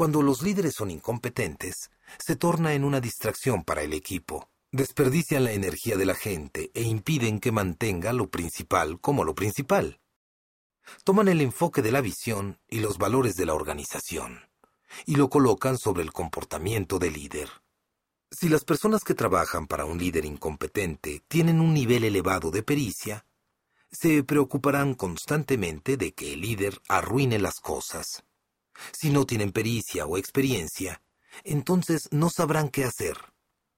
Cuando 0.00 0.22
los 0.22 0.40
líderes 0.40 0.76
son 0.76 0.90
incompetentes, 0.90 1.90
se 2.18 2.34
torna 2.34 2.72
en 2.72 2.84
una 2.84 3.02
distracción 3.02 3.64
para 3.64 3.82
el 3.82 3.92
equipo. 3.92 4.48
Desperdician 4.72 5.44
la 5.44 5.52
energía 5.52 5.98
de 5.98 6.06
la 6.06 6.14
gente 6.14 6.70
e 6.72 6.84
impiden 6.84 7.38
que 7.38 7.52
mantenga 7.52 8.14
lo 8.14 8.30
principal 8.30 8.98
como 8.98 9.24
lo 9.24 9.34
principal. 9.34 10.00
Toman 11.04 11.28
el 11.28 11.42
enfoque 11.42 11.82
de 11.82 11.92
la 11.92 12.00
visión 12.00 12.58
y 12.66 12.80
los 12.80 12.96
valores 12.96 13.34
de 13.34 13.44
la 13.44 13.52
organización 13.52 14.40
y 15.04 15.16
lo 15.16 15.28
colocan 15.28 15.76
sobre 15.76 16.02
el 16.02 16.14
comportamiento 16.14 16.98
del 16.98 17.12
líder. 17.12 17.50
Si 18.30 18.48
las 18.48 18.64
personas 18.64 19.04
que 19.04 19.12
trabajan 19.12 19.66
para 19.66 19.84
un 19.84 19.98
líder 19.98 20.24
incompetente 20.24 21.22
tienen 21.28 21.60
un 21.60 21.74
nivel 21.74 22.04
elevado 22.04 22.50
de 22.50 22.62
pericia, 22.62 23.26
se 23.92 24.24
preocuparán 24.24 24.94
constantemente 24.94 25.98
de 25.98 26.14
que 26.14 26.32
el 26.32 26.40
líder 26.40 26.80
arruine 26.88 27.38
las 27.38 27.60
cosas. 27.60 28.24
Si 28.92 29.10
no 29.10 29.26
tienen 29.26 29.52
pericia 29.52 30.06
o 30.06 30.16
experiencia, 30.16 31.02
entonces 31.44 32.08
no 32.10 32.30
sabrán 32.30 32.68
qué 32.68 32.84
hacer. 32.84 33.16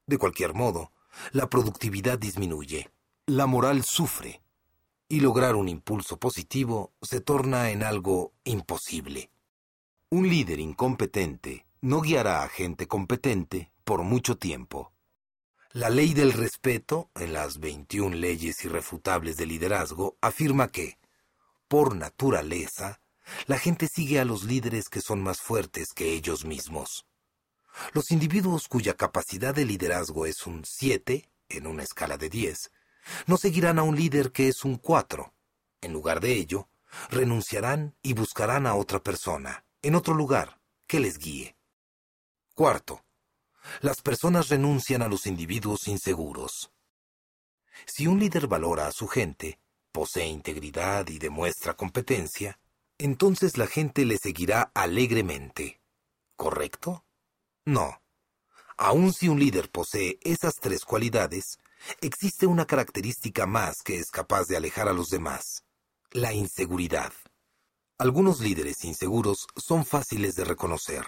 De 0.06 0.18
cualquier 0.18 0.54
modo, 0.54 0.92
la 1.32 1.48
productividad 1.48 2.18
disminuye, 2.18 2.90
la 3.26 3.46
moral 3.46 3.84
sufre, 3.84 4.42
y 5.08 5.20
lograr 5.20 5.56
un 5.56 5.68
impulso 5.68 6.18
positivo 6.18 6.94
se 7.02 7.20
torna 7.20 7.70
en 7.70 7.82
algo 7.82 8.32
imposible. 8.44 9.30
Un 10.08 10.26
líder 10.26 10.58
incompetente 10.58 11.66
no 11.82 12.00
guiará 12.00 12.42
a 12.44 12.48
gente 12.48 12.88
competente 12.88 13.70
por 13.84 14.04
mucho 14.04 14.38
tiempo. 14.38 14.90
La 15.72 15.90
ley 15.90 16.14
del 16.14 16.32
respeto, 16.32 17.10
en 17.14 17.34
las 17.34 17.58
21 17.58 18.16
leyes 18.16 18.64
irrefutables 18.64 19.36
de 19.36 19.44
liderazgo, 19.44 20.16
afirma 20.22 20.68
que, 20.68 20.96
por 21.68 21.94
naturaleza, 21.94 23.01
la 23.46 23.58
gente 23.58 23.88
sigue 23.88 24.20
a 24.20 24.24
los 24.24 24.44
líderes 24.44 24.88
que 24.88 25.00
son 25.00 25.22
más 25.22 25.40
fuertes 25.40 25.92
que 25.94 26.12
ellos 26.12 26.44
mismos. 26.44 27.06
Los 27.92 28.10
individuos 28.10 28.68
cuya 28.68 28.94
capacidad 28.94 29.54
de 29.54 29.64
liderazgo 29.64 30.26
es 30.26 30.46
un 30.46 30.64
7, 30.64 31.28
en 31.48 31.66
una 31.66 31.82
escala 31.82 32.18
de 32.18 32.28
10, 32.28 32.70
no 33.26 33.36
seguirán 33.36 33.78
a 33.78 33.82
un 33.82 33.96
líder 33.96 34.32
que 34.32 34.48
es 34.48 34.64
un 34.64 34.76
4. 34.76 35.32
En 35.80 35.92
lugar 35.92 36.20
de 36.20 36.34
ello, 36.34 36.68
renunciarán 37.10 37.96
y 38.02 38.12
buscarán 38.12 38.66
a 38.66 38.74
otra 38.74 39.02
persona, 39.02 39.64
en 39.82 39.94
otro 39.94 40.14
lugar, 40.14 40.60
que 40.86 41.00
les 41.00 41.18
guíe. 41.18 41.56
Cuarto, 42.54 43.04
las 43.80 44.02
personas 44.02 44.48
renuncian 44.48 45.02
a 45.02 45.08
los 45.08 45.26
individuos 45.26 45.88
inseguros. 45.88 46.72
Si 47.86 48.06
un 48.06 48.20
líder 48.20 48.46
valora 48.46 48.86
a 48.86 48.92
su 48.92 49.08
gente, 49.08 49.58
posee 49.90 50.26
integridad 50.26 51.08
y 51.08 51.18
demuestra 51.18 51.74
competencia, 51.74 52.58
entonces 53.04 53.58
la 53.58 53.66
gente 53.66 54.04
le 54.04 54.16
seguirá 54.16 54.70
alegremente. 54.74 55.80
¿Correcto? 56.36 57.04
No. 57.64 58.00
Aun 58.76 59.12
si 59.12 59.28
un 59.28 59.38
líder 59.38 59.70
posee 59.70 60.18
esas 60.22 60.56
tres 60.56 60.84
cualidades, 60.84 61.58
existe 62.00 62.46
una 62.46 62.66
característica 62.66 63.46
más 63.46 63.82
que 63.82 63.98
es 63.98 64.10
capaz 64.10 64.46
de 64.46 64.56
alejar 64.56 64.88
a 64.88 64.92
los 64.92 65.08
demás, 65.08 65.64
la 66.10 66.32
inseguridad. 66.32 67.12
Algunos 67.98 68.40
líderes 68.40 68.84
inseguros 68.84 69.46
son 69.56 69.84
fáciles 69.84 70.34
de 70.34 70.44
reconocer. 70.44 71.04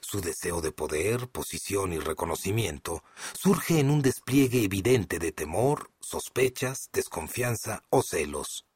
Su 0.00 0.20
deseo 0.20 0.60
de 0.60 0.72
poder, 0.72 1.28
posición 1.28 1.92
y 1.92 1.98
reconocimiento 1.98 3.02
surge 3.32 3.78
en 3.78 3.90
un 3.90 4.02
despliegue 4.02 4.62
evidente 4.62 5.18
de 5.18 5.32
temor, 5.32 5.90
sospechas, 6.00 6.90
desconfianza 6.92 7.82
o 7.90 8.02
celos. 8.02 8.66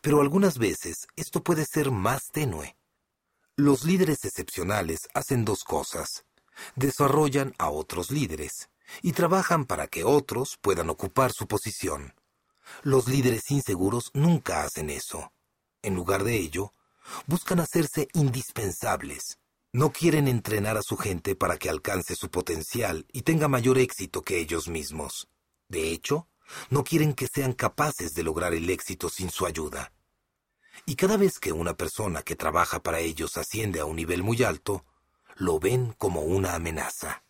Pero 0.00 0.20
algunas 0.20 0.58
veces 0.58 1.06
esto 1.16 1.42
puede 1.42 1.64
ser 1.64 1.90
más 1.90 2.28
tenue. 2.32 2.76
Los 3.56 3.84
líderes 3.84 4.24
excepcionales 4.24 5.00
hacen 5.14 5.44
dos 5.44 5.64
cosas. 5.64 6.24
Desarrollan 6.76 7.54
a 7.58 7.70
otros 7.70 8.10
líderes 8.10 8.68
y 9.02 9.12
trabajan 9.12 9.64
para 9.64 9.86
que 9.86 10.04
otros 10.04 10.58
puedan 10.60 10.90
ocupar 10.90 11.32
su 11.32 11.46
posición. 11.46 12.14
Los 12.82 13.08
líderes 13.08 13.50
inseguros 13.50 14.10
nunca 14.14 14.62
hacen 14.62 14.90
eso. 14.90 15.32
En 15.82 15.94
lugar 15.94 16.24
de 16.24 16.36
ello, 16.36 16.74
buscan 17.26 17.60
hacerse 17.60 18.08
indispensables. 18.14 19.38
No 19.72 19.92
quieren 19.92 20.28
entrenar 20.28 20.76
a 20.76 20.82
su 20.82 20.96
gente 20.96 21.34
para 21.34 21.58
que 21.58 21.68
alcance 21.68 22.14
su 22.14 22.30
potencial 22.30 23.06
y 23.12 23.22
tenga 23.22 23.48
mayor 23.48 23.78
éxito 23.78 24.22
que 24.22 24.38
ellos 24.38 24.68
mismos. 24.68 25.28
De 25.68 25.90
hecho, 25.92 26.28
no 26.70 26.84
quieren 26.84 27.14
que 27.14 27.26
sean 27.26 27.52
capaces 27.52 28.14
de 28.14 28.22
lograr 28.22 28.54
el 28.54 28.68
éxito 28.70 29.08
sin 29.08 29.30
su 29.30 29.46
ayuda. 29.46 29.92
Y 30.86 30.96
cada 30.96 31.16
vez 31.16 31.38
que 31.38 31.52
una 31.52 31.74
persona 31.74 32.22
que 32.22 32.36
trabaja 32.36 32.82
para 32.82 33.00
ellos 33.00 33.36
asciende 33.36 33.80
a 33.80 33.84
un 33.84 33.96
nivel 33.96 34.22
muy 34.22 34.42
alto, 34.42 34.84
lo 35.36 35.58
ven 35.58 35.94
como 35.98 36.22
una 36.22 36.54
amenaza. 36.54 37.24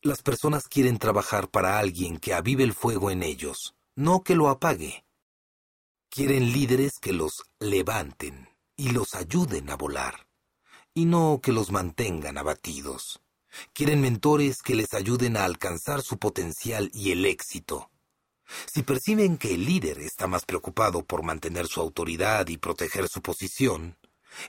Las 0.00 0.20
personas 0.22 0.66
quieren 0.66 0.98
trabajar 0.98 1.48
para 1.48 1.78
alguien 1.78 2.18
que 2.18 2.34
avive 2.34 2.64
el 2.64 2.74
fuego 2.74 3.10
en 3.10 3.22
ellos, 3.22 3.76
no 3.94 4.22
que 4.22 4.34
lo 4.34 4.48
apague. 4.48 5.04
Quieren 6.08 6.52
líderes 6.52 6.98
que 6.98 7.12
los 7.12 7.44
levanten 7.60 8.48
y 8.76 8.90
los 8.90 9.14
ayuden 9.14 9.70
a 9.70 9.76
volar, 9.76 10.26
y 10.92 11.04
no 11.04 11.40
que 11.40 11.52
los 11.52 11.70
mantengan 11.70 12.36
abatidos. 12.36 13.22
Quieren 13.72 14.00
mentores 14.00 14.60
que 14.60 14.74
les 14.74 14.92
ayuden 14.92 15.36
a 15.36 15.44
alcanzar 15.44 16.02
su 16.02 16.18
potencial 16.18 16.90
y 16.92 17.12
el 17.12 17.24
éxito. 17.24 17.91
Si 18.72 18.82
perciben 18.82 19.38
que 19.38 19.54
el 19.54 19.64
líder 19.64 19.98
está 20.00 20.26
más 20.26 20.44
preocupado 20.44 21.04
por 21.04 21.22
mantener 21.22 21.66
su 21.66 21.80
autoridad 21.80 22.48
y 22.48 22.58
proteger 22.58 23.08
su 23.08 23.22
posición, 23.22 23.98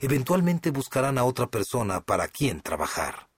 eventualmente 0.00 0.70
buscarán 0.70 1.18
a 1.18 1.24
otra 1.24 1.48
persona 1.50 2.00
para 2.00 2.28
quien 2.28 2.60
trabajar. 2.60 3.30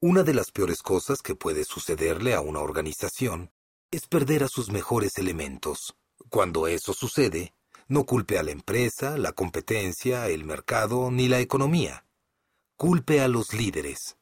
Una 0.00 0.22
de 0.22 0.34
las 0.34 0.50
peores 0.50 0.82
cosas 0.82 1.22
que 1.22 1.34
puede 1.34 1.64
sucederle 1.64 2.34
a 2.34 2.40
una 2.40 2.60
organización 2.60 3.50
es 3.90 4.06
perder 4.06 4.44
a 4.44 4.48
sus 4.48 4.70
mejores 4.70 5.18
elementos. 5.18 5.96
Cuando 6.28 6.66
eso 6.66 6.92
sucede, 6.92 7.54
no 7.88 8.04
culpe 8.04 8.38
a 8.38 8.42
la 8.42 8.50
empresa, 8.50 9.16
la 9.16 9.32
competencia, 9.32 10.28
el 10.28 10.44
mercado 10.44 11.10
ni 11.10 11.28
la 11.28 11.40
economía. 11.40 12.04
Culpe 12.76 13.20
a 13.20 13.28
los 13.28 13.54
líderes. 13.54 14.16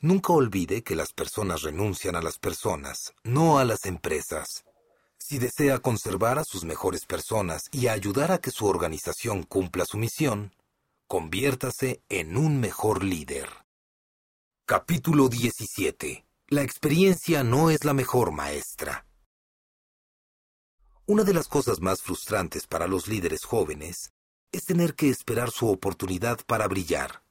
Nunca 0.00 0.32
olvide 0.32 0.82
que 0.82 0.94
las 0.94 1.12
personas 1.12 1.62
renuncian 1.62 2.14
a 2.14 2.22
las 2.22 2.38
personas, 2.38 3.14
no 3.24 3.58
a 3.58 3.64
las 3.64 3.86
empresas. 3.86 4.64
Si 5.28 5.38
desea 5.38 5.78
conservar 5.80 6.38
a 6.38 6.42
sus 6.42 6.64
mejores 6.64 7.04
personas 7.04 7.68
y 7.70 7.88
ayudar 7.88 8.32
a 8.32 8.38
que 8.38 8.50
su 8.50 8.64
organización 8.64 9.42
cumpla 9.42 9.84
su 9.84 9.98
misión, 9.98 10.54
conviértase 11.06 12.02
en 12.08 12.38
un 12.38 12.58
mejor 12.58 13.04
líder. 13.04 13.46
Capítulo 14.64 15.28
17. 15.28 16.24
La 16.46 16.62
experiencia 16.62 17.44
no 17.44 17.68
es 17.68 17.84
la 17.84 17.92
mejor 17.92 18.32
maestra. 18.32 19.06
Una 21.04 21.24
de 21.24 21.34
las 21.34 21.46
cosas 21.46 21.82
más 21.82 22.00
frustrantes 22.00 22.66
para 22.66 22.86
los 22.86 23.06
líderes 23.06 23.44
jóvenes 23.44 24.14
es 24.50 24.64
tener 24.64 24.94
que 24.94 25.10
esperar 25.10 25.50
su 25.50 25.68
oportunidad 25.68 26.38
para 26.46 26.66
brillar. 26.68 27.22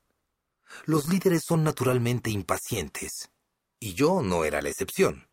Los 0.86 1.07
líderes 1.07 1.45
son 1.45 1.63
naturalmente 1.63 2.29
impacientes, 2.29 3.31
y 3.79 3.95
yo 3.95 4.21
no 4.21 4.45
era 4.45 4.62
la 4.62 4.69
excepción. 4.69 5.27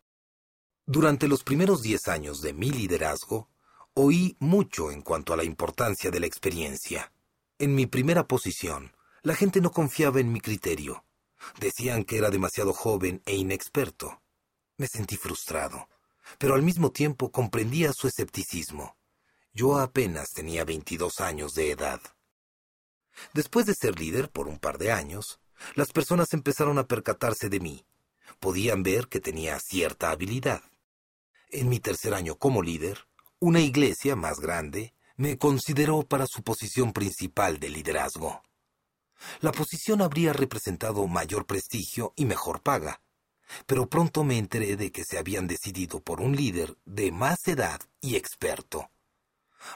Durante 0.85 1.27
los 1.27 1.43
primeros 1.43 1.81
diez 1.81 2.07
años 2.07 2.41
de 2.41 2.53
mi 2.53 2.71
liderazgo, 2.71 3.49
oí 3.93 4.37
mucho 4.39 4.91
en 4.91 5.01
cuanto 5.01 5.33
a 5.33 5.37
la 5.37 5.43
importancia 5.43 6.11
de 6.11 6.19
la 6.19 6.27
experiencia. 6.27 7.11
En 7.57 7.73
mi 7.73 7.85
primera 7.85 8.27
posición, 8.27 8.95
la 9.23 9.35
gente 9.35 9.61
no 9.61 9.71
confiaba 9.71 10.19
en 10.19 10.31
mi 10.31 10.41
criterio. 10.41 11.05
Decían 11.59 12.03
que 12.03 12.17
era 12.17 12.29
demasiado 12.29 12.73
joven 12.73 13.21
e 13.25 13.35
inexperto. 13.35 14.21
Me 14.77 14.87
sentí 14.87 15.17
frustrado 15.17 15.87
pero 16.37 16.55
al 16.55 16.61
mismo 16.61 16.91
tiempo 16.91 17.31
comprendía 17.31 17.93
su 17.93 18.07
escepticismo. 18.07 18.97
Yo 19.53 19.77
apenas 19.79 20.31
tenía 20.31 20.65
22 20.65 21.21
años 21.21 21.53
de 21.53 21.71
edad. 21.71 22.01
Después 23.33 23.65
de 23.65 23.73
ser 23.73 23.97
líder 23.99 24.29
por 24.29 24.47
un 24.47 24.59
par 24.59 24.77
de 24.77 24.91
años, 24.91 25.39
las 25.75 25.91
personas 25.91 26.33
empezaron 26.33 26.77
a 26.77 26.87
percatarse 26.87 27.49
de 27.49 27.61
mí. 27.61 27.85
Podían 28.39 28.83
ver 28.83 29.07
que 29.07 29.21
tenía 29.21 29.57
cierta 29.59 30.11
habilidad. 30.11 30.61
En 31.49 31.69
mi 31.69 31.79
tercer 31.79 32.13
año 32.13 32.35
como 32.35 32.61
líder, 32.61 33.07
una 33.39 33.59
iglesia 33.59 34.15
más 34.15 34.39
grande 34.39 34.93
me 35.17 35.37
consideró 35.37 36.03
para 36.03 36.25
su 36.27 36.43
posición 36.43 36.91
principal 36.91 37.59
de 37.59 37.69
liderazgo. 37.69 38.43
La 39.39 39.51
posición 39.51 40.01
habría 40.01 40.33
representado 40.33 41.07
mayor 41.07 41.45
prestigio 41.45 42.13
y 42.15 42.25
mejor 42.25 42.61
paga, 42.61 43.01
pero 43.65 43.87
pronto 43.89 44.23
me 44.23 44.37
enteré 44.37 44.75
de 44.75 44.91
que 44.91 45.03
se 45.03 45.17
habían 45.17 45.47
decidido 45.47 46.01
por 46.01 46.21
un 46.21 46.35
líder 46.35 46.77
de 46.85 47.11
más 47.11 47.47
edad 47.47 47.79
y 48.01 48.15
experto. 48.15 48.89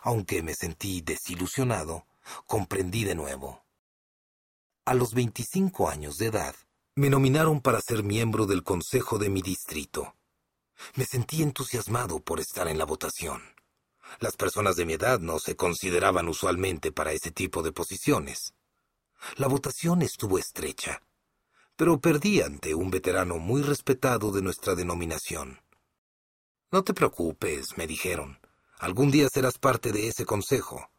Aunque 0.02 0.44
me 0.44 0.54
sentí 0.54 1.02
desilusionado, 1.02 2.06
comprendí 2.46 3.06
de 3.06 3.16
nuevo. 3.16 3.64
A 4.86 4.94
los 4.94 5.14
25 5.14 5.90
años 5.90 6.18
de 6.18 6.28
edad, 6.28 6.56
me 6.96 7.10
nominaron 7.10 7.62
para 7.62 7.80
ser 7.80 8.04
miembro 8.04 8.46
del 8.46 8.64
consejo 8.64 9.18
de 9.18 9.30
mi 9.30 9.42
distrito. 9.42 10.16
Me 10.96 11.06
sentí 11.06 11.42
entusiasmado 11.44 12.20
por 12.20 12.40
estar 12.40 12.68
en 12.68 12.78
la 12.78 12.86
votación. 12.86 13.42
Las 14.20 14.36
personas 14.36 14.76
de 14.76 14.86
mi 14.86 14.94
edad 14.94 15.20
no 15.20 15.40
se 15.40 15.56
consideraban 15.56 16.28
usualmente 16.28 16.92
para 16.92 17.12
ese 17.12 17.32
tipo 17.32 17.62
de 17.62 17.72
posiciones. 17.72 18.54
La 19.36 19.48
votación 19.48 20.02
estuvo 20.02 20.40
estrecha 20.40 21.02
pero 21.80 22.02
perdí 22.02 22.42
ante 22.42 22.76
un 22.76 22.92
veterano 22.92 23.38
muy 23.38 23.62
respetado 23.62 24.34
de 24.34 24.42
nuestra 24.42 24.76
denominación. 24.76 25.62
No 26.74 26.84
te 26.84 26.94
preocupes, 26.94 27.78
me 27.78 27.88
dijeron. 27.88 28.38
Algún 28.80 29.12
día 29.12 29.30
serás 29.30 29.58
parte 29.58 29.94
de 29.94 30.10
ese 30.10 30.26
consejo. 30.26 30.92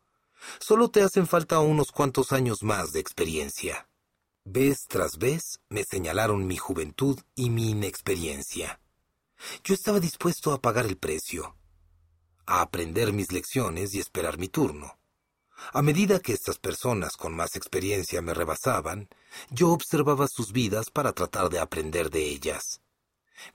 Solo 0.58 0.88
te 0.90 1.02
hacen 1.02 1.26
falta 1.26 1.60
unos 1.60 1.92
cuantos 1.92 2.32
años 2.32 2.62
más 2.62 2.92
de 2.92 3.00
experiencia. 3.00 3.90
Vez 4.46 4.86
tras 4.88 5.18
vez 5.18 5.60
me 5.68 5.84
señalaron 5.84 6.46
mi 6.46 6.56
juventud 6.56 7.20
y 7.34 7.50
mi 7.50 7.72
inexperiencia. 7.72 8.80
Yo 9.64 9.74
estaba 9.74 10.00
dispuesto 10.00 10.52
a 10.52 10.60
pagar 10.60 10.86
el 10.86 10.96
precio, 10.96 11.56
a 12.46 12.60
aprender 12.62 13.12
mis 13.12 13.32
lecciones 13.32 13.94
y 13.94 14.00
esperar 14.00 14.38
mi 14.38 14.48
turno. 14.48 14.98
A 15.72 15.82
medida 15.82 16.20
que 16.20 16.32
estas 16.32 16.58
personas 16.58 17.16
con 17.16 17.34
más 17.34 17.54
experiencia 17.54 18.22
me 18.22 18.34
rebasaban, 18.34 19.08
yo 19.50 19.70
observaba 19.70 20.26
sus 20.26 20.52
vidas 20.52 20.90
para 20.90 21.12
tratar 21.12 21.50
de 21.50 21.58
aprender 21.58 22.10
de 22.10 22.24
ellas. 22.24 22.80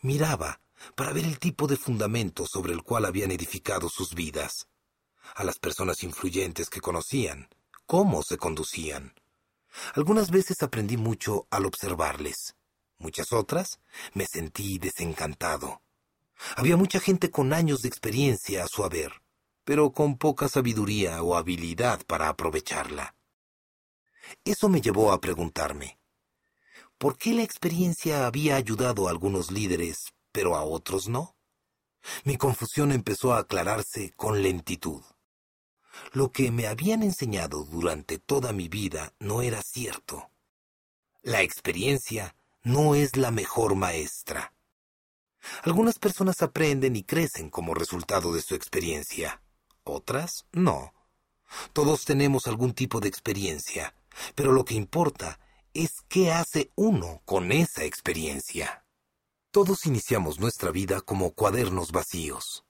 Miraba 0.01 0.61
para 0.95 1.13
ver 1.13 1.25
el 1.25 1.39
tipo 1.39 1.67
de 1.67 1.77
fundamento 1.77 2.45
sobre 2.45 2.73
el 2.73 2.83
cual 2.83 3.05
habían 3.05 3.31
edificado 3.31 3.89
sus 3.89 4.13
vidas, 4.13 4.67
a 5.35 5.43
las 5.43 5.57
personas 5.57 6.03
influyentes 6.03 6.69
que 6.69 6.81
conocían, 6.81 7.49
cómo 7.85 8.23
se 8.23 8.37
conducían. 8.37 9.13
Algunas 9.93 10.31
veces 10.31 10.61
aprendí 10.63 10.97
mucho 10.97 11.47
al 11.49 11.65
observarles. 11.65 12.54
Muchas 12.97 13.33
otras 13.33 13.79
me 14.13 14.25
sentí 14.25 14.77
desencantado. 14.77 15.81
Había 16.55 16.77
mucha 16.77 16.99
gente 16.99 17.31
con 17.31 17.53
años 17.53 17.81
de 17.81 17.89
experiencia 17.89 18.63
a 18.63 18.67
su 18.67 18.83
haber, 18.83 19.21
pero 19.63 19.91
con 19.91 20.17
poca 20.17 20.47
sabiduría 20.47 21.21
o 21.23 21.35
habilidad 21.35 22.05
para 22.05 22.29
aprovecharla. 22.29 23.15
Eso 24.43 24.69
me 24.69 24.81
llevó 24.81 25.11
a 25.11 25.21
preguntarme, 25.21 25.99
¿por 26.97 27.17
qué 27.17 27.33
la 27.33 27.43
experiencia 27.43 28.25
había 28.25 28.55
ayudado 28.55 29.07
a 29.07 29.11
algunos 29.11 29.51
líderes, 29.51 30.13
pero 30.31 30.55
a 30.55 30.63
otros 30.63 31.07
no? 31.07 31.35
Mi 32.23 32.37
confusión 32.37 32.91
empezó 32.91 33.33
a 33.33 33.39
aclararse 33.39 34.11
con 34.15 34.41
lentitud. 34.41 35.03
Lo 36.11 36.31
que 36.31 36.51
me 36.51 36.67
habían 36.67 37.03
enseñado 37.03 37.63
durante 37.63 38.19
toda 38.19 38.51
mi 38.51 38.67
vida 38.67 39.13
no 39.19 39.41
era 39.41 39.61
cierto. 39.61 40.29
La 41.21 41.41
experiencia 41.41 42.35
no 42.65 42.95
es 42.95 43.15
la 43.15 43.31
mejor 43.31 43.75
maestra. 43.75 44.53
Algunas 45.63 45.99
personas 45.99 46.41
aprenden 46.41 46.95
y 46.95 47.03
crecen 47.03 47.49
como 47.49 47.75
resultado 47.75 48.33
de 48.33 48.41
su 48.41 48.55
experiencia, 48.55 49.41
otras 49.83 50.47
no. 50.51 50.93
Todos 51.73 52.05
tenemos 52.05 52.47
algún 52.47 52.73
tipo 52.73 52.99
de 52.99 53.07
experiencia, 53.07 53.95
pero 54.33 54.51
lo 54.51 54.65
que 54.65 54.73
importa 54.73 55.39
es 55.75 56.01
qué 56.09 56.31
hace 56.31 56.71
uno 56.75 57.21
con 57.25 57.51
esa 57.51 57.83
experiencia. 57.83 58.83
Todos 59.51 59.85
iniciamos 59.85 60.39
nuestra 60.39 60.71
vida 60.71 61.01
como 61.01 61.33
cuadernos 61.33 61.91
vacíos. 61.91 62.65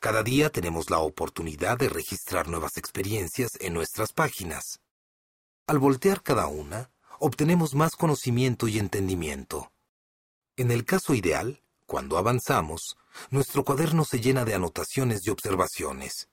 Cada 0.00 0.24
día 0.24 0.50
tenemos 0.50 0.90
la 0.90 0.98
oportunidad 0.98 1.78
de 1.78 1.88
registrar 1.88 2.48
nuevas 2.48 2.76
experiencias 2.78 3.52
en 3.60 3.74
nuestras 3.74 4.12
páginas. 4.12 4.80
Al 5.68 5.78
voltear 5.78 6.22
cada 6.22 6.48
una, 6.48 6.90
obtenemos 7.20 7.74
más 7.74 7.96
conocimiento 7.96 8.66
y 8.66 8.78
entendimiento. 8.78 9.70
En 10.56 10.70
el 10.70 10.86
caso 10.86 11.14
ideal, 11.14 11.62
cuando 11.84 12.16
avanzamos, 12.16 12.96
nuestro 13.28 13.62
cuaderno 13.62 14.04
se 14.06 14.20
llena 14.20 14.46
de 14.46 14.54
anotaciones 14.54 15.26
y 15.26 15.30
observaciones. 15.30 16.30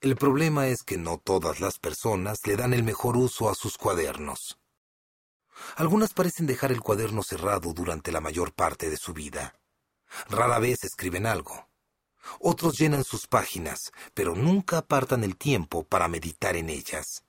El 0.00 0.16
problema 0.16 0.68
es 0.68 0.82
que 0.82 0.96
no 0.96 1.18
todas 1.18 1.60
las 1.60 1.78
personas 1.78 2.40
le 2.46 2.56
dan 2.56 2.72
el 2.72 2.82
mejor 2.82 3.16
uso 3.16 3.50
a 3.50 3.54
sus 3.54 3.76
cuadernos. 3.76 4.58
Algunas 5.76 6.14
parecen 6.14 6.46
dejar 6.46 6.72
el 6.72 6.80
cuaderno 6.80 7.22
cerrado 7.22 7.74
durante 7.74 8.10
la 8.10 8.22
mayor 8.22 8.54
parte 8.54 8.88
de 8.88 8.96
su 8.96 9.12
vida. 9.12 9.54
Rara 10.30 10.58
vez 10.58 10.82
escriben 10.82 11.26
algo. 11.26 11.68
Otros 12.40 12.78
llenan 12.78 13.04
sus 13.04 13.26
páginas, 13.26 13.92
pero 14.14 14.34
nunca 14.34 14.78
apartan 14.78 15.24
el 15.24 15.36
tiempo 15.36 15.84
para 15.84 16.08
meditar 16.08 16.56
en 16.56 16.70
ellas, 16.70 17.22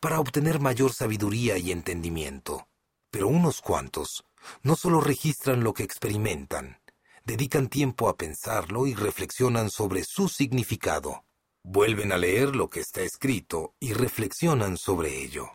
para 0.00 0.20
obtener 0.20 0.60
mayor 0.60 0.92
sabiduría 0.92 1.58
y 1.58 1.72
entendimiento. 1.72 2.68
Pero 3.10 3.28
unos 3.28 3.60
cuantos 3.60 4.24
no 4.62 4.76
solo 4.76 5.00
registran 5.00 5.62
lo 5.64 5.74
que 5.74 5.82
experimentan, 5.82 6.80
dedican 7.24 7.68
tiempo 7.68 8.08
a 8.08 8.16
pensarlo 8.16 8.86
y 8.86 8.94
reflexionan 8.94 9.70
sobre 9.70 10.04
su 10.04 10.28
significado. 10.28 11.24
Vuelven 11.62 12.12
a 12.12 12.16
leer 12.16 12.56
lo 12.56 12.70
que 12.70 12.80
está 12.80 13.02
escrito 13.02 13.74
y 13.78 13.92
reflexionan 13.92 14.76
sobre 14.76 15.22
ello. 15.22 15.48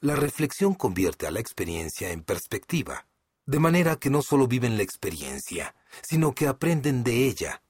La 0.00 0.14
reflexión 0.14 0.74
convierte 0.74 1.26
a 1.26 1.30
la 1.30 1.40
experiencia 1.40 2.10
en 2.10 2.22
perspectiva, 2.22 3.08
de 3.46 3.58
manera 3.58 3.96
que 3.96 4.10
no 4.10 4.22
solo 4.22 4.46
viven 4.46 4.76
la 4.76 4.82
experiencia, 4.82 5.74
sino 6.02 6.34
que 6.34 6.46
aprenden 6.46 7.02
de 7.02 7.26
ella. 7.26 7.62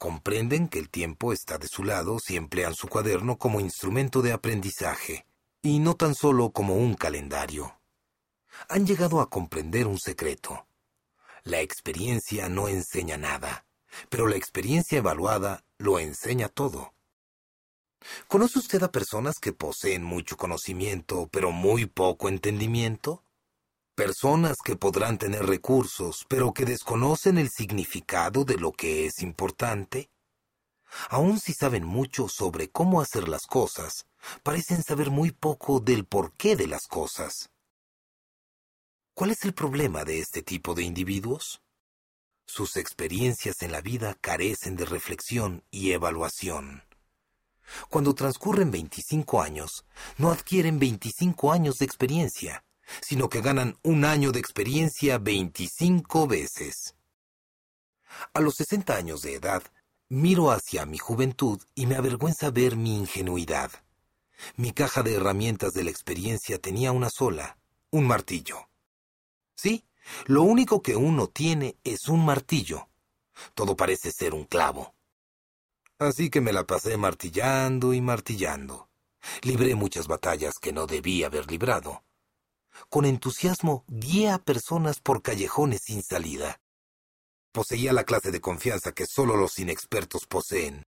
Comprenden 0.00 0.68
que 0.68 0.78
el 0.78 0.88
tiempo 0.88 1.30
está 1.30 1.58
de 1.58 1.68
su 1.68 1.84
lado 1.84 2.18
si 2.20 2.34
emplean 2.34 2.74
su 2.74 2.88
cuaderno 2.88 3.36
como 3.36 3.60
instrumento 3.60 4.22
de 4.22 4.32
aprendizaje, 4.32 5.26
y 5.60 5.78
no 5.78 5.94
tan 5.94 6.14
solo 6.14 6.52
como 6.52 6.74
un 6.76 6.94
calendario. 6.94 7.78
Han 8.70 8.86
llegado 8.86 9.20
a 9.20 9.28
comprender 9.28 9.86
un 9.86 9.98
secreto. 9.98 10.66
La 11.42 11.60
experiencia 11.60 12.48
no 12.48 12.68
enseña 12.68 13.18
nada, 13.18 13.66
pero 14.08 14.26
la 14.26 14.36
experiencia 14.36 14.96
evaluada 14.96 15.66
lo 15.76 15.98
enseña 15.98 16.48
todo. 16.48 16.94
¿Conoce 18.26 18.58
usted 18.58 18.82
a 18.82 18.90
personas 18.90 19.38
que 19.38 19.52
poseen 19.52 20.02
mucho 20.02 20.38
conocimiento, 20.38 21.28
pero 21.30 21.50
muy 21.52 21.84
poco 21.84 22.30
entendimiento? 22.30 23.22
Personas 24.00 24.56
que 24.64 24.76
podrán 24.76 25.18
tener 25.18 25.44
recursos, 25.44 26.24
pero 26.26 26.54
que 26.54 26.64
desconocen 26.64 27.36
el 27.36 27.50
significado 27.50 28.46
de 28.46 28.56
lo 28.56 28.72
que 28.72 29.04
es 29.04 29.20
importante. 29.20 30.08
Aun 31.10 31.38
si 31.38 31.52
saben 31.52 31.84
mucho 31.84 32.26
sobre 32.26 32.70
cómo 32.70 33.02
hacer 33.02 33.28
las 33.28 33.44
cosas, 33.44 34.06
parecen 34.42 34.82
saber 34.82 35.10
muy 35.10 35.32
poco 35.32 35.80
del 35.80 36.06
porqué 36.06 36.56
de 36.56 36.66
las 36.66 36.86
cosas. 36.86 37.50
¿Cuál 39.12 39.32
es 39.32 39.44
el 39.44 39.52
problema 39.52 40.02
de 40.06 40.20
este 40.20 40.40
tipo 40.40 40.72
de 40.74 40.82
individuos? 40.82 41.60
Sus 42.46 42.78
experiencias 42.78 43.60
en 43.60 43.70
la 43.70 43.82
vida 43.82 44.16
carecen 44.18 44.76
de 44.76 44.86
reflexión 44.86 45.62
y 45.70 45.92
evaluación. 45.92 46.84
Cuando 47.90 48.14
transcurren 48.14 48.70
25 48.70 49.42
años, 49.42 49.84
no 50.16 50.30
adquieren 50.30 50.78
25 50.78 51.52
años 51.52 51.76
de 51.76 51.84
experiencia, 51.84 52.64
sino 53.00 53.28
que 53.28 53.40
ganan 53.40 53.78
un 53.82 54.04
año 54.04 54.32
de 54.32 54.40
experiencia 54.40 55.18
25 55.18 56.26
veces. 56.26 56.96
A 58.34 58.40
los 58.40 58.56
60 58.56 58.96
años 58.96 59.22
de 59.22 59.34
edad, 59.34 59.62
miro 60.08 60.50
hacia 60.50 60.86
mi 60.86 60.98
juventud 60.98 61.62
y 61.74 61.86
me 61.86 61.96
avergüenza 61.96 62.50
ver 62.50 62.76
mi 62.76 62.96
ingenuidad. 62.96 63.70
Mi 64.56 64.72
caja 64.72 65.02
de 65.02 65.14
herramientas 65.14 65.72
de 65.74 65.84
la 65.84 65.90
experiencia 65.90 66.58
tenía 66.58 66.92
una 66.92 67.10
sola, 67.10 67.58
un 67.90 68.06
martillo. 68.06 68.68
Sí, 69.54 69.84
lo 70.26 70.42
único 70.42 70.82
que 70.82 70.96
uno 70.96 71.28
tiene 71.28 71.76
es 71.84 72.08
un 72.08 72.24
martillo. 72.24 72.88
Todo 73.54 73.76
parece 73.76 74.10
ser 74.10 74.34
un 74.34 74.44
clavo. 74.44 74.94
Así 75.98 76.30
que 76.30 76.40
me 76.40 76.52
la 76.52 76.66
pasé 76.66 76.96
martillando 76.96 77.92
y 77.92 78.00
martillando. 78.00 78.88
Libré 79.42 79.74
muchas 79.74 80.06
batallas 80.06 80.58
que 80.58 80.72
no 80.72 80.86
debí 80.86 81.24
haber 81.24 81.50
librado. 81.50 82.02
Con 82.88 83.04
entusiasmo 83.04 83.84
guié 83.88 84.30
a 84.30 84.38
personas 84.38 85.00
por 85.00 85.22
callejones 85.22 85.82
sin 85.84 86.02
salida. 86.02 86.60
Poseía 87.52 87.92
la 87.92 88.04
clase 88.04 88.30
de 88.30 88.40
confianza 88.40 88.92
que 88.92 89.06
solo 89.06 89.36
los 89.36 89.58
inexpertos 89.58 90.26
poseen. 90.26 90.86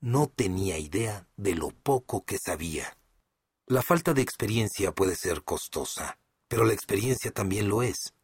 No 0.00 0.28
tenía 0.28 0.78
idea 0.78 1.28
de 1.36 1.54
lo 1.54 1.70
poco 1.70 2.24
que 2.24 2.38
sabía. 2.38 2.96
La 3.66 3.82
falta 3.82 4.14
de 4.14 4.22
experiencia 4.22 4.92
puede 4.92 5.16
ser 5.16 5.42
costosa 5.42 6.18
pero 6.54 6.64
la 6.64 6.72
experiencia 6.72 7.32
también 7.32 7.68
lo 7.68 7.82
es. 7.82 8.14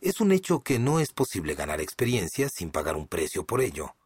Es 0.00 0.20
un 0.20 0.30
hecho 0.30 0.62
que 0.62 0.78
no 0.78 1.00
es 1.00 1.12
posible 1.12 1.56
ganar 1.56 1.80
experiencia 1.80 2.48
sin 2.48 2.70
pagar 2.70 2.96
un 2.96 3.08
precio 3.08 3.46
por 3.46 3.60
ello. 3.60 3.96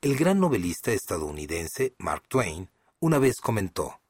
El 0.00 0.16
gran 0.16 0.40
novelista 0.40 0.92
estadounidense 0.92 1.94
Mark 1.98 2.24
Twain 2.26 2.68
una 2.98 3.18
vez 3.18 3.36
comentó, 3.36 4.00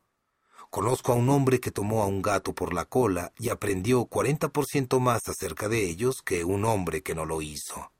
Conozco 0.74 1.12
a 1.12 1.14
un 1.14 1.28
hombre 1.28 1.60
que 1.60 1.70
tomó 1.70 2.02
a 2.02 2.06
un 2.06 2.20
gato 2.20 2.52
por 2.52 2.74
la 2.74 2.84
cola 2.84 3.32
y 3.38 3.50
aprendió 3.50 4.08
40% 4.08 4.98
más 4.98 5.28
acerca 5.28 5.68
de 5.68 5.88
ellos 5.88 6.20
que 6.20 6.42
un 6.42 6.64
hombre 6.64 7.00
que 7.00 7.14
no 7.14 7.24
lo 7.26 7.42
hizo. 7.42 7.92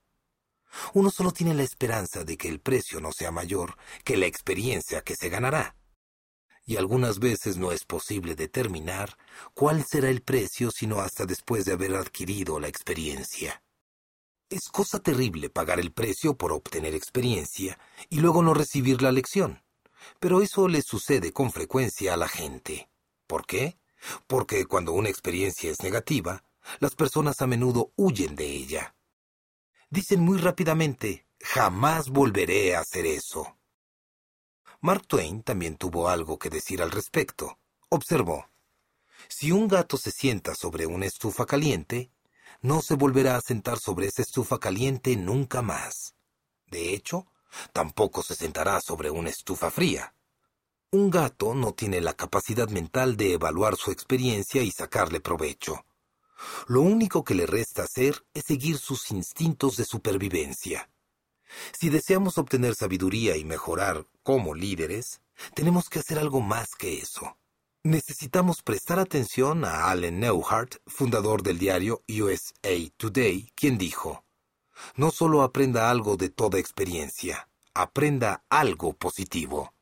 Uno 0.93 1.09
solo 1.13 1.31
tiene 1.31 1.55
la 1.55 1.63
esperanza 1.63 2.25
de 2.25 2.37
que 2.37 2.49
el 2.49 2.59
precio 2.59 2.99
no 2.99 3.13
sea 3.13 3.31
mayor 3.31 3.77
que 4.03 4.17
la 4.17 4.27
experiencia 4.27 5.03
que 5.03 5.15
se 5.15 5.29
ganará 5.29 5.77
y 6.67 6.77
algunas 6.77 7.21
veces 7.21 7.59
no 7.59 7.71
es 7.71 7.85
posible 7.85 8.35
determinar 8.35 9.17
cuál 9.55 9.85
será 9.85 10.11
el 10.11 10.23
precio 10.23 10.73
sino 10.73 10.99
hasta 10.99 11.27
después 11.27 11.67
de 11.67 11.75
haber 11.75 11.95
adquirido 11.95 12.59
la 12.59 12.67
experiencia. 12.67 13.63
Es 14.51 14.69
cosa 14.69 14.99
terrible 14.99 15.49
pagar 15.49 15.79
el 15.79 15.93
precio 15.93 16.37
por 16.37 16.51
obtener 16.51 16.97
experiencia 16.97 17.79
y 18.11 18.19
luego 18.19 18.43
no 18.43 18.53
recibir 18.53 19.01
la 19.01 19.13
lección, 19.13 19.64
pero 20.21 20.43
eso 20.43 20.69
le 20.69 20.83
sucede 20.83 21.33
con 21.33 21.53
frecuencia 21.53 22.15
a 22.15 22.17
la 22.17 22.29
gente. 22.29 22.89
¿Por 23.27 23.47
qué? 23.47 23.79
Porque 24.27 24.67
cuando 24.67 24.93
una 24.93 25.09
experiencia 25.09 25.71
es 25.71 25.83
negativa, 25.83 26.45
las 26.81 26.95
personas 26.95 27.41
a 27.43 27.47
menudo 27.47 27.93
huyen 27.97 28.37
de 28.37 28.47
ella. 28.47 28.95
Dicen 29.91 30.21
muy 30.21 30.39
rápidamente, 30.39 31.27
jamás 31.41 32.09
volveré 32.09 32.75
a 32.75 32.81
hacer 32.81 33.07
eso. 33.07 33.57
Mark 34.81 35.07
Twain 35.07 35.43
también 35.43 35.77
tuvo 35.77 36.09
algo 36.09 36.39
que 36.39 36.51
decir 36.51 36.83
al 36.83 36.91
respecto. 36.91 37.59
Observó, 37.89 38.47
si 39.29 39.53
un 39.53 39.69
gato 39.69 39.97
se 39.97 40.11
sienta 40.11 40.55
sobre 40.55 40.87
una 40.87 41.07
estufa 41.07 41.47
caliente, 41.47 42.11
no 42.61 42.83
se 42.83 42.95
volverá 42.95 43.37
a 43.37 43.41
sentar 43.41 43.79
sobre 43.79 44.07
esa 44.07 44.23
estufa 44.23 44.59
caliente 44.59 45.17
nunca 45.17 45.63
más. 45.63 46.15
De 46.67 46.95
hecho, 46.95 47.27
tampoco 47.73 48.23
se 48.23 48.35
sentará 48.35 48.81
sobre 48.81 49.11
una 49.11 49.31
estufa 49.31 49.71
fría. 49.71 50.15
Un 50.91 51.11
gato 51.11 51.55
no 51.55 51.73
tiene 51.73 52.01
la 52.01 52.15
capacidad 52.15 52.69
mental 52.69 53.17
de 53.17 53.33
evaluar 53.33 53.77
su 53.77 53.91
experiencia 53.91 54.63
y 54.63 54.71
sacarle 54.71 55.21
provecho. 55.21 55.85
Lo 56.67 56.83
único 56.83 57.25
que 57.25 57.35
le 57.35 57.47
resta 57.47 57.83
hacer 57.83 58.25
es 58.35 58.45
seguir 58.45 58.79
sus 58.79 59.11
instintos 59.11 59.77
de 59.77 59.85
supervivencia. 59.85 60.91
Si 61.73 61.89
deseamos 61.89 62.39
obtener 62.39 62.75
sabiduría 62.75 63.37
y 63.37 63.45
mejorar 63.45 64.07
como 64.23 64.55
líderes, 64.55 65.21
tenemos 65.55 65.89
que 65.89 66.01
hacer 66.01 66.19
algo 66.19 66.41
más 66.41 66.75
que 66.77 66.99
eso. 66.99 67.37
Necesitamos 67.83 68.63
prestar 68.63 68.99
atención 68.99 69.65
a 69.65 69.91
Allen 69.91 70.19
Neuhardt, 70.21 70.77
fundador 70.87 71.43
del 71.43 71.59
diario 71.59 72.03
USA 72.09 72.91
Today, 72.97 73.51
quien 73.55 73.77
dijo, 73.77 74.25
No 74.97 75.11
solo 75.11 75.43
aprenda 75.43 75.91
algo 75.91 76.17
de 76.17 76.29
toda 76.29 76.59
experiencia, 76.59 77.49
aprenda 77.75 78.45
algo 78.49 78.93
positivo. 78.93 79.73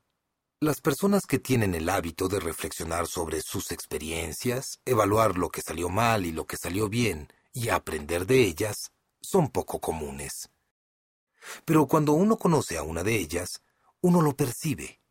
Las 0.61 0.80
personas 0.80 1.26
que 1.26 1.38
tienen 1.38 1.74
el 1.74 1.88
hábito 1.88 2.28
de 2.28 2.40
reflexionar 2.40 3.07
sobre 3.07 3.43
sus 3.43 3.72
experiencias, 3.72 4.80
evaluar 4.84 5.36
lo 5.36 5.49
que 5.49 5.61
salió 5.61 5.88
mal 5.88 6.24
y 6.24 6.32
lo 6.32 6.47
que 6.47 6.57
salió 6.57 6.88
bien, 6.88 7.32
y 7.53 7.68
aprender 7.68 8.26
de 8.26 8.43
ellas, 8.43 8.93
son 9.20 9.51
poco 9.51 9.80
comunes. 9.80 10.51
Pero 11.64 11.86
cuando 11.86 12.12
uno 12.12 12.36
conoce 12.36 12.78
a 12.78 12.82
una 12.82 13.03
de 13.03 13.16
ellas, 13.16 13.62
uno 14.01 14.20
lo 14.20 14.36
percibe 14.36 15.03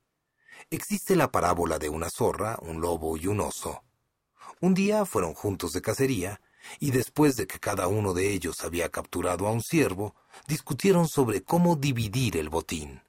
Existe 0.69 1.17
la 1.17 1.31
parábola 1.31 1.79
de 1.79 1.89
una 1.89 2.09
zorra, 2.09 2.57
un 2.61 2.79
lobo 2.79 3.17
y 3.17 3.27
un 3.27 3.41
oso. 3.41 3.83
Un 4.61 4.73
día 4.73 5.05
fueron 5.05 5.33
juntos 5.33 5.73
de 5.73 5.81
cacería, 5.81 6.39
y 6.79 6.91
después 6.91 7.35
de 7.35 7.47
que 7.47 7.59
cada 7.59 7.87
uno 7.87 8.13
de 8.13 8.33
ellos 8.33 8.63
había 8.63 8.89
capturado 8.89 9.47
a 9.47 9.51
un 9.51 9.61
ciervo, 9.61 10.15
discutieron 10.47 11.07
sobre 11.07 11.43
cómo 11.43 11.75
dividir 11.75 12.37
el 12.37 12.49
botín. 12.49 13.01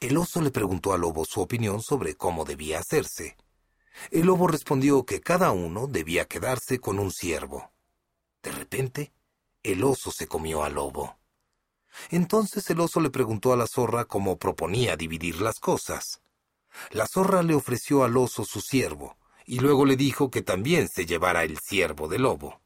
El 0.00 0.16
oso 0.16 0.40
le 0.40 0.50
preguntó 0.50 0.92
al 0.92 1.02
lobo 1.02 1.24
su 1.24 1.40
opinión 1.40 1.82
sobre 1.82 2.14
cómo 2.14 2.44
debía 2.44 2.78
hacerse. 2.78 3.36
El 4.10 4.26
lobo 4.26 4.46
respondió 4.46 5.04
que 5.04 5.20
cada 5.20 5.52
uno 5.52 5.86
debía 5.86 6.26
quedarse 6.26 6.78
con 6.78 6.98
un 6.98 7.12
ciervo. 7.12 7.70
De 8.42 8.50
repente, 8.50 9.12
el 9.62 9.84
oso 9.84 10.10
se 10.10 10.26
comió 10.26 10.62
al 10.62 10.74
lobo. 10.74 11.18
Entonces 12.10 12.68
el 12.70 12.80
oso 12.80 13.00
le 13.00 13.10
preguntó 13.10 13.52
a 13.52 13.56
la 13.56 13.66
zorra 13.66 14.06
cómo 14.06 14.38
proponía 14.38 14.96
dividir 14.96 15.40
las 15.40 15.58
cosas. 15.60 16.22
La 16.90 17.06
zorra 17.06 17.42
le 17.42 17.54
ofreció 17.54 18.04
al 18.04 18.16
oso 18.16 18.44
su 18.44 18.60
ciervo, 18.60 19.16
y 19.50 19.58
luego 19.58 19.84
le 19.84 19.96
dijo 19.96 20.30
que 20.30 20.42
también 20.42 20.86
se 20.86 21.06
llevara 21.06 21.42
el 21.42 21.58
ciervo 21.58 22.06
del 22.06 22.22
lobo. 22.22 22.62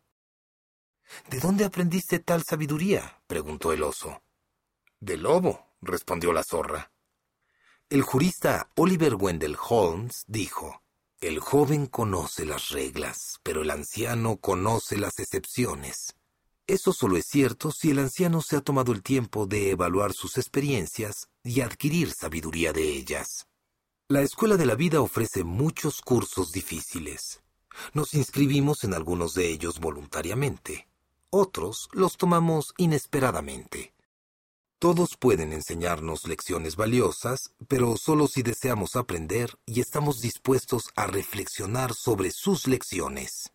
¿De 1.30 1.41
dónde 1.41 1.64
aprendiste 1.64 2.18
tal 2.18 2.45
sabiduría? 2.45 3.22
preguntó 3.26 3.72
el 3.72 3.82
oso. 3.82 4.22
Del 5.01 5.22
lobo, 5.22 5.76
respondió 5.80 6.35
la 6.35 6.43
zorra. 6.43 6.93
El 7.89 8.03
jurista 8.03 8.70
Oliver 8.76 9.14
Wendell 9.14 9.57
Holmes 9.66 10.24
dijo, 10.26 10.82
El 11.22 11.41
joven 11.41 11.87
conoce 11.87 12.45
las 12.45 12.68
reglas, 12.68 13.41
pero 13.43 13.62
el 13.62 13.70
anciano 13.70 14.37
conoce 14.37 14.99
las 14.99 15.18
excepciones. 15.20 16.14
Eso 16.66 16.93
solo 16.93 17.16
es 17.16 17.24
cierto 17.24 17.70
si 17.70 17.93
el 17.93 17.99
anciano 17.99 18.43
se 18.43 18.57
ha 18.57 18.61
tomado 18.61 18.93
el 18.93 19.03
tiempo 19.03 19.47
de 19.47 19.70
evaluar 19.70 20.12
sus 20.12 20.37
experiencias 20.37 21.30
y 21.43 21.62
adquirir 21.62 22.12
sabiduría 22.12 22.74
de 22.74 22.82
ellas. 22.82 23.47
La 24.07 24.20
Escuela 24.20 24.59
de 24.59 24.66
la 24.66 24.74
Vida 24.74 25.00
ofrece 25.00 25.44
muchos 25.44 26.02
cursos 26.02 26.52
difíciles. 26.52 27.40
Nos 27.94 28.12
inscribimos 28.12 28.84
en 28.84 28.92
algunos 28.92 29.32
de 29.32 29.48
ellos 29.48 29.80
voluntariamente. 29.80 30.86
Otros 31.30 31.88
los 31.90 32.18
tomamos 32.18 32.74
inesperadamente. 32.76 33.94
Todos 34.78 35.16
pueden 35.16 35.55
enseñarnos 35.55 36.28
lecciones 36.28 36.76
valiosas, 36.76 37.55
pero 37.66 37.96
solo 37.96 38.26
si 38.26 38.42
deseamos 38.42 38.94
aprender 38.94 39.59
y 39.64 39.80
estamos 39.80 40.20
dispuestos 40.20 40.90
a 40.96 41.07
reflexionar 41.07 41.94
sobre 41.94 42.30
sus 42.30 42.66
lecciones. 42.66 43.55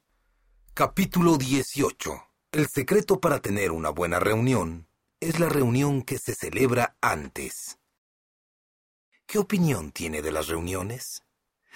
Capítulo 0.73 1.37
18. 1.37 2.23
El 2.53 2.67
secreto 2.69 3.19
para 3.19 3.39
tener 3.39 3.71
una 3.71 3.91
buena 3.91 4.19
reunión 4.19 4.87
es 5.19 5.39
la 5.39 5.47
reunión 5.47 6.01
que 6.01 6.17
se 6.17 6.33
celebra 6.33 6.97
antes. 7.01 7.77
¿Qué 9.29 9.37
opinión 9.37 9.91
tiene 9.91 10.23
de 10.23 10.31
las 10.31 10.47
reuniones? 10.47 11.21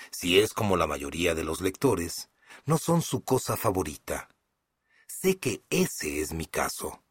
Si 0.10 0.39
es 0.39 0.56
como 0.56 0.76
la 0.76 0.88
mayoría 0.88 1.36
de 1.36 1.43
los 1.43 1.62
lectores, 1.62 2.32
no 2.66 2.80
son 2.80 3.04
su 3.04 3.24
cosa 3.24 3.56
favorita. 3.56 4.28
Sé 5.06 5.38
que 5.38 5.64
ese 5.70 6.20
es 6.20 6.34
mi 6.34 6.47
caso. 6.47 7.04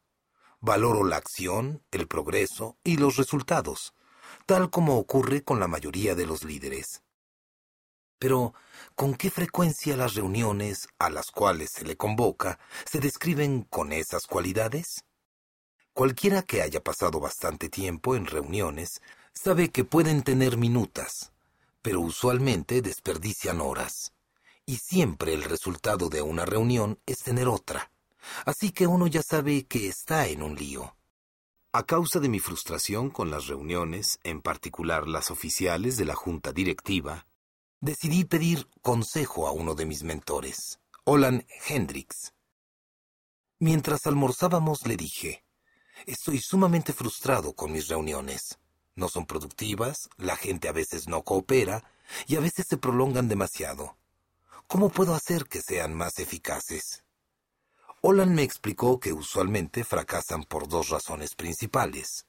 Valoro 0.59 1.05
la 1.05 1.15
acción, 1.15 1.81
el 1.91 2.09
progreso 2.09 2.75
y 2.83 2.97
los 2.97 3.15
resultados, 3.15 3.93
tal 4.45 4.69
como 4.69 4.97
ocurre 4.97 5.45
con 5.45 5.61
la 5.61 5.69
mayoría 5.69 6.13
de 6.13 6.25
los 6.25 6.43
líderes. 6.43 7.03
Pero, 8.19 8.53
¿con 8.95 9.15
qué 9.15 9.31
frecuencia 9.31 9.95
las 9.95 10.13
reuniones 10.13 10.89
a 10.99 11.09
las 11.09 11.31
cuales 11.31 11.71
se 11.71 11.85
le 11.85 11.95
convoca 11.95 12.59
se 12.83 12.99
describen 12.99 13.61
con 13.61 13.93
esas 13.93 14.27
cualidades? 14.27 15.05
Cualquiera 15.93 16.41
que 16.41 16.61
haya 16.61 16.83
pasado 16.83 17.21
bastante 17.21 17.69
tiempo 17.69 18.17
en 18.17 18.25
reuniones 18.25 18.99
sabe 19.33 19.71
que 19.71 19.83
pueden 19.83 20.23
tener 20.23 20.57
minutas, 20.57 21.33
pero 21.81 21.99
usualmente 22.01 22.81
desperdician 22.81 23.61
horas. 23.61 24.13
Y 24.65 24.77
siempre 24.77 25.33
el 25.33 25.43
resultado 25.43 26.07
de 26.07 26.21
una 26.21 26.45
reunión 26.45 26.99
es 27.05 27.19
tener 27.19 27.47
otra. 27.47 27.91
Así 28.45 28.71
que 28.71 28.87
uno 28.87 29.07
ya 29.07 29.21
sabe 29.21 29.65
que 29.65 29.87
está 29.87 30.27
en 30.27 30.41
un 30.43 30.55
lío. 30.55 30.95
A 31.73 31.83
causa 31.83 32.19
de 32.19 32.29
mi 32.29 32.39
frustración 32.39 33.09
con 33.09 33.31
las 33.31 33.47
reuniones, 33.47 34.19
en 34.23 34.41
particular 34.41 35.07
las 35.07 35.31
oficiales 35.31 35.97
de 35.97 36.05
la 36.05 36.15
junta 36.15 36.53
directiva, 36.53 37.25
decidí 37.81 38.23
pedir 38.23 38.69
consejo 38.81 39.47
a 39.47 39.51
uno 39.51 39.75
de 39.75 39.85
mis 39.85 40.03
mentores, 40.03 40.79
Olan 41.03 41.45
Hendricks. 41.67 42.33
Mientras 43.59 44.05
almorzábamos 44.07 44.85
le 44.87 44.95
dije, 44.95 45.43
estoy 46.05 46.39
sumamente 46.39 46.93
frustrado 46.93 47.53
con 47.53 47.71
mis 47.71 47.87
reuniones 47.87 48.59
no 48.95 49.09
son 49.09 49.25
productivas, 49.25 50.09
la 50.17 50.35
gente 50.35 50.67
a 50.67 50.71
veces 50.71 51.07
no 51.07 51.23
coopera 51.23 51.83
y 52.27 52.35
a 52.35 52.39
veces 52.39 52.67
se 52.67 52.77
prolongan 52.77 53.27
demasiado. 53.27 53.97
¿Cómo 54.67 54.89
puedo 54.89 55.13
hacer 55.15 55.45
que 55.45 55.61
sean 55.61 55.93
más 55.93 56.19
eficaces? 56.19 57.03
Olan 58.01 58.35
me 58.35 58.43
explicó 58.43 58.99
que 58.99 59.13
usualmente 59.13 59.83
fracasan 59.83 60.43
por 60.43 60.67
dos 60.67 60.89
razones 60.89 61.35
principales. 61.35 62.25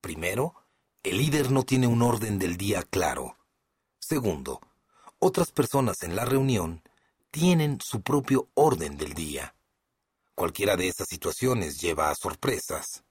Primero, 0.00 0.54
el 1.02 1.18
líder 1.18 1.50
no 1.50 1.62
tiene 1.62 1.86
un 1.86 2.02
orden 2.02 2.38
del 2.38 2.56
día 2.56 2.82
claro. 2.82 3.38
Segundo, 4.00 4.60
otras 5.18 5.52
personas 5.52 6.02
en 6.02 6.16
la 6.16 6.24
reunión 6.24 6.82
tienen 7.30 7.78
su 7.80 8.02
propio 8.02 8.48
orden 8.54 8.96
del 8.96 9.14
día. 9.14 9.54
Cualquiera 10.34 10.76
de 10.76 10.88
esas 10.88 11.08
situaciones 11.08 11.80
lleva 11.80 12.10
a 12.10 12.14
sorpresas. 12.14 13.04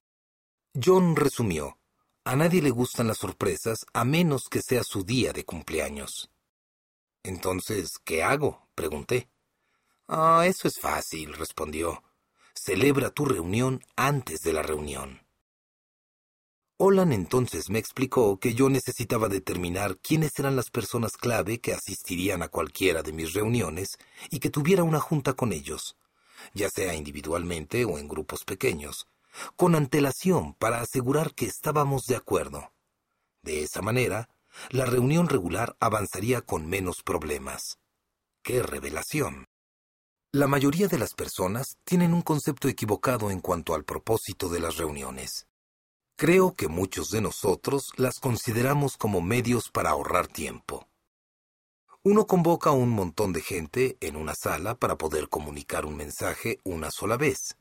John 0.74 1.16
resumió, 1.16 1.78
a 2.24 2.36
nadie 2.36 2.62
le 2.62 2.70
gustan 2.70 3.08
las 3.08 3.18
sorpresas 3.18 3.84
a 3.92 4.04
menos 4.04 4.48
que 4.48 4.62
sea 4.62 4.84
su 4.84 5.04
día 5.04 5.32
de 5.32 5.44
cumpleaños. 5.44 6.30
Entonces, 7.22 7.98
¿qué 8.04 8.22
hago? 8.22 8.68
pregunté. 8.74 9.28
Ah, 10.08 10.44
eso 10.46 10.68
es 10.68 10.78
fácil, 10.78 11.34
respondió. 11.34 12.02
Celebra 12.54 13.10
tu 13.10 13.24
reunión 13.24 13.82
antes 13.96 14.40
de 14.40 14.52
la 14.52 14.62
reunión. 14.62 15.22
Olan 16.78 17.12
entonces 17.12 17.70
me 17.70 17.78
explicó 17.78 18.38
que 18.38 18.54
yo 18.54 18.68
necesitaba 18.68 19.28
determinar 19.28 19.98
quiénes 19.98 20.36
eran 20.38 20.56
las 20.56 20.70
personas 20.70 21.12
clave 21.12 21.60
que 21.60 21.72
asistirían 21.72 22.42
a 22.42 22.48
cualquiera 22.48 23.02
de 23.02 23.12
mis 23.12 23.34
reuniones 23.34 23.98
y 24.30 24.40
que 24.40 24.50
tuviera 24.50 24.82
una 24.82 24.98
junta 24.98 25.34
con 25.34 25.52
ellos, 25.52 25.96
ya 26.54 26.68
sea 26.68 26.94
individualmente 26.94 27.84
o 27.84 27.98
en 27.98 28.08
grupos 28.08 28.44
pequeños, 28.44 29.06
con 29.56 29.74
antelación 29.74 30.54
para 30.54 30.80
asegurar 30.80 31.34
que 31.34 31.46
estábamos 31.46 32.06
de 32.06 32.16
acuerdo. 32.16 32.72
De 33.42 33.62
esa 33.62 33.82
manera, 33.82 34.28
la 34.70 34.84
reunión 34.84 35.28
regular 35.28 35.76
avanzaría 35.80 36.40
con 36.42 36.66
menos 36.66 37.02
problemas. 37.02 37.78
¡Qué 38.42 38.62
revelación! 38.62 39.46
La 40.32 40.46
mayoría 40.46 40.88
de 40.88 40.98
las 40.98 41.14
personas 41.14 41.76
tienen 41.84 42.14
un 42.14 42.22
concepto 42.22 42.68
equivocado 42.68 43.30
en 43.30 43.40
cuanto 43.40 43.74
al 43.74 43.84
propósito 43.84 44.48
de 44.48 44.60
las 44.60 44.76
reuniones. 44.78 45.46
Creo 46.16 46.54
que 46.54 46.68
muchos 46.68 47.10
de 47.10 47.20
nosotros 47.20 47.92
las 47.96 48.18
consideramos 48.18 48.96
como 48.96 49.20
medios 49.20 49.70
para 49.70 49.90
ahorrar 49.90 50.28
tiempo. 50.28 50.88
Uno 52.04 52.26
convoca 52.26 52.70
a 52.70 52.72
un 52.72 52.90
montón 52.90 53.32
de 53.32 53.42
gente 53.42 53.96
en 54.00 54.16
una 54.16 54.34
sala 54.34 54.74
para 54.74 54.96
poder 54.96 55.28
comunicar 55.28 55.84
un 55.84 55.96
mensaje 55.96 56.58
una 56.64 56.90
sola 56.90 57.16
vez. 57.16 57.56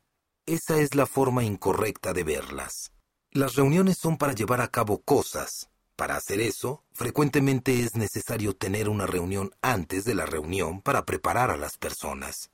Esa 0.46 0.80
es 0.80 0.96
la 0.96 1.06
forma 1.06 1.44
incorrecta 1.44 2.14
de 2.14 2.24
verlas. 2.24 2.92
Las 3.32 3.56
reuniones 3.56 3.98
son 3.98 4.18
para 4.18 4.34
llevar 4.34 4.62
a 4.62 4.70
cabo 4.70 5.02
cosas, 5.02 5.70
Para 5.96 6.16
hacer 6.16 6.40
eso, 6.40 6.84
frecuentemente 6.94 7.84
es 7.84 7.96
necesario 7.96 8.56
tener 8.56 8.90
una 8.90 9.06
reunión 9.06 9.52
antes 9.62 10.04
de 10.04 10.16
la 10.16 10.26
reunión 10.26 10.82
para 10.82 11.06
preparar 11.06 11.52
a 11.52 11.58
las 11.58 11.78
personas. 11.78 12.50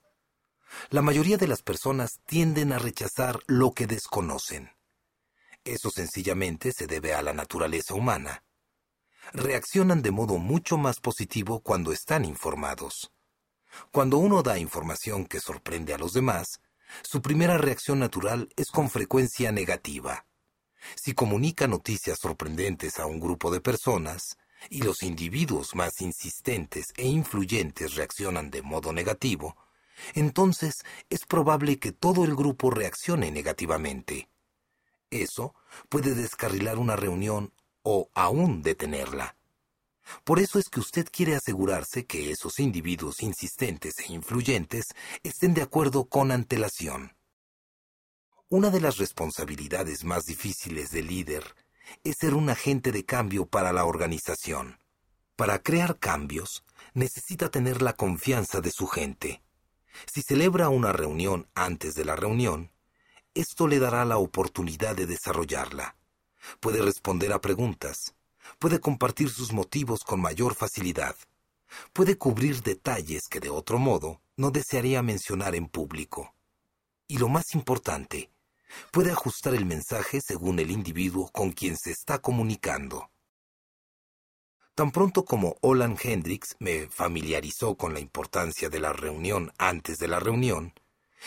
La 0.89 1.01
mayoría 1.01 1.38
de 1.38 1.47
las 1.47 1.61
personas 1.61 2.19
tienden 2.25 2.73
a 2.73 2.79
rechazar 2.79 3.39
lo 3.47 3.71
que 3.71 3.88
desconocen. 3.88 4.71
Eso 5.63 5.89
sencillamente 5.89 6.73
se 6.73 6.88
debe 6.88 7.13
a 7.13 7.21
la 7.21 7.31
naturaleza 7.31 7.93
humana. 7.93 8.43
Reaccionan 9.31 10.01
de 10.01 10.11
modo 10.11 10.39
mucho 10.39 10.77
más 10.77 10.99
positivo 10.99 11.61
cuando 11.61 11.93
están 11.93 12.25
informados. 12.25 13.13
Cuando 13.91 14.17
uno 14.17 14.43
da 14.43 14.59
información 14.59 15.25
que 15.25 15.39
sorprende 15.39 15.93
a 15.93 15.97
los 15.97 16.11
demás, 16.11 16.59
su 17.03 17.21
primera 17.21 17.57
reacción 17.57 17.99
natural 17.99 18.49
es 18.55 18.67
con 18.71 18.89
frecuencia 18.89 19.51
negativa. 19.51 20.25
Si 20.95 21.13
comunica 21.13 21.67
noticias 21.67 22.19
sorprendentes 22.19 22.99
a 22.99 23.05
un 23.05 23.19
grupo 23.19 23.51
de 23.51 23.61
personas, 23.61 24.38
y 24.69 24.81
los 24.81 25.03
individuos 25.03 25.75
más 25.75 26.01
insistentes 26.01 26.88
e 26.95 27.07
influyentes 27.07 27.95
reaccionan 27.95 28.49
de 28.49 28.61
modo 28.61 28.91
negativo, 28.91 29.55
entonces 30.13 30.83
es 31.09 31.25
probable 31.25 31.79
que 31.79 31.91
todo 31.91 32.25
el 32.25 32.35
grupo 32.35 32.69
reaccione 32.69 33.31
negativamente. 33.31 34.29
Eso 35.09 35.55
puede 35.89 36.15
descarrilar 36.15 36.77
una 36.77 36.95
reunión 36.95 37.53
o 37.81 38.09
aún 38.13 38.61
detenerla. 38.61 39.36
Por 40.24 40.39
eso 40.39 40.60
es 40.60 40.70
que 40.70 40.80
usted 40.80 41.08
quiere 41.12 41.36
asegurarse 41.36 42.05
que 42.05 42.32
esos 42.32 42.60
individuos 42.60 43.22
insistentes 43.22 43.99
e 43.99 44.14
influyentes 44.14 44.86
estén 45.24 45.53
de 45.53 45.62
acuerdo 45.62 46.05
con 46.05 46.32
antelación. 46.32 47.16
Una 48.49 48.70
de 48.70 48.80
las 48.80 48.97
responsabilidades 48.97 50.03
más 50.03 50.26
difíciles 50.26 50.91
del 50.91 51.08
líder 51.08 51.43
es 52.03 52.18
ser 52.18 52.34
un 52.34 52.49
agente 52.49 52.91
de 52.91 53.05
cambio 53.05 53.45
para 53.45 53.74
la 53.74 53.86
organización. 53.86 54.80
Para 55.36 55.60
crear 55.60 55.99
cambios, 55.99 56.64
necesita 56.93 57.49
tener 57.49 57.82
la 57.82 57.93
confianza 57.93 58.62
de 58.62 58.72
su 58.72 58.88
gente. 58.88 59.43
Si 60.12 60.22
celebra 60.22 60.70
una 60.70 60.93
reunión 60.93 61.49
antes 61.55 61.93
de 61.95 62.05
la 62.05 62.16
reunión, 62.16 62.72
esto 63.34 63.68
le 63.68 63.80
dará 63.80 64.05
la 64.05 64.18
oportunidad 64.18 64.95
de 64.95 65.05
desarrollarla. 65.05 65.95
Puede 66.60 66.82
responder 66.82 67.34
a 67.34 67.41
preguntas, 67.41 68.16
puede 68.60 68.80
compartir 68.80 69.30
sus 69.30 69.53
motivos 69.53 70.01
con 70.03 70.22
mayor 70.22 70.55
facilidad, 70.55 71.16
puede 71.93 72.18
cubrir 72.18 72.62
detalles 72.62 73.24
que 73.30 73.39
de 73.39 73.49
otro 73.49 73.78
modo 73.78 74.22
no 74.36 74.51
desearía 74.51 75.01
mencionar 75.01 75.55
en 75.55 75.68
público. 75.68 76.34
Y 77.08 77.18
lo 77.18 77.30
más 77.30 77.53
importante, 77.53 78.32
puede 78.91 79.12
ajustar 79.12 79.55
el 79.55 79.66
mensaje 79.66 80.20
según 80.22 80.60
el 80.60 80.72
individuo 80.72 81.30
con 81.32 81.51
quien 81.51 81.78
se 81.78 81.91
está 81.91 82.20
comunicando. 82.20 83.10
Tan 84.76 84.91
pronto 84.91 85.26
como 85.26 85.55
Olan 85.62 85.97
Hendrix 86.01 86.55
me 86.60 86.88
familiarizó 86.88 87.76
con 87.76 87.93
la 87.93 87.99
importancia 87.99 88.70
de 88.70 88.80
la 88.80 88.93
reunión 88.93 89.51
antes 89.58 89.97
de 89.97 90.08
la 90.08 90.20
reunión, 90.20 90.74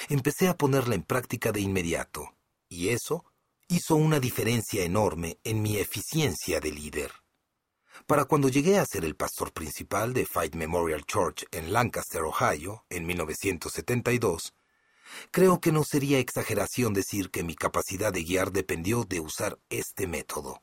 empecé 0.09 0.49
a 0.49 0.57
ponerla 0.57 0.95
en 0.95 1.03
práctica 1.03 1.51
de 1.51 1.61
inmediato, 1.61 2.37
y 2.68 2.91
eso 2.91 3.24
hizo 3.66 3.97
una 3.97 4.20
diferencia 4.20 4.85
enorme 4.85 5.39
en 5.43 5.62
mi 5.62 5.78
eficiencia 5.78 6.61
de 6.61 6.70
líder. 6.70 7.11
Para 8.11 8.24
cuando 8.24 8.48
llegué 8.48 8.76
a 8.76 8.84
ser 8.86 9.04
el 9.04 9.14
pastor 9.14 9.52
principal 9.52 10.12
de 10.12 10.26
Fight 10.26 10.56
Memorial 10.56 11.06
Church 11.06 11.46
en 11.52 11.72
Lancaster, 11.72 12.22
Ohio, 12.22 12.84
en 12.90 13.06
1972, 13.06 14.52
creo 15.30 15.61
que 15.61 15.70
no 15.70 15.84
sería 15.84 16.18
exageración 16.18 16.92
decir 16.92 17.30
que 17.30 17.44
mi 17.44 17.54
capacidad 17.54 18.12
de 18.12 18.24
guiar 18.24 18.50
dependió 18.50 19.04
de 19.04 19.20
usar 19.20 19.61
este 19.68 20.08
método. 20.08 20.61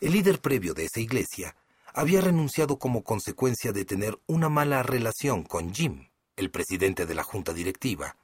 El 0.00 0.12
líder 0.12 0.40
previo 0.40 0.74
de 0.74 0.84
esa 0.84 1.00
iglesia 1.00 1.56
había 1.92 2.20
renunciado 2.20 2.78
como 2.78 3.02
consecuencia 3.02 3.72
de 3.72 3.84
tener 3.84 4.16
una 4.26 4.48
mala 4.48 4.84
relación 4.84 5.42
con 5.42 5.74
Jim, 5.74 6.08
el 6.36 6.52
presidente 6.52 7.04
de 7.04 7.16
la 7.16 7.24
junta 7.24 7.52
directiva, 7.52 8.16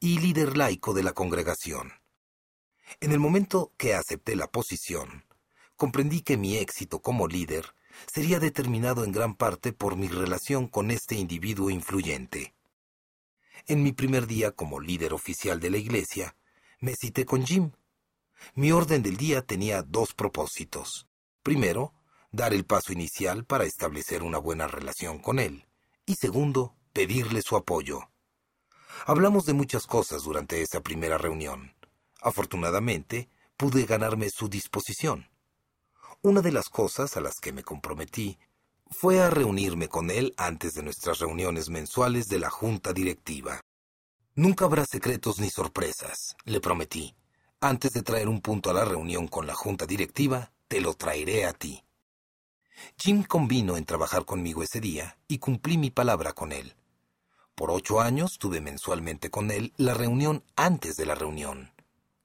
y 0.00 0.18
líder 0.18 0.56
laico 0.56 0.94
de 0.94 1.04
la 1.04 1.12
congregación. 1.12 1.92
En 2.98 3.12
el 3.12 3.20
momento 3.20 3.72
que 3.76 3.94
acepté 3.94 4.34
la 4.34 4.48
posición, 4.48 5.29
comprendí 5.80 6.20
que 6.20 6.36
mi 6.36 6.58
éxito 6.58 7.00
como 7.00 7.26
líder 7.26 7.74
sería 8.12 8.38
determinado 8.38 9.02
en 9.02 9.12
gran 9.12 9.34
parte 9.34 9.72
por 9.72 9.96
mi 9.96 10.08
relación 10.08 10.68
con 10.68 10.90
este 10.90 11.14
individuo 11.14 11.70
influyente. 11.70 12.54
En 13.66 13.82
mi 13.82 13.92
primer 13.92 14.26
día 14.26 14.50
como 14.50 14.78
líder 14.78 15.14
oficial 15.14 15.58
de 15.58 15.70
la 15.70 15.78
iglesia, 15.78 16.36
me 16.80 16.92
cité 16.94 17.24
con 17.24 17.46
Jim. 17.46 17.70
Mi 18.52 18.72
orden 18.72 19.02
del 19.02 19.16
día 19.16 19.40
tenía 19.40 19.80
dos 19.80 20.12
propósitos. 20.12 21.08
Primero, 21.42 21.94
dar 22.30 22.52
el 22.52 22.66
paso 22.66 22.92
inicial 22.92 23.46
para 23.46 23.64
establecer 23.64 24.22
una 24.22 24.36
buena 24.36 24.66
relación 24.66 25.18
con 25.18 25.38
él. 25.38 25.66
Y 26.04 26.16
segundo, 26.16 26.76
pedirle 26.92 27.40
su 27.40 27.56
apoyo. 27.56 28.10
Hablamos 29.06 29.46
de 29.46 29.54
muchas 29.54 29.86
cosas 29.86 30.24
durante 30.24 30.60
esa 30.60 30.82
primera 30.82 31.16
reunión. 31.16 31.74
Afortunadamente, 32.20 33.30
pude 33.56 33.86
ganarme 33.86 34.28
su 34.28 34.50
disposición. 34.50 35.30
Una 36.22 36.42
de 36.42 36.52
las 36.52 36.68
cosas 36.68 37.16
a 37.16 37.22
las 37.22 37.40
que 37.40 37.50
me 37.50 37.62
comprometí 37.62 38.38
fue 38.90 39.22
a 39.22 39.30
reunirme 39.30 39.88
con 39.88 40.10
él 40.10 40.34
antes 40.36 40.74
de 40.74 40.82
nuestras 40.82 41.18
reuniones 41.18 41.70
mensuales 41.70 42.28
de 42.28 42.38
la 42.38 42.50
junta 42.50 42.92
directiva. 42.92 43.62
Nunca 44.34 44.66
habrá 44.66 44.84
secretos 44.84 45.40
ni 45.40 45.48
sorpresas, 45.48 46.36
le 46.44 46.60
prometí. 46.60 47.16
Antes 47.58 47.92
de 47.92 48.02
traer 48.02 48.28
un 48.28 48.42
punto 48.42 48.68
a 48.68 48.74
la 48.74 48.84
reunión 48.84 49.28
con 49.28 49.46
la 49.46 49.54
junta 49.54 49.86
directiva, 49.86 50.52
te 50.68 50.82
lo 50.82 50.92
traeré 50.92 51.46
a 51.46 51.54
ti. 51.54 51.82
Jim 52.98 53.22
convino 53.22 53.78
en 53.78 53.86
trabajar 53.86 54.26
conmigo 54.26 54.62
ese 54.62 54.80
día 54.82 55.18
y 55.26 55.38
cumplí 55.38 55.78
mi 55.78 55.90
palabra 55.90 56.34
con 56.34 56.52
él. 56.52 56.74
Por 57.54 57.70
ocho 57.70 57.98
años 57.98 58.36
tuve 58.38 58.60
mensualmente 58.60 59.30
con 59.30 59.50
él 59.50 59.72
la 59.78 59.94
reunión 59.94 60.44
antes 60.54 60.96
de 60.96 61.06
la 61.06 61.14
reunión. 61.14 61.72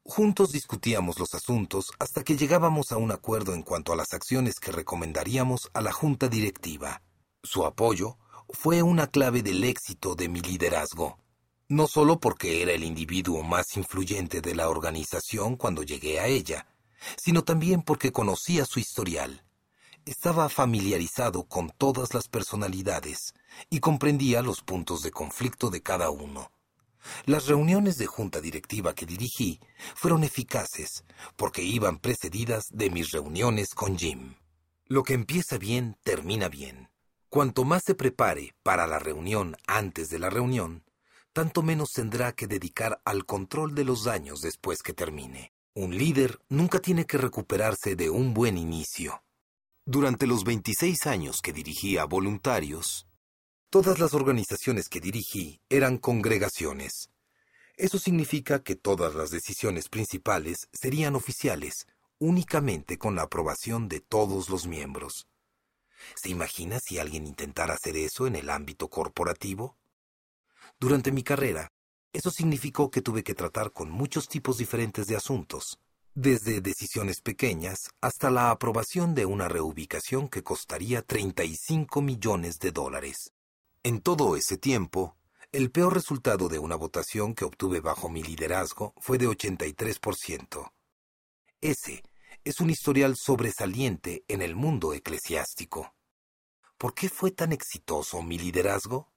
Juntos 0.08 0.52
discutíamos 0.52 1.20
los 1.20 1.34
asuntos 1.34 1.92
hasta 2.00 2.24
que 2.24 2.38
llegábamos 2.38 2.92
a 2.92 2.98
un 2.98 3.12
acuerdo 3.12 3.56
en 3.56 3.64
cuanto 3.64 3.92
a 3.92 3.96
las 3.96 4.14
acciones 4.14 4.60
que 4.60 4.72
recomendaríamos 4.72 5.72
a 5.74 5.82
la 5.82 5.92
junta 5.92 6.30
directiva. 6.30 7.02
Su 7.44 7.66
apoyo 7.66 8.18
fue 8.50 8.84
una 8.84 9.08
clave 9.08 9.42
del 9.42 9.64
éxito 9.64 10.14
de 10.16 10.30
mi 10.30 10.42
liderazgo, 10.42 11.18
no 11.68 11.88
solo 11.88 12.20
porque 12.20 12.62
era 12.62 12.72
el 12.72 12.84
individuo 12.84 13.42
más 13.42 13.76
influyente 13.76 14.42
de 14.42 14.54
la 14.54 14.70
organización 14.70 15.56
cuando 15.58 15.82
llegué 15.82 16.20
a 16.20 16.28
ella, 16.28 16.68
sino 17.18 17.44
también 17.44 17.82
porque 17.82 18.12
conocía 18.12 18.66
su 18.66 18.80
historial 18.80 19.42
estaba 20.06 20.50
familiarizado 20.50 21.46
con 21.46 21.72
todas 21.72 22.14
las 22.14 22.28
personalidades 22.28 23.34
y 23.72 23.80
comprendía 23.80 24.44
los 24.44 24.62
puntos 24.62 25.02
de 25.02 25.10
conflicto 25.10 25.72
de 25.72 25.82
cada 25.82 26.12
uno. 26.12 26.52
Las 27.26 27.48
reuniones 27.48 27.98
de 27.98 28.06
junta 28.06 28.42
directiva 28.42 28.94
que 28.94 29.06
dirigí 29.06 29.60
fueron 29.96 30.24
eficaces 30.24 31.04
porque 31.36 31.62
iban 31.64 32.00
precedidas 32.00 32.66
de 32.72 32.90
mis 32.90 33.12
reuniones 33.12 33.74
con 33.74 33.98
Jim. 33.98 34.36
Lo 34.88 35.04
que 35.04 35.14
empieza 35.14 35.58
bien, 35.58 35.98
termina 36.04 36.50
bien. 36.50 36.90
Cuanto 37.30 37.64
más 37.64 37.84
se 37.86 37.96
prepare 37.96 38.56
para 38.64 38.88
la 38.88 39.00
reunión 39.00 39.58
antes 39.68 40.10
de 40.10 40.20
la 40.20 40.30
reunión, 40.30 40.84
tanto 41.34 41.64
menos 41.64 41.90
tendrá 41.90 42.32
que 42.32 42.48
dedicar 42.48 43.02
al 43.04 43.26
control 43.26 43.76
de 43.76 43.84
los 43.84 44.04
daños 44.04 44.42
después 44.42 44.82
que 44.82 44.94
termine. 44.94 45.52
Un 45.74 45.98
líder 45.98 46.40
nunca 46.48 46.80
tiene 46.80 47.06
que 47.06 47.18
recuperarse 47.18 47.98
de 47.98 48.10
un 48.10 48.34
buen 48.34 48.58
inicio. 48.58 49.22
Durante 49.86 50.28
los 50.28 50.46
26 50.46 51.06
años 51.08 51.42
que 51.42 51.52
dirigí 51.52 51.98
a 51.98 52.06
voluntarios, 52.06 53.06
todas 53.76 54.00
las 54.00 54.14
organizaciones 54.14 54.88
que 54.88 55.02
dirigí 55.02 55.60
eran 55.68 55.98
congregaciones. 55.98 57.10
Eso 57.76 58.00
significa 58.00 58.64
que 58.64 58.78
todas 58.78 59.16
las 59.16 59.32
decisiones 59.32 59.90
principales 59.90 60.70
serían 60.72 61.14
oficiales, 61.14 61.86
únicamente 62.18 62.98
con 62.98 63.16
la 63.16 63.24
aprobación 63.24 63.90
de 63.90 64.00
todos 64.00 64.50
los 64.50 64.66
miembros. 64.66 65.28
¿Se 66.16 66.30
imagina 66.30 66.80
si 66.80 67.00
alguien 67.00 67.28
intentara 67.28 67.74
hacer 67.74 67.98
eso 67.98 68.28
en 68.28 68.38
el 68.38 68.50
ámbito 68.50 68.90
corporativo? 68.90 69.76
Durante 70.80 71.12
mi 71.12 71.24
carrera, 71.24 71.74
eso 72.14 72.32
significó 72.32 72.90
que 72.90 73.02
tuve 73.02 73.26
que 73.26 73.36
tratar 73.36 73.74
con 73.74 73.92
muchos 73.92 74.30
tipos 74.30 74.58
diferentes 74.58 75.08
de 75.08 75.18
asuntos, 75.18 75.82
desde 76.14 76.62
decisiones 76.62 77.20
pequeñas 77.20 77.90
hasta 78.00 78.32
la 78.32 78.52
aprobación 78.52 79.16
de 79.16 79.26
una 79.26 79.50
reubicación 79.50 80.30
que 80.30 80.44
costaría 80.44 81.02
35 81.02 82.02
millones 82.02 82.58
de 82.60 82.72
dólares. 82.72 83.35
En 83.86 84.02
todo 84.02 84.36
ese 84.36 84.58
tiempo, 84.58 85.16
el 85.52 85.70
peor 85.70 85.94
resultado 85.94 86.50
de 86.50 86.58
una 86.58 86.76
votación 86.76 87.36
que 87.36 87.46
obtuve 87.46 87.82
bajo 87.82 88.10
mi 88.10 88.24
liderazgo 88.24 88.96
fue 88.98 89.20
de 89.20 89.28
83%. 89.28 90.72
Ese 91.62 92.02
es 92.44 92.60
un 92.62 92.72
historial 92.72 93.16
sobresaliente 93.16 94.26
en 94.28 94.42
el 94.42 94.56
mundo 94.56 94.96
eclesiástico. 94.96 95.94
¿Por 96.80 96.96
qué 96.96 97.10
fue 97.10 97.30
tan 97.30 97.52
exitoso 97.52 98.24
mi 98.24 98.40
liderazgo? 98.40 99.12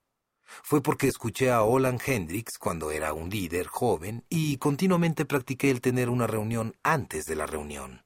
Fue 0.62 0.82
porque 0.82 1.08
escuché 1.08 1.50
a 1.50 1.62
Olan 1.62 1.98
Hendrix 2.06 2.58
cuando 2.58 2.90
era 2.90 3.14
un 3.14 3.30
líder 3.30 3.68
joven 3.68 4.26
y 4.28 4.58
continuamente 4.58 5.24
practiqué 5.24 5.70
el 5.70 5.80
tener 5.80 6.10
una 6.10 6.26
reunión 6.26 6.76
antes 6.82 7.24
de 7.24 7.36
la 7.36 7.46
reunión. 7.46 8.02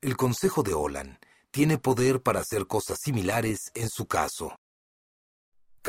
El 0.00 0.16
Consejo 0.16 0.62
de 0.62 0.74
Olan 0.74 1.18
tiene 1.50 1.76
poder 1.76 2.22
para 2.22 2.38
hacer 2.38 2.68
cosas 2.68 3.00
similares 3.02 3.72
en 3.74 3.88
su 3.88 4.06
caso. 4.06 4.60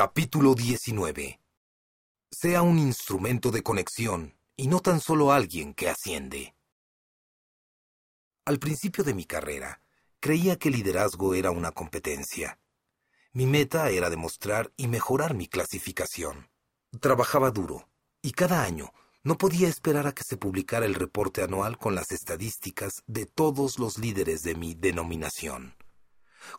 Capítulo 0.02 0.56
19. 0.56 1.42
Sea 2.32 2.62
un 2.62 2.80
instrumento 2.80 3.52
de 3.52 3.64
conexión 3.64 4.34
y 4.56 4.70
no 4.70 4.80
tan 4.80 5.02
solo 5.02 5.34
alguien 5.34 5.74
que 5.74 5.90
asciende. 5.90 6.56
Al 8.46 8.60
principio 8.60 9.04
de 9.04 9.14
mi 9.14 9.26
carrera, 9.26 9.82
creía 10.22 10.56
que 10.56 10.70
liderazgo 10.70 11.34
era 11.34 11.52
una 11.52 11.74
competencia. 11.74 12.62
Mi 13.34 13.46
meta 13.46 13.90
era 13.90 14.10
demostrar 14.10 14.72
y 14.78 14.88
mejorar 14.88 15.34
mi 15.34 15.48
clasificación. 15.50 16.50
Trabajaba 17.02 17.52
duro, 17.52 17.90
y 18.22 18.32
cada 18.32 18.64
año 18.64 18.94
no 19.24 19.38
podía 19.38 19.68
esperar 19.68 20.08
a 20.08 20.14
que 20.14 20.24
se 20.24 20.38
publicara 20.38 20.86
el 20.86 20.96
reporte 20.96 21.44
anual 21.44 21.78
con 21.78 21.94
las 21.94 22.14
estadísticas 22.14 23.04
de 23.06 23.26
todos 23.26 23.80
los 23.80 23.98
líderes 23.98 24.44
de 24.44 24.56
mi 24.56 24.76
denominación. 24.76 25.76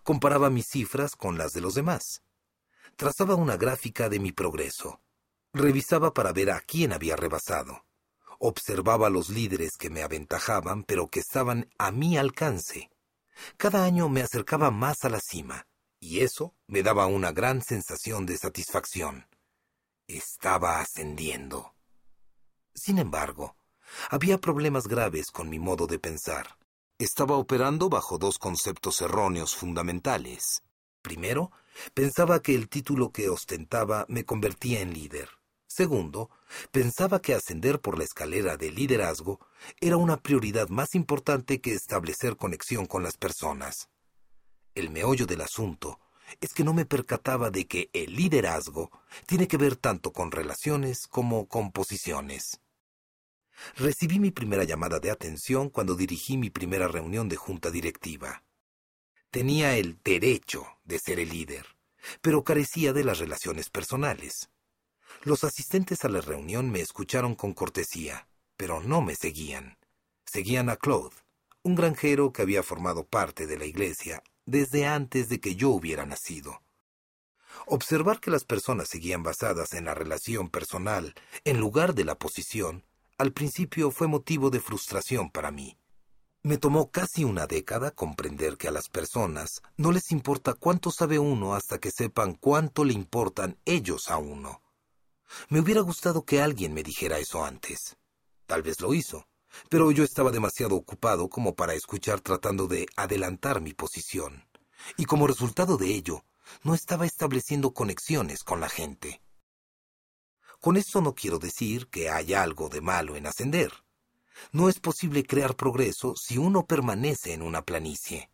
Comparaba 0.03 0.51
mis 0.51 0.67
cifras 0.67 1.17
con 1.17 1.39
las 1.39 1.53
de 1.53 1.63
los 1.63 1.73
demás. 1.73 2.21
Trazaba 3.01 3.35
una 3.35 3.57
gráfica 3.57 4.11
de 4.11 4.21
mi 4.21 4.31
progreso. 4.31 5.01
Revisaba 5.55 6.13
para 6.13 6.35
ver 6.35 6.51
a 6.51 6.61
quién 6.61 6.93
había 6.93 7.17
rebasado. 7.17 7.87
Observaba 8.39 9.09
los 9.09 9.31
líderes 9.31 9.79
que 9.79 9.89
me 9.89 10.03
aventajaban, 10.03 10.85
pero 10.85 11.09
que 11.09 11.21
estaban 11.21 11.71
a 11.79 11.93
mi 11.93 12.19
alcance. 12.19 12.91
Cada 13.57 13.87
año 13.87 14.11
me 14.11 14.21
acercaba 14.21 14.71
más 14.71 15.07
a 15.07 15.09
la 15.09 15.19
cima, 15.19 15.67
y 15.99 16.21
eso 16.21 16.55
me 16.67 16.83
daba 16.83 17.07
una 17.07 17.33
gran 17.33 17.63
sensación 17.63 18.27
de 18.27 18.37
satisfacción. 18.37 19.27
Estaba 20.07 20.79
ascendiendo. 20.79 21.75
Sin 22.75 22.99
embargo, 22.99 23.57
había 24.11 24.37
problemas 24.37 24.87
graves 24.87 25.31
con 25.31 25.49
mi 25.49 25.59
modo 25.59 25.87
de 25.87 25.99
pensar. 25.99 26.59
Estaba 26.99 27.37
operando 27.37 27.89
bajo 27.89 28.19
dos 28.19 28.37
conceptos 28.39 29.01
erróneos 29.01 29.57
fundamentales. 29.57 30.63
Primero, 31.03 31.51
pensaba 31.95 32.43
que 32.43 32.55
el 32.55 32.69
título 32.69 33.11
que 33.11 33.29
ostentaba 33.29 34.05
me 34.09 34.25
convertía 34.25 34.81
en 34.81 34.93
líder. 34.93 35.29
Segundo, 35.67 36.31
pensaba 36.73 37.23
que 37.23 37.33
ascender 37.33 37.81
por 37.81 37.97
la 37.97 38.05
escalera 38.05 38.57
de 38.57 38.73
liderazgo 38.73 39.41
era 39.81 39.97
una 39.97 40.17
prioridad 40.17 40.69
más 40.69 40.95
importante 40.95 41.61
que 41.61 41.75
establecer 41.75 42.37
conexión 42.37 42.87
con 42.87 43.03
las 43.03 43.17
personas. 43.17 43.89
El 44.75 44.91
meollo 44.91 45.27
del 45.27 45.41
asunto 45.41 46.01
es 46.41 46.53
que 46.55 46.65
no 46.65 46.75
me 46.75 46.87
percataba 46.87 47.51
de 47.51 47.67
que 47.67 47.89
el 47.93 48.15
liderazgo 48.15 48.91
tiene 49.27 49.49
que 49.49 49.57
ver 49.57 49.77
tanto 49.77 50.13
con 50.13 50.31
relaciones 50.31 51.07
como 51.07 51.47
con 51.47 51.73
posiciones. 51.73 52.61
Recibí 53.77 54.19
mi 54.19 54.31
primera 54.31 54.65
llamada 54.65 55.01
de 55.01 55.11
atención 55.11 55.71
cuando 55.71 55.95
dirigí 55.95 56.37
mi 56.37 56.51
primera 56.51 56.89
reunión 56.89 57.29
de 57.29 57.37
junta 57.37 57.71
directiva. 57.71 58.43
Tenía 59.31 59.77
el 59.77 60.01
derecho 60.03 60.67
de 60.83 60.99
ser 60.99 61.21
el 61.21 61.29
líder, 61.29 61.65
pero 62.21 62.43
carecía 62.43 62.93
de 62.93 63.05
las 63.05 63.19
relaciones 63.21 63.71
personales. 63.71 64.51
Los 65.23 65.45
asistentes 65.45 66.05
a 66.05 66.09
la 66.09 66.21
reunión 66.21 66.71
me 66.71 66.81
escucharon 66.81 67.37
con 67.37 67.53
cortesía, 67.53 68.27
pero 68.57 68.81
no 68.81 69.03
me 69.03 69.15
seguían. 69.15 69.79
Seguían 70.25 70.69
a 70.69 70.77
Claude, 70.77 71.15
un 71.63 71.77
granjero 71.77 72.33
que 72.33 72.43
había 72.43 72.65
formado 72.65 73.07
parte 73.07 73.47
de 73.47 73.57
la 73.57 73.67
iglesia 73.67 74.23
desde 74.47 74.87
antes 74.87 75.29
de 75.29 75.39
que 75.39 75.55
yo 75.55 75.71
hubiera 75.71 76.07
nacido. 76.07 76.63
Observar 77.67 78.19
que 78.19 78.33
las 78.33 78.45
personas 78.45 78.89
seguían 78.89 79.23
basadas 79.23 79.75
en 79.75 79.85
la 79.85 79.95
relación 79.95 80.49
personal 80.49 81.15
en 81.45 81.61
lugar 81.61 81.95
de 81.95 82.05
la 82.05 82.19
posición, 82.19 82.85
al 83.17 83.33
principio 83.33 83.93
fue 83.93 84.09
motivo 84.09 84.51
de 84.51 84.59
frustración 84.59 85.31
para 85.31 85.53
mí. 85.53 85.80
Me 86.43 86.57
tomó 86.57 86.91
casi 86.91 87.25
una 87.25 87.47
década 87.47 87.91
comprender 87.91 88.57
que 88.57 88.67
a 88.67 88.71
las 88.71 88.89
personas 88.89 89.61
no 89.77 89.93
les 89.93 90.11
importa 90.11 90.55
cuánto 90.55 90.91
sabe 90.91 91.19
uno 91.19 91.55
hasta 91.55 91.79
que 91.79 91.91
sepan 91.91 92.33
cuánto 92.33 92.85
le 92.85 92.95
importan 92.95 93.59
ellos 93.67 94.11
a 94.11 94.17
uno. 94.17 94.63
Me 95.51 95.61
hubiera 95.61 95.83
gustado 95.83 96.25
que 96.25 96.41
alguien 96.41 96.73
me 96.73 96.83
dijera 96.83 97.19
eso 97.19 97.45
antes. 97.45 97.99
Tal 98.47 98.63
vez 98.63 98.81
lo 98.81 98.95
hizo, 98.95 99.29
pero 99.69 99.91
yo 99.91 100.03
estaba 100.03 100.31
demasiado 100.31 100.77
ocupado 100.77 101.29
como 101.29 101.55
para 101.55 101.75
escuchar 101.75 102.23
tratando 102.23 102.67
de 102.67 102.87
adelantar 102.97 103.61
mi 103.61 103.75
posición. 103.75 104.49
Y 104.97 105.05
como 105.05 105.27
resultado 105.27 105.77
de 105.77 105.89
ello, 105.89 106.25
no 106.63 106.75
estaba 106.75 107.05
estableciendo 107.05 107.75
conexiones 107.75 108.45
con 108.45 108.61
la 108.61 108.71
gente. 108.71 109.21
Con 110.59 110.79
esto 110.79 111.03
no 111.03 111.15
quiero 111.15 111.39
decir 111.39 111.89
que 111.89 112.09
haya 112.09 112.43
algo 112.43 112.71
de 112.71 112.81
malo 112.81 113.15
en 113.15 113.27
ascender. 113.27 113.73
No 114.53 114.69
es 114.69 114.81
posible 114.81 115.25
crear 115.25 115.57
progreso 115.57 116.15
si 116.17 116.39
uno 116.39 116.67
permanece 116.67 117.33
en 117.33 117.43
una 117.43 117.65
planicie. 117.65 118.31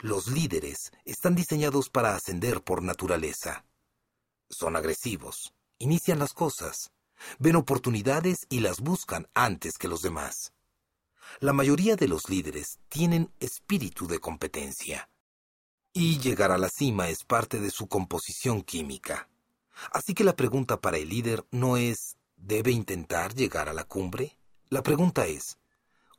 Los 0.00 0.28
líderes 0.28 0.92
están 1.04 1.34
diseñados 1.34 1.90
para 1.90 2.14
ascender 2.14 2.62
por 2.62 2.82
naturaleza. 2.82 3.64
Son 4.48 4.76
agresivos, 4.76 5.54
inician 5.78 6.18
las 6.18 6.32
cosas, 6.32 6.92
ven 7.38 7.56
oportunidades 7.56 8.46
y 8.48 8.60
las 8.60 8.80
buscan 8.80 9.28
antes 9.34 9.78
que 9.78 9.88
los 9.88 10.02
demás. 10.02 10.52
La 11.40 11.52
mayoría 11.52 11.96
de 11.96 12.08
los 12.08 12.28
líderes 12.28 12.78
tienen 12.88 13.32
espíritu 13.40 14.06
de 14.06 14.18
competencia. 14.18 15.08
Y 15.92 16.18
llegar 16.18 16.52
a 16.52 16.58
la 16.58 16.68
cima 16.68 17.08
es 17.08 17.24
parte 17.24 17.60
de 17.60 17.70
su 17.70 17.86
composición 17.86 18.62
química. 18.62 19.28
Así 19.92 20.14
que 20.14 20.24
la 20.24 20.36
pregunta 20.36 20.80
para 20.80 20.98
el 20.98 21.08
líder 21.08 21.44
no 21.50 21.76
es 21.76 22.16
¿debe 22.36 22.72
intentar 22.72 23.34
llegar 23.34 23.68
a 23.68 23.72
la 23.72 23.84
cumbre? 23.84 24.38
La 24.72 24.82
pregunta 24.82 25.26
es 25.26 25.58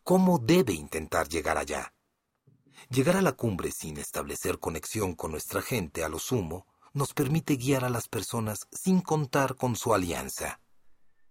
¿cómo 0.03 0.37
debe 0.37 0.73
intentar 0.73 1.27
llegar 1.27 1.57
allá? 1.57 1.95
Llegar 2.87 3.17
a 3.17 3.23
la 3.23 3.31
cumbre 3.31 3.71
sin 3.71 3.97
establecer 3.97 4.59
conexión 4.59 5.15
con 5.15 5.31
nuestra 5.31 5.63
gente 5.63 6.03
a 6.03 6.07
lo 6.07 6.19
sumo 6.19 6.67
nos 6.93 7.15
permite 7.15 7.55
guiar 7.55 7.83
a 7.83 7.89
las 7.89 8.07
personas 8.07 8.67
sin 8.71 9.01
contar 9.01 9.55
con 9.55 9.75
su 9.75 9.95
alianza. 9.95 10.61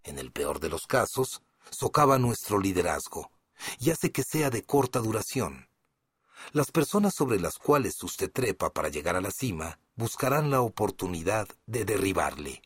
En 0.02 0.18
el 0.18 0.32
peor 0.32 0.58
de 0.58 0.68
los 0.68 0.88
casos, 0.88 1.44
socava 1.70 2.18
nuestro 2.18 2.58
liderazgo 2.58 3.30
y 3.78 3.90
hace 3.90 4.10
que 4.10 4.24
sea 4.24 4.50
de 4.50 4.64
corta 4.64 4.98
duración. 4.98 5.68
Las 6.50 6.72
personas 6.72 7.14
sobre 7.14 7.38
las 7.38 7.56
cuales 7.56 8.02
usted 8.02 8.32
trepa 8.32 8.72
para 8.72 8.88
llegar 8.88 9.14
a 9.14 9.20
la 9.20 9.30
cima 9.30 9.78
buscarán 9.94 10.50
la 10.50 10.60
oportunidad 10.60 11.46
de 11.66 11.84
derribarle. 11.84 12.62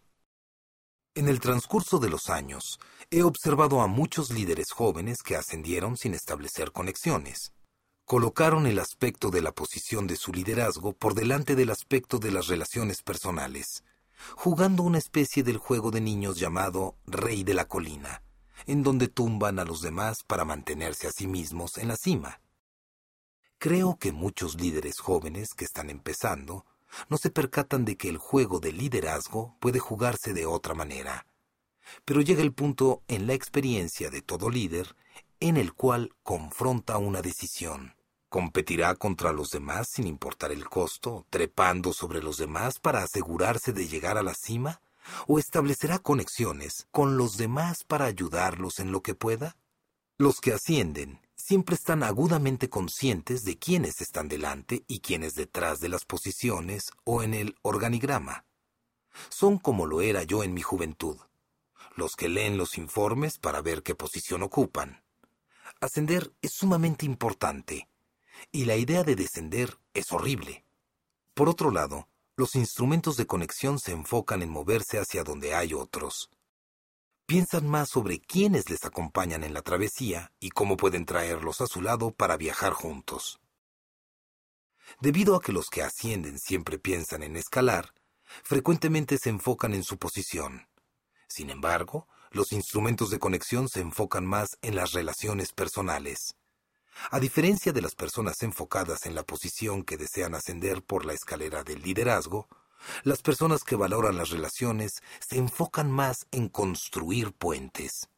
En 1.17 1.29
el 1.29 1.41
transcurso 1.41 1.99
de 1.99 2.09
los 2.09 2.31
años, 2.31 2.79
he 3.11 3.25
observado 3.25 3.81
a 3.81 3.89
muchos 3.89 4.31
líderes 4.31 4.71
jóvenes 4.71 5.25
que 5.25 5.35
ascendieron 5.35 5.97
sin 5.97 6.15
establecer 6.15 6.71
conexiones 6.71 7.53
colocaron 8.07 8.69
el 8.69 8.79
aspecto 8.79 9.31
de 9.31 9.43
la 9.43 9.51
posición 9.51 10.07
de 10.07 10.15
su 10.15 10.33
liderazgo 10.33 10.93
por 10.93 11.15
delante 11.15 11.57
del 11.57 11.71
aspecto 11.71 12.21
de 12.21 12.31
las 12.31 12.47
relaciones 12.47 13.03
personales, 13.03 13.83
jugando 14.37 14.85
una 14.85 14.99
especie 14.99 15.43
del 15.43 15.59
juego 15.59 15.91
de 15.91 16.01
niños 16.01 16.39
llamado 16.39 16.97
Rey 17.05 17.43
de 17.43 17.55
la 17.55 17.67
Colina, 17.67 18.23
en 18.67 18.85
donde 18.85 19.09
tumban 19.09 19.59
a 19.59 19.65
los 19.65 19.83
demás 19.83 20.23
para 20.23 20.45
mantenerse 20.45 21.09
a 21.09 21.11
sí 21.11 21.27
mismos 21.27 21.79
en 21.79 21.89
la 21.89 21.97
cima. 21.97 22.41
Creo 23.59 23.99
que 23.99 24.13
muchos 24.13 24.55
líderes 24.55 25.01
jóvenes 25.01 25.53
que 25.53 25.65
están 25.65 25.91
empezando 25.91 26.65
no 27.09 27.19
se 27.19 27.31
percatan 27.31 27.85
de 27.85 27.97
que 27.97 28.09
el 28.09 28.19
juego 28.19 28.61
de 28.61 28.73
liderazgo 28.73 29.57
puede 29.61 29.79
jugarse 29.79 30.33
de 30.33 30.47
otra 30.47 30.75
manera. 30.75 31.27
Pero 32.05 32.21
llega 32.21 32.43
el 32.43 32.53
punto 32.53 33.03
en 33.09 33.27
la 33.27 33.35
experiencia 33.35 34.11
de 34.11 34.23
todo 34.23 34.51
líder 34.51 34.97
en 35.41 35.57
el 35.57 35.75
cual 35.75 36.15
confronta 36.23 36.99
una 36.99 37.23
decisión. 37.23 37.95
¿Competirá 38.29 38.95
contra 38.97 39.33
los 39.33 39.51
demás 39.51 39.89
sin 39.89 40.07
importar 40.07 40.51
el 40.51 40.69
costo, 40.69 41.27
trepando 41.31 41.93
sobre 41.93 42.23
los 42.23 42.39
demás 42.39 42.79
para 42.79 43.03
asegurarse 43.03 43.73
de 43.73 43.87
llegar 43.87 44.19
a 44.19 44.23
la 44.23 44.35
cima? 44.35 44.81
¿O 45.29 45.39
establecerá 45.39 46.01
conexiones 46.01 46.89
con 46.91 47.17
los 47.17 47.37
demás 47.37 47.85
para 47.85 48.07
ayudarlos 48.07 48.81
en 48.81 48.91
lo 48.91 49.03
que 49.03 49.15
pueda? 49.15 49.57
Los 50.19 50.41
que 50.41 50.53
ascienden 50.53 51.21
siempre 51.47 51.77
están 51.77 52.03
agudamente 52.03 52.69
conscientes 52.69 53.45
de 53.45 53.57
quiénes 53.57 54.01
están 54.01 54.27
delante 54.27 54.85
y 54.89 54.99
quiénes 54.99 55.35
detrás 55.35 55.79
de 55.79 55.89
las 55.89 56.05
posiciones 56.05 56.91
o 57.05 57.23
en 57.23 57.35
el 57.35 57.55
organigrama. 57.63 58.45
Son 59.29 59.59
como 59.59 59.87
lo 59.87 60.01
era 60.01 60.25
yo 60.25 60.43
en 60.43 60.55
mi 60.55 60.63
juventud, 60.63 61.17
los 61.95 62.17
que 62.17 62.29
leen 62.29 62.59
los 62.59 62.79
informes 62.79 63.39
para 63.39 63.63
ver 63.63 63.85
qué 63.85 63.95
posición 63.95 64.43
ocupan. 64.43 65.05
Ascender 65.81 66.35
es 66.43 66.53
sumamente 66.53 67.07
importante, 67.07 67.89
y 68.51 68.65
la 68.65 68.75
idea 68.75 69.05
de 69.05 69.15
descender 69.15 69.79
es 69.95 70.11
horrible. 70.11 70.65
Por 71.33 71.49
otro 71.49 71.71
lado, 71.71 72.09
los 72.35 72.57
instrumentos 72.57 73.17
de 73.17 73.27
conexión 73.29 73.79
se 73.79 73.93
enfocan 73.93 74.43
en 74.43 74.51
moverse 74.51 74.99
hacia 74.99 75.23
donde 75.23 75.55
hay 75.55 75.75
otros. 75.75 76.29
Piensan 77.27 77.67
más 77.67 77.89
sobre 77.89 78.21
quiénes 78.21 78.71
les 78.71 78.85
acompañan 78.85 79.43
en 79.43 79.53
la 79.53 79.61
travesía 79.61 80.33
y 80.39 80.51
cómo 80.51 80.77
pueden 80.77 81.05
traerlos 81.05 81.61
a 81.61 81.67
su 81.67 81.83
lado 81.83 82.13
para 82.13 82.37
viajar 82.37 82.73
juntos. 82.73 83.41
Debido 85.01 85.35
a 85.35 85.41
que 85.41 85.51
los 85.51 85.67
que 85.69 85.83
ascienden 85.83 86.39
siempre 86.39 86.79
piensan 86.79 87.25
en 87.25 87.37
escalar, 87.37 87.93
frecuentemente 88.45 89.19
se 89.19 89.31
enfocan 89.31 89.75
en 89.75 89.83
su 89.83 89.99
posición. 89.99 90.69
Sin 91.29 91.51
embargo, 91.51 92.07
los 92.31 92.53
instrumentos 92.53 93.11
de 93.11 93.19
conexión 93.19 93.69
se 93.69 93.81
enfocan 93.81 94.25
más 94.25 94.57
en 94.63 94.77
las 94.77 94.93
relaciones 94.93 95.53
personales. 95.53 96.37
A 97.11 97.19
diferencia 97.19 97.73
de 97.73 97.83
las 97.83 97.97
personas 97.97 98.41
enfocadas 98.45 99.05
en 99.05 99.17
la 99.17 99.25
posición 99.25 99.83
que 99.83 99.97
desean 99.97 100.37
ascender 100.37 100.81
por 100.85 101.05
la 101.05 101.15
escalera 101.15 101.65
del 101.65 101.83
liderazgo, 101.83 102.49
las 103.03 103.23
personas 103.23 103.65
que 103.65 103.77
valoran 103.77 104.17
las 104.17 104.31
relaciones 104.31 105.03
se 105.21 105.39
enfocan 105.39 105.91
más 105.91 106.27
en 106.31 106.49
construir 106.49 107.33
puentes. 107.33 108.09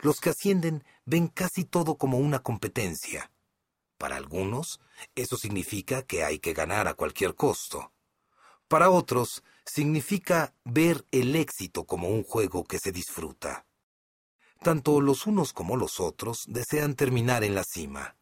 Los 0.00 0.20
que 0.20 0.30
ascienden 0.30 0.84
ven 1.04 1.28
casi 1.28 1.64
todo 1.64 1.96
como 1.96 2.18
una 2.18 2.40
competencia. 2.40 3.30
Para 3.98 4.16
algunos, 4.16 4.80
eso 5.14 5.36
significa 5.36 6.02
que 6.02 6.24
hay 6.24 6.38
que 6.38 6.52
ganar 6.52 6.88
a 6.88 6.94
cualquier 6.94 7.34
costo. 7.34 7.92
Para 8.68 8.90
otros, 8.90 9.42
significa 9.64 10.54
ver 10.64 11.06
el 11.10 11.36
éxito 11.36 11.84
como 11.84 12.08
un 12.08 12.22
juego 12.22 12.64
que 12.64 12.78
se 12.78 12.92
disfruta. 12.92 13.66
Tanto 14.62 15.00
los 15.00 15.26
unos 15.26 15.52
como 15.52 15.76
los 15.76 16.00
otros 16.00 16.44
desean 16.48 16.94
terminar 16.94 17.44
en 17.44 17.54
la 17.54 17.64
cima. 17.64 18.16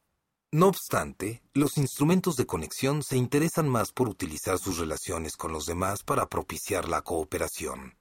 No 0.54 0.68
obstante, 0.68 1.42
los 1.54 1.78
instrumentos 1.78 2.36
de 2.36 2.44
conexión 2.44 3.02
se 3.02 3.16
interesan 3.16 3.70
más 3.70 3.90
por 3.90 4.06
utilizar 4.06 4.58
sus 4.58 4.76
relaciones 4.76 5.34
con 5.34 5.50
los 5.50 5.64
demás 5.64 6.02
para 6.02 6.28
propiciar 6.28 6.90
la 6.90 7.00
cooperación. 7.00 7.96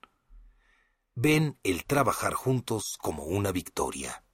Ven 1.15 1.57
el 1.63 1.85
trabajar 1.85 2.33
juntos 2.33 2.97
como 2.99 3.23
una 3.23 3.53
victoria. 3.53 4.25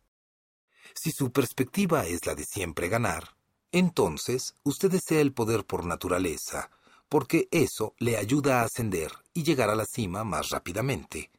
Si 0.95 1.11
su 1.11 1.31
perspectiva 1.31 2.07
es 2.07 2.25
la 2.25 2.33
de 2.33 2.43
siempre 2.43 2.89
ganar, 2.89 3.37
entonces 3.71 4.55
usted 4.63 4.89
desea 4.89 5.21
el 5.21 5.31
poder 5.31 5.63
por 5.63 5.85
naturaleza, 5.85 6.71
porque 7.09 7.47
eso 7.51 7.93
le 7.99 8.17
ayuda 8.17 8.61
a 8.61 8.63
ascender 8.63 9.11
y 9.35 9.43
llegar 9.43 9.69
a 9.69 9.75
la 9.75 9.85
cima 9.85 10.23
más 10.23 10.49
rápidamente. 10.49 11.29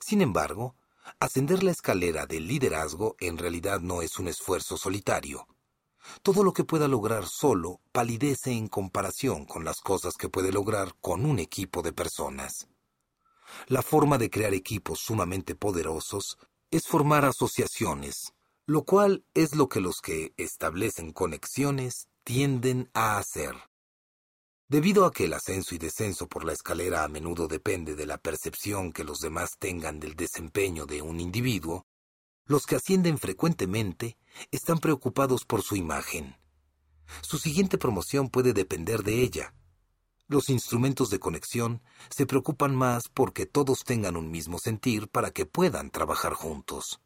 Sin 0.00 0.22
embargo, 0.22 0.76
ascender 1.20 1.62
la 1.62 1.72
escalera 1.72 2.24
del 2.24 2.46
liderazgo 2.46 3.16
en 3.20 3.36
realidad 3.36 3.80
no 3.80 4.00
es 4.00 4.18
un 4.18 4.28
esfuerzo 4.28 4.78
solitario. 4.78 5.46
Todo 6.22 6.44
lo 6.44 6.52
que 6.52 6.64
pueda 6.64 6.88
lograr 6.88 7.26
solo 7.26 7.80
palidece 7.92 8.52
en 8.52 8.68
comparación 8.68 9.44
con 9.44 9.64
las 9.64 9.80
cosas 9.80 10.14
que 10.14 10.28
puede 10.28 10.52
lograr 10.52 10.94
con 11.00 11.24
un 11.24 11.38
equipo 11.38 11.82
de 11.82 11.92
personas. 11.92 12.68
La 13.66 13.82
forma 13.82 14.18
de 14.18 14.30
crear 14.30 14.54
equipos 14.54 15.00
sumamente 15.00 15.54
poderosos 15.54 16.38
es 16.70 16.86
formar 16.86 17.24
asociaciones, 17.24 18.32
lo 18.66 18.84
cual 18.84 19.24
es 19.34 19.54
lo 19.54 19.68
que 19.68 19.80
los 19.80 20.00
que 20.00 20.32
establecen 20.36 21.12
conexiones 21.12 22.08
tienden 22.24 22.90
a 22.94 23.18
hacer. 23.18 23.54
Debido 24.68 25.04
a 25.04 25.12
que 25.12 25.26
el 25.26 25.34
ascenso 25.34 25.74
y 25.74 25.78
descenso 25.78 26.28
por 26.28 26.44
la 26.44 26.54
escalera 26.54 27.04
a 27.04 27.08
menudo 27.08 27.46
depende 27.46 27.94
de 27.94 28.06
la 28.06 28.16
percepción 28.16 28.92
que 28.92 29.04
los 29.04 29.18
demás 29.18 29.58
tengan 29.58 30.00
del 30.00 30.14
desempeño 30.14 30.86
de 30.86 31.02
un 31.02 31.20
individuo, 31.20 31.84
los 32.46 32.66
que 32.66 32.76
ascienden 32.76 33.18
frecuentemente 33.18 34.18
están 34.50 34.78
preocupados 34.78 35.44
por 35.44 35.62
su 35.62 35.76
imagen. 35.76 36.36
Su 37.20 37.38
siguiente 37.38 37.78
promoción 37.78 38.28
puede 38.28 38.52
depender 38.52 39.02
de 39.02 39.22
ella. 39.22 39.54
Los 40.28 40.48
instrumentos 40.48 41.10
de 41.10 41.18
conexión 41.18 41.82
se 42.10 42.26
preocupan 42.26 42.74
más 42.74 43.08
porque 43.12 43.46
todos 43.46 43.84
tengan 43.84 44.16
un 44.16 44.30
mismo 44.30 44.58
sentir 44.58 45.08
para 45.08 45.30
que 45.30 45.46
puedan 45.46 45.90
trabajar 45.90 46.32
juntos. 46.32 47.00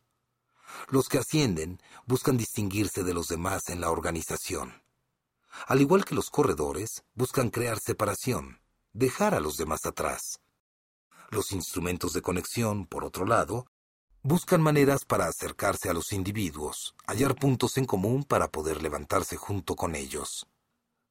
Los 0.89 1.09
que 1.09 1.19
ascienden 1.19 1.81
buscan 2.07 2.37
distinguirse 2.37 3.03
de 3.03 3.15
los 3.15 3.29
demás 3.29 3.69
en 3.69 3.81
la 3.81 3.91
organización. 3.91 4.83
Al 5.67 5.81
igual 5.81 6.05
que 6.05 6.15
los 6.15 6.31
corredores, 6.31 7.05
buscan 7.15 7.51
crear 7.51 7.79
separación, 7.79 8.61
dejar 8.93 9.35
a 9.35 9.41
los 9.41 9.57
demás 9.57 9.87
atrás. 9.87 10.41
Los 11.31 11.53
instrumentos 11.53 12.13
de 12.13 12.23
conexión, 12.23 12.87
por 12.87 13.05
otro 13.05 13.25
lado, 13.25 13.67
buscan 14.27 14.61
maneras 14.61 15.05
para 15.05 15.29
acercarse 15.29 15.89
a 15.89 15.93
los 15.93 16.13
individuos, 16.13 16.97
hallar 17.07 17.37
puntos 17.37 17.77
en 17.77 17.85
común 17.85 18.25
para 18.25 18.49
poder 18.49 18.83
levantarse 18.83 19.37
junto 19.37 19.77
con 19.77 19.95
ellos. 19.95 20.49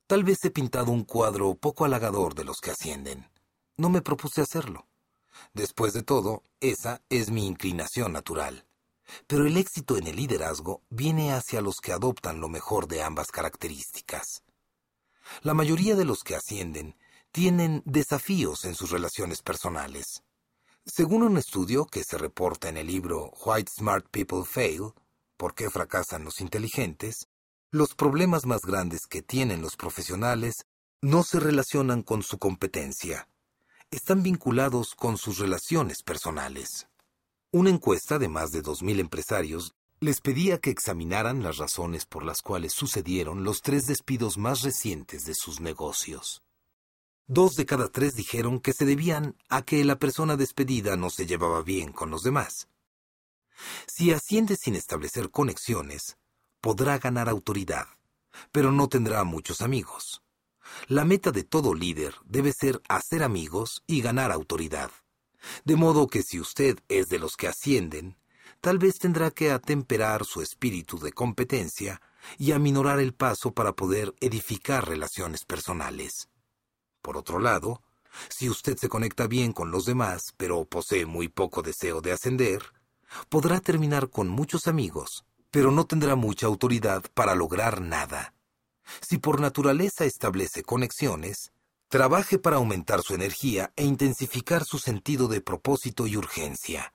Tal 0.05 0.26
vez 0.26 0.43
he 0.43 0.51
pintado 0.51 0.91
un 0.91 1.05
cuadro 1.05 1.55
poco 1.55 1.86
halagador 1.86 2.36
de 2.36 2.43
los 2.43 2.59
que 2.59 2.72
ascienden. 2.72 3.32
No 3.78 3.89
me 3.89 4.01
propuse 4.01 4.41
hacerlo. 4.41 4.88
Después 5.53 5.93
de 5.93 6.03
todo, 6.03 6.43
esa 6.59 7.01
es 7.07 7.32
mi 7.32 7.47
inclinación 7.47 8.11
natural. 8.11 8.66
Pero 9.28 9.47
el 9.47 9.55
éxito 9.55 9.95
en 9.95 10.07
el 10.07 10.18
liderazgo 10.18 10.82
viene 10.89 11.32
hacia 11.32 11.61
los 11.61 11.78
que 11.78 11.93
adoptan 11.93 12.41
lo 12.41 12.49
mejor 12.49 12.86
de 12.86 13.01
ambas 13.01 13.28
características. 13.28 14.43
La 15.41 15.53
mayoría 15.53 15.95
de 15.95 16.03
los 16.03 16.22
que 16.22 16.36
ascienden 16.36 16.97
tienen 17.32 17.82
desafíos 17.86 18.66
en 18.66 18.76
sus 18.76 18.91
relaciones 18.91 19.41
personales. 19.41 20.22
Según 20.88 21.24
un 21.24 21.38
estudio 21.38 21.88
que 21.88 22.04
se 22.04 22.16
reporta 22.16 22.70
en 22.70 22.78
el 22.78 22.86
libro 22.86 23.32
White 23.44 23.72
Smart 23.76 24.08
People 24.12 24.44
Fail, 24.46 24.94
¿Por 25.36 25.56
qué 25.56 25.70
fracasan 25.72 26.24
los 26.24 26.40
inteligentes?, 26.40 27.28
los 27.72 27.96
problemas 27.96 28.46
más 28.46 28.62
grandes 28.62 29.02
que 29.10 29.24
tienen 29.24 29.62
los 29.62 29.76
profesionales 29.76 30.66
no 31.02 31.24
se 31.24 31.40
relacionan 31.40 32.04
con 32.04 32.22
su 32.22 32.38
competencia, 32.38 33.28
están 33.90 34.22
vinculados 34.22 34.94
con 34.96 35.18
sus 35.18 35.40
relaciones 35.40 36.04
personales. 36.04 36.88
Una 37.52 37.72
encuesta 37.72 38.20
de 38.20 38.30
más 38.30 38.52
de 38.52 38.62
2.000 38.62 39.00
empresarios 39.00 39.74
les 40.00 40.22
pedía 40.22 40.60
que 40.60 40.70
examinaran 40.70 41.42
las 41.42 41.58
razones 41.58 42.06
por 42.06 42.24
las 42.24 42.42
cuales 42.42 42.74
sucedieron 42.74 43.44
los 43.44 43.62
tres 43.62 43.88
despidos 43.88 44.38
más 44.38 44.62
recientes 44.62 45.26
de 45.26 45.34
sus 45.34 45.60
negocios. 45.60 46.45
Dos 47.28 47.56
de 47.56 47.66
cada 47.66 47.88
tres 47.88 48.16
dijeron 48.16 48.60
que 48.60 48.72
se 48.72 48.86
debían 48.86 49.36
a 49.50 49.64
que 49.64 49.84
la 49.84 49.98
persona 49.98 50.38
despedida 50.38 50.96
no 50.96 51.10
se 51.10 51.26
llevaba 51.26 51.64
bien 51.64 51.92
con 51.92 52.12
los 52.12 52.22
demás. 52.22 52.68
Si 53.88 54.12
asciende 54.12 54.56
sin 54.56 54.76
establecer 54.76 55.32
conexiones, 55.32 56.18
podrá 56.62 57.00
ganar 57.00 57.28
autoridad, 57.28 57.88
pero 58.52 58.72
no 58.72 58.90
tendrá 58.90 59.24
muchos 59.24 59.62
amigos. 59.62 60.22
La 60.88 61.04
meta 61.04 61.32
de 61.32 61.44
todo 61.44 61.74
líder 61.74 62.14
debe 62.26 62.54
ser 62.54 62.82
hacer 62.90 63.24
amigos 63.24 63.84
y 63.88 64.02
ganar 64.02 64.32
autoridad. 64.32 64.92
De 65.64 65.76
modo 65.76 66.08
que 66.08 66.22
si 66.22 66.40
usted 66.40 66.80
es 66.90 67.08
de 67.10 67.18
los 67.18 67.38
que 67.38 67.48
ascienden, 67.48 68.18
tal 68.62 68.78
vez 68.78 69.00
tendrá 69.00 69.32
que 69.32 69.52
atemperar 69.52 70.26
su 70.26 70.44
espíritu 70.44 71.00
de 71.00 71.12
competencia 71.12 72.02
y 72.38 72.52
aminorar 72.52 73.00
el 73.00 73.16
paso 73.16 73.52
para 73.52 73.76
poder 73.76 74.14
edificar 74.20 74.88
relaciones 74.88 75.44
personales. 75.44 76.30
Por 77.06 77.18
otro 77.18 77.38
lado, 77.38 77.84
si 78.30 78.49
usted 78.49 78.78
se 78.78 78.89
conecta 78.89 79.28
bien 79.28 79.53
con 79.53 79.70
los 79.70 79.86
demás, 79.86 80.34
pero 80.38 80.66
posee 80.66 81.06
muy 81.06 81.28
poco 81.28 81.62
deseo 81.62 82.01
de 82.01 82.14
ascender, 82.14 82.64
podrá 83.30 83.60
terminar 83.60 84.10
con 84.10 84.28
muchos 84.28 84.66
amigos, 84.66 85.24
pero 85.51 85.70
no 85.70 85.86
tendrá 85.86 86.16
mucha 86.16 86.47
autoridad 86.47 87.03
para 87.14 87.36
lograr 87.36 87.80
nada. 87.80 88.34
Si 89.01 89.20
por 89.20 89.39
naturaleza 89.39 90.06
establece 90.06 90.64
conexiones, 90.64 91.51
Trabaje 91.88 92.39
para 92.39 92.56
aumentar 92.56 93.01
su 93.03 93.14
energía 93.14 93.72
e 93.76 93.86
intensificar 93.86 94.66
su 94.66 94.80
sentido 94.80 95.28
de 95.28 95.39
propósito 95.39 96.08
y 96.08 96.18
urgencia. 96.18 96.93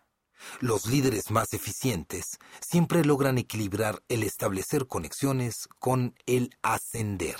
Los 0.59 0.87
líderes 0.87 1.31
más 1.31 1.53
eficientes 1.53 2.39
siempre 2.61 3.05
logran 3.05 3.39
equilibrar 3.39 4.03
el 4.09 4.25
establecer 4.25 4.89
conexiones 4.89 5.69
con 5.79 6.15
el 6.27 6.51
ascender. 6.63 7.37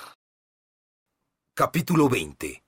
Capítulo 1.53 2.07
20. 2.07 2.60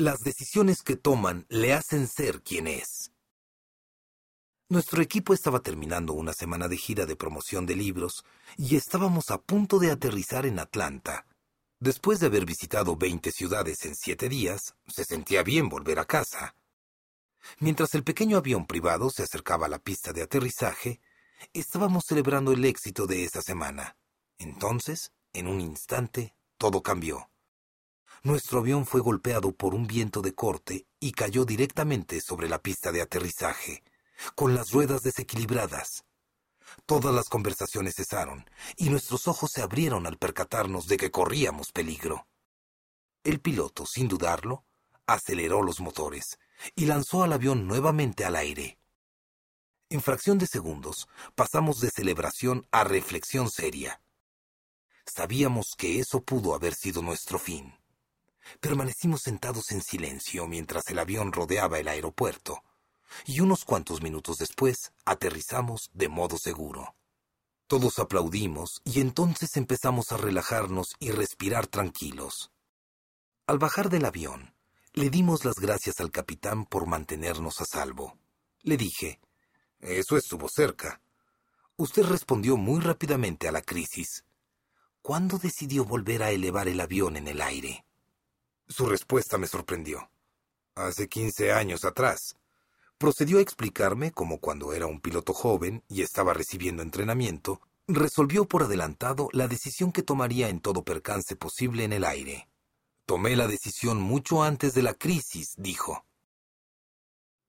Las 0.00 0.20
decisiones 0.20 0.82
que 0.82 0.96
toman 0.96 1.44
le 1.50 1.74
hacen 1.74 2.08
ser 2.08 2.40
quien 2.40 2.66
es. 2.66 3.12
Nuestro 4.70 5.02
equipo 5.02 5.34
estaba 5.34 5.60
terminando 5.60 6.14
una 6.14 6.32
semana 6.32 6.68
de 6.68 6.78
gira 6.78 7.04
de 7.04 7.16
promoción 7.16 7.66
de 7.66 7.76
libros 7.76 8.24
y 8.56 8.76
estábamos 8.76 9.30
a 9.30 9.36
punto 9.36 9.78
de 9.78 9.90
aterrizar 9.90 10.46
en 10.46 10.58
Atlanta, 10.58 11.26
Después 11.80 12.18
de 12.18 12.28
haber 12.28 12.46
visitado 12.46 12.96
veinte 12.96 13.30
ciudades 13.30 13.84
en 13.84 13.94
siete 13.94 14.30
días, 14.30 14.74
se 14.86 15.04
sentía 15.04 15.42
bien 15.42 15.68
volver 15.68 15.98
a 15.98 16.06
casa. 16.06 16.56
Mientras 17.58 17.94
el 17.94 18.02
pequeño 18.02 18.38
avión 18.38 18.66
privado 18.66 19.10
se 19.10 19.22
acercaba 19.22 19.66
a 19.66 19.68
la 19.68 19.80
pista 19.80 20.14
de 20.14 20.22
aterrizaje, 20.22 21.02
estábamos 21.52 22.04
celebrando 22.06 22.52
el 22.52 22.64
éxito 22.64 23.06
de 23.06 23.24
esa 23.24 23.42
semana. 23.42 23.98
Entonces, 24.38 25.12
en 25.34 25.46
un 25.46 25.60
instante, 25.60 26.34
todo 26.56 26.82
cambió. 26.82 27.30
Nuestro 28.22 28.58
avión 28.58 28.84
fue 28.84 29.00
golpeado 29.00 29.52
por 29.52 29.74
un 29.74 29.86
viento 29.86 30.20
de 30.20 30.34
corte 30.34 30.86
y 31.00 31.12
cayó 31.12 31.46
directamente 31.46 32.20
sobre 32.20 32.50
la 32.50 32.60
pista 32.60 32.92
de 32.92 33.00
aterrizaje, 33.00 33.82
con 34.34 34.54
las 34.54 34.72
ruedas 34.72 35.02
desequilibradas. 35.02 36.04
Todas 36.84 37.14
las 37.14 37.30
conversaciones 37.30 37.94
cesaron 37.96 38.44
y 38.76 38.90
nuestros 38.90 39.26
ojos 39.26 39.50
se 39.52 39.62
abrieron 39.62 40.06
al 40.06 40.18
percatarnos 40.18 40.86
de 40.86 40.98
que 40.98 41.10
corríamos 41.10 41.72
peligro. 41.72 42.26
El 43.24 43.40
piloto, 43.40 43.86
sin 43.86 44.06
dudarlo, 44.06 44.64
aceleró 45.06 45.62
los 45.62 45.80
motores 45.80 46.38
y 46.74 46.84
lanzó 46.84 47.22
al 47.22 47.32
avión 47.32 47.66
nuevamente 47.66 48.26
al 48.26 48.36
aire. 48.36 48.78
En 49.88 50.02
fracción 50.02 50.36
de 50.36 50.46
segundos 50.46 51.08
pasamos 51.34 51.80
de 51.80 51.88
celebración 51.88 52.66
a 52.70 52.84
reflexión 52.84 53.50
seria. 53.50 54.02
Sabíamos 55.06 55.74
que 55.74 55.98
eso 55.98 56.22
pudo 56.22 56.54
haber 56.54 56.74
sido 56.74 57.00
nuestro 57.00 57.38
fin. 57.38 57.79
Permanecimos 58.58 59.22
sentados 59.22 59.70
en 59.70 59.82
silencio 59.82 60.46
mientras 60.46 60.88
el 60.88 60.98
avión 60.98 61.32
rodeaba 61.32 61.78
el 61.78 61.88
aeropuerto 61.88 62.62
y 63.26 63.40
unos 63.40 63.64
cuantos 63.64 64.02
minutos 64.02 64.38
después 64.38 64.92
aterrizamos 65.04 65.90
de 65.92 66.08
modo 66.08 66.38
seguro. 66.38 66.94
Todos 67.66 67.98
aplaudimos 67.98 68.80
y 68.84 69.00
entonces 69.00 69.56
empezamos 69.56 70.12
a 70.12 70.16
relajarnos 70.16 70.96
y 70.98 71.10
respirar 71.10 71.66
tranquilos. 71.66 72.50
Al 73.46 73.58
bajar 73.58 73.90
del 73.90 74.04
avión, 74.04 74.54
le 74.92 75.10
dimos 75.10 75.44
las 75.44 75.56
gracias 75.56 76.00
al 76.00 76.10
capitán 76.10 76.64
por 76.64 76.86
mantenernos 76.86 77.60
a 77.60 77.64
salvo. 77.64 78.18
Le 78.62 78.76
dije, 78.76 79.20
Eso 79.78 80.16
estuvo 80.16 80.48
cerca. 80.48 81.00
Usted 81.76 82.04
respondió 82.04 82.56
muy 82.56 82.80
rápidamente 82.80 83.48
a 83.48 83.52
la 83.52 83.62
crisis. 83.62 84.24
¿Cuándo 85.00 85.38
decidió 85.38 85.84
volver 85.84 86.22
a 86.22 86.30
elevar 86.30 86.68
el 86.68 86.80
avión 86.80 87.16
en 87.16 87.28
el 87.28 87.40
aire? 87.40 87.86
Su 88.70 88.86
respuesta 88.86 89.36
me 89.36 89.48
sorprendió. 89.48 90.12
Hace 90.76 91.08
quince 91.08 91.50
años 91.52 91.84
atrás. 91.84 92.36
Procedió 92.98 93.38
a 93.38 93.40
explicarme 93.42 94.12
cómo 94.12 94.38
cuando 94.38 94.72
era 94.72 94.86
un 94.86 95.00
piloto 95.00 95.34
joven 95.34 95.82
y 95.88 96.02
estaba 96.02 96.34
recibiendo 96.34 96.80
entrenamiento, 96.80 97.60
resolvió 97.88 98.46
por 98.46 98.62
adelantado 98.62 99.28
la 99.32 99.48
decisión 99.48 99.90
que 99.90 100.04
tomaría 100.04 100.48
en 100.48 100.60
todo 100.60 100.84
percance 100.84 101.34
posible 101.34 101.82
en 101.82 101.92
el 101.92 102.04
aire. 102.04 102.48
Tomé 103.06 103.34
la 103.34 103.48
decisión 103.48 104.00
mucho 104.00 104.44
antes 104.44 104.72
de 104.72 104.82
la 104.82 104.94
crisis, 104.94 105.54
dijo. 105.56 106.06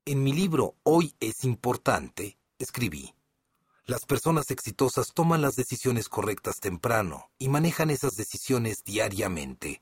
En 0.05 0.23
mi 0.23 0.33
libro 0.33 0.75
Hoy 0.81 1.15
es 1.19 1.43
importante, 1.43 2.39
escribí. 2.57 3.13
Las 3.85 4.05
personas 4.05 4.49
exitosas 4.49 5.13
toman 5.13 5.43
las 5.43 5.55
decisiones 5.55 6.09
correctas 6.09 6.59
temprano 6.59 7.29
y 7.37 7.47
manejan 7.47 7.91
esas 7.91 8.15
decisiones 8.15 8.83
diariamente. 8.83 9.81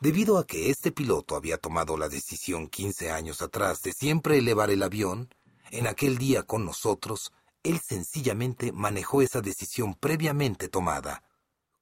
Debido 0.00 0.38
a 0.38 0.46
que 0.46 0.70
este 0.70 0.92
piloto 0.92 1.36
había 1.36 1.58
tomado 1.58 1.96
la 1.96 2.08
decisión 2.08 2.68
15 2.68 3.10
años 3.10 3.42
atrás 3.42 3.82
de 3.82 3.92
siempre 3.92 4.38
elevar 4.38 4.70
el 4.70 4.82
avión, 4.82 5.34
en 5.70 5.86
aquel 5.86 6.18
día 6.18 6.42
con 6.42 6.64
nosotros, 6.64 7.32
él 7.62 7.80
sencillamente 7.80 8.72
manejó 8.72 9.22
esa 9.22 9.40
decisión 9.40 9.94
previamente 9.94 10.68
tomada, 10.68 11.22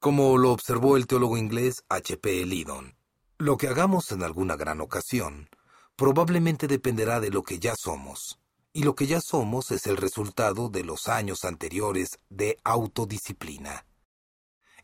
como 0.00 0.36
lo 0.38 0.52
observó 0.52 0.96
el 0.96 1.06
teólogo 1.06 1.36
inglés 1.36 1.84
H. 1.88 2.16
P. 2.16 2.44
Lydon. 2.44 2.96
Lo 3.38 3.56
que 3.56 3.68
hagamos 3.68 4.12
en 4.12 4.22
alguna 4.22 4.56
gran 4.56 4.80
ocasión 4.80 5.48
probablemente 5.96 6.66
dependerá 6.68 7.20
de 7.20 7.30
lo 7.30 7.42
que 7.42 7.58
ya 7.58 7.74
somos, 7.74 8.38
y 8.72 8.82
lo 8.82 8.94
que 8.94 9.06
ya 9.06 9.20
somos 9.20 9.70
es 9.70 9.86
el 9.86 9.96
resultado 9.96 10.68
de 10.68 10.84
los 10.84 11.08
años 11.08 11.44
anteriores 11.44 12.18
de 12.28 12.58
autodisciplina. 12.64 13.86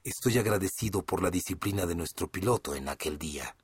Estoy 0.05 0.37
agradecido 0.39 1.05
por 1.05 1.23
la 1.23 1.31
disciplina 1.31 1.87
de 1.87 1.95
nuestro 1.95 2.27
piloto 2.27 2.75
en 2.75 2.89
aquel 2.89 3.19
día. 3.19 3.57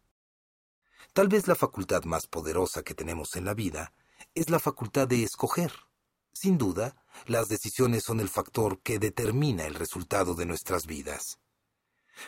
Tal 1.12 1.26
vez 1.26 1.48
la 1.48 1.56
facultad 1.56 2.04
más 2.04 2.28
poderosa 2.28 2.84
que 2.84 2.94
tenemos 2.94 3.34
en 3.34 3.44
la 3.44 3.54
vida 3.54 3.92
es 4.36 4.48
la 4.48 4.60
facultad 4.60 5.08
de 5.08 5.24
escoger. 5.24 5.72
Sin 6.32 6.56
duda, 6.56 7.04
las 7.26 7.48
decisiones 7.48 8.04
son 8.04 8.20
el 8.20 8.28
factor 8.28 8.80
que 8.82 9.00
determina 9.00 9.66
el 9.66 9.74
resultado 9.74 10.36
de 10.36 10.46
nuestras 10.46 10.86
vidas. 10.86 11.40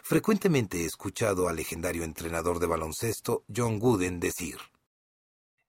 Frecuentemente 0.02 0.82
he 0.82 0.86
escuchado 0.86 1.48
al 1.48 1.54
legendario 1.54 2.02
entrenador 2.02 2.58
de 2.58 2.66
baloncesto 2.66 3.44
John 3.54 3.78
Wooden 3.80 4.18
decir, 4.18 4.58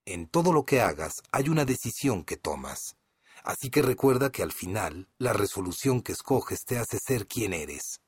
En 0.04 0.26
todo 0.26 0.52
lo 0.52 0.64
que 0.64 0.80
hagas 0.80 1.22
hay 1.30 1.48
una 1.48 1.64
decisión 1.64 2.24
que 2.24 2.38
tomas, 2.38 2.96
así 3.44 3.70
que 3.70 3.82
recuerda 3.82 4.32
que 4.32 4.42
al 4.42 4.50
final 4.50 5.08
la 5.18 5.32
resolución 5.32 6.02
que 6.02 6.10
escoges 6.10 6.64
te 6.64 6.78
hace 6.78 6.98
ser 6.98 7.28
quien 7.28 7.52
eres. 7.52 8.01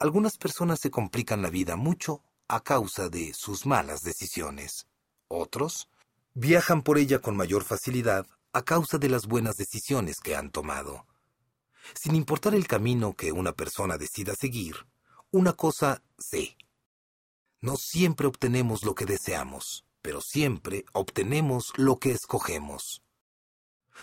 Algunas 0.00 0.38
personas 0.38 0.78
se 0.78 0.90
complican 0.90 1.42
la 1.42 1.50
vida 1.50 1.74
mucho 1.74 2.22
a 2.46 2.62
causa 2.62 3.08
de 3.08 3.34
sus 3.34 3.66
malas 3.66 4.02
decisiones. 4.02 4.86
Otros 5.26 5.88
viajan 6.34 6.82
por 6.82 6.98
ella 6.98 7.18
con 7.18 7.36
mayor 7.36 7.64
facilidad 7.64 8.26
a 8.52 8.62
causa 8.62 8.98
de 8.98 9.08
las 9.08 9.26
buenas 9.26 9.56
decisiones 9.56 10.20
que 10.20 10.36
han 10.36 10.50
tomado. 10.50 11.06
Sin 11.94 12.14
importar 12.14 12.54
el 12.54 12.68
camino 12.68 13.14
que 13.14 13.32
una 13.32 13.52
persona 13.52 13.98
decida 13.98 14.34
seguir, 14.34 14.86
una 15.32 15.52
cosa 15.52 16.02
sé. 16.16 16.56
No 17.60 17.76
siempre 17.76 18.28
obtenemos 18.28 18.84
lo 18.84 18.94
que 18.94 19.04
deseamos, 19.04 19.84
pero 20.00 20.20
siempre 20.20 20.84
obtenemos 20.92 21.72
lo 21.76 21.98
que 21.98 22.12
escogemos. 22.12 23.02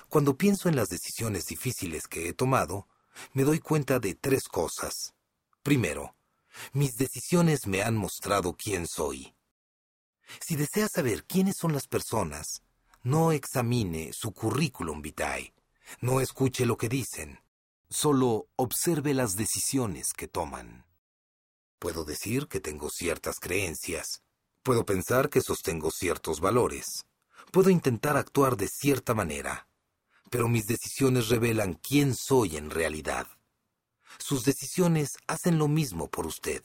Cuando 0.10 0.36
pienso 0.36 0.68
en 0.68 0.76
las 0.76 0.90
decisiones 0.90 1.46
difíciles 1.46 2.08
que 2.08 2.28
he 2.28 2.34
tomado, 2.34 2.88
me 3.32 3.44
doy 3.44 3.60
cuenta 3.60 4.00
de 4.00 4.14
tres 4.14 4.50
cosas. 4.50 5.14
Primero, 5.66 6.16
mis 6.74 6.96
decisiones 6.96 7.66
me 7.66 7.82
han 7.82 7.98
mostrado 7.98 8.56
quién 8.56 8.86
soy. 8.86 9.34
Si 10.40 10.56
desea 10.56 10.88
saber 10.88 11.26
quiénes 11.26 11.56
son 11.58 11.74
las 11.74 11.88
personas, 11.88 12.62
no 13.02 13.32
examine 13.32 14.14
su 14.14 14.32
currículum 14.32 15.02
vitae, 15.02 15.56
no 16.02 16.22
escuche 16.22 16.68
lo 16.68 16.78
que 16.78 16.88
dicen, 16.88 17.40
solo 17.90 18.48
observe 18.58 19.16
las 19.16 19.38
decisiones 19.38 20.14
que 20.14 20.28
toman. 20.28 20.86
Puedo 21.80 22.06
decir 22.06 22.48
que 22.48 22.60
tengo 22.60 22.92
ciertas 22.92 23.40
creencias, 23.40 24.22
puedo 24.62 24.86
pensar 24.86 25.32
que 25.32 25.42
sostengo 25.42 25.90
ciertos 25.90 26.42
valores, 26.42 27.08
puedo 27.52 27.72
intentar 27.72 28.18
actuar 28.18 28.56
de 28.56 28.68
cierta 28.68 29.16
manera, 29.16 29.68
pero 30.30 30.48
mis 30.48 30.68
decisiones 30.68 31.30
revelan 31.30 31.74
quién 31.74 32.14
soy 32.14 32.56
en 32.56 32.70
realidad. 32.70 33.35
Sus 34.18 34.44
decisiones 34.44 35.18
hacen 35.28 35.58
lo 35.58 35.68
mismo 35.68 36.10
por 36.10 36.26
usted. 36.26 36.64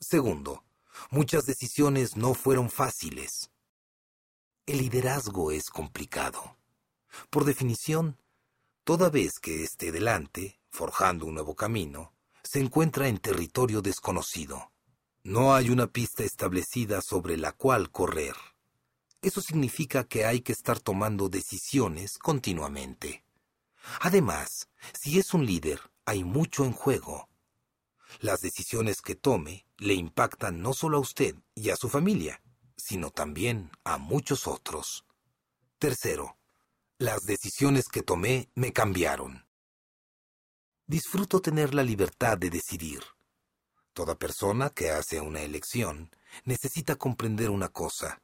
Segundo, 0.00 0.64
muchas 1.10 1.46
decisiones 1.46 2.16
no 2.16 2.34
fueron 2.34 2.70
fáciles. 2.70 3.50
El 4.66 4.78
liderazgo 4.78 5.50
es 5.50 5.70
complicado. 5.70 6.56
Por 7.30 7.44
definición, 7.44 8.18
toda 8.84 9.08
vez 9.08 9.38
que 9.40 9.64
esté 9.64 9.92
delante, 9.92 10.60
forjando 10.70 11.26
un 11.26 11.34
nuevo 11.34 11.54
camino, 11.54 12.12
se 12.42 12.60
encuentra 12.60 13.08
en 13.08 13.18
territorio 13.18 13.82
desconocido. 13.82 14.72
No 15.22 15.54
hay 15.54 15.70
una 15.70 15.86
pista 15.86 16.22
establecida 16.24 17.02
sobre 17.02 17.36
la 17.36 17.52
cual 17.52 17.90
correr. 17.90 18.34
Eso 19.20 19.40
significa 19.40 20.04
que 20.04 20.24
hay 20.24 20.40
que 20.40 20.52
estar 20.52 20.78
tomando 20.78 21.28
decisiones 21.28 22.18
continuamente. 22.18 23.24
Además, 24.00 24.68
si 24.98 25.18
es 25.18 25.34
un 25.34 25.44
líder, 25.44 25.80
hay 26.08 26.24
mucho 26.24 26.64
en 26.64 26.72
juego. 26.72 27.28
Las 28.20 28.40
decisiones 28.40 29.02
que 29.02 29.14
tome 29.14 29.66
le 29.76 29.92
impactan 29.92 30.62
no 30.62 30.72
solo 30.72 30.96
a 30.96 31.00
usted 31.00 31.34
y 31.54 31.68
a 31.68 31.76
su 31.76 31.90
familia, 31.90 32.40
sino 32.78 33.10
también 33.10 33.70
a 33.84 33.98
muchos 33.98 34.46
otros. 34.46 35.04
Tercero, 35.78 36.38
las 36.96 37.26
decisiones 37.26 37.88
que 37.88 38.02
tomé 38.02 38.48
me 38.54 38.72
cambiaron. 38.72 39.46
Disfruto 40.86 41.42
tener 41.42 41.74
la 41.74 41.82
libertad 41.82 42.38
de 42.38 42.48
decidir. 42.48 43.02
Toda 43.92 44.18
persona 44.18 44.70
que 44.70 44.90
hace 44.90 45.20
una 45.20 45.42
elección 45.42 46.10
necesita 46.44 46.96
comprender 46.96 47.50
una 47.50 47.68
cosa. 47.68 48.22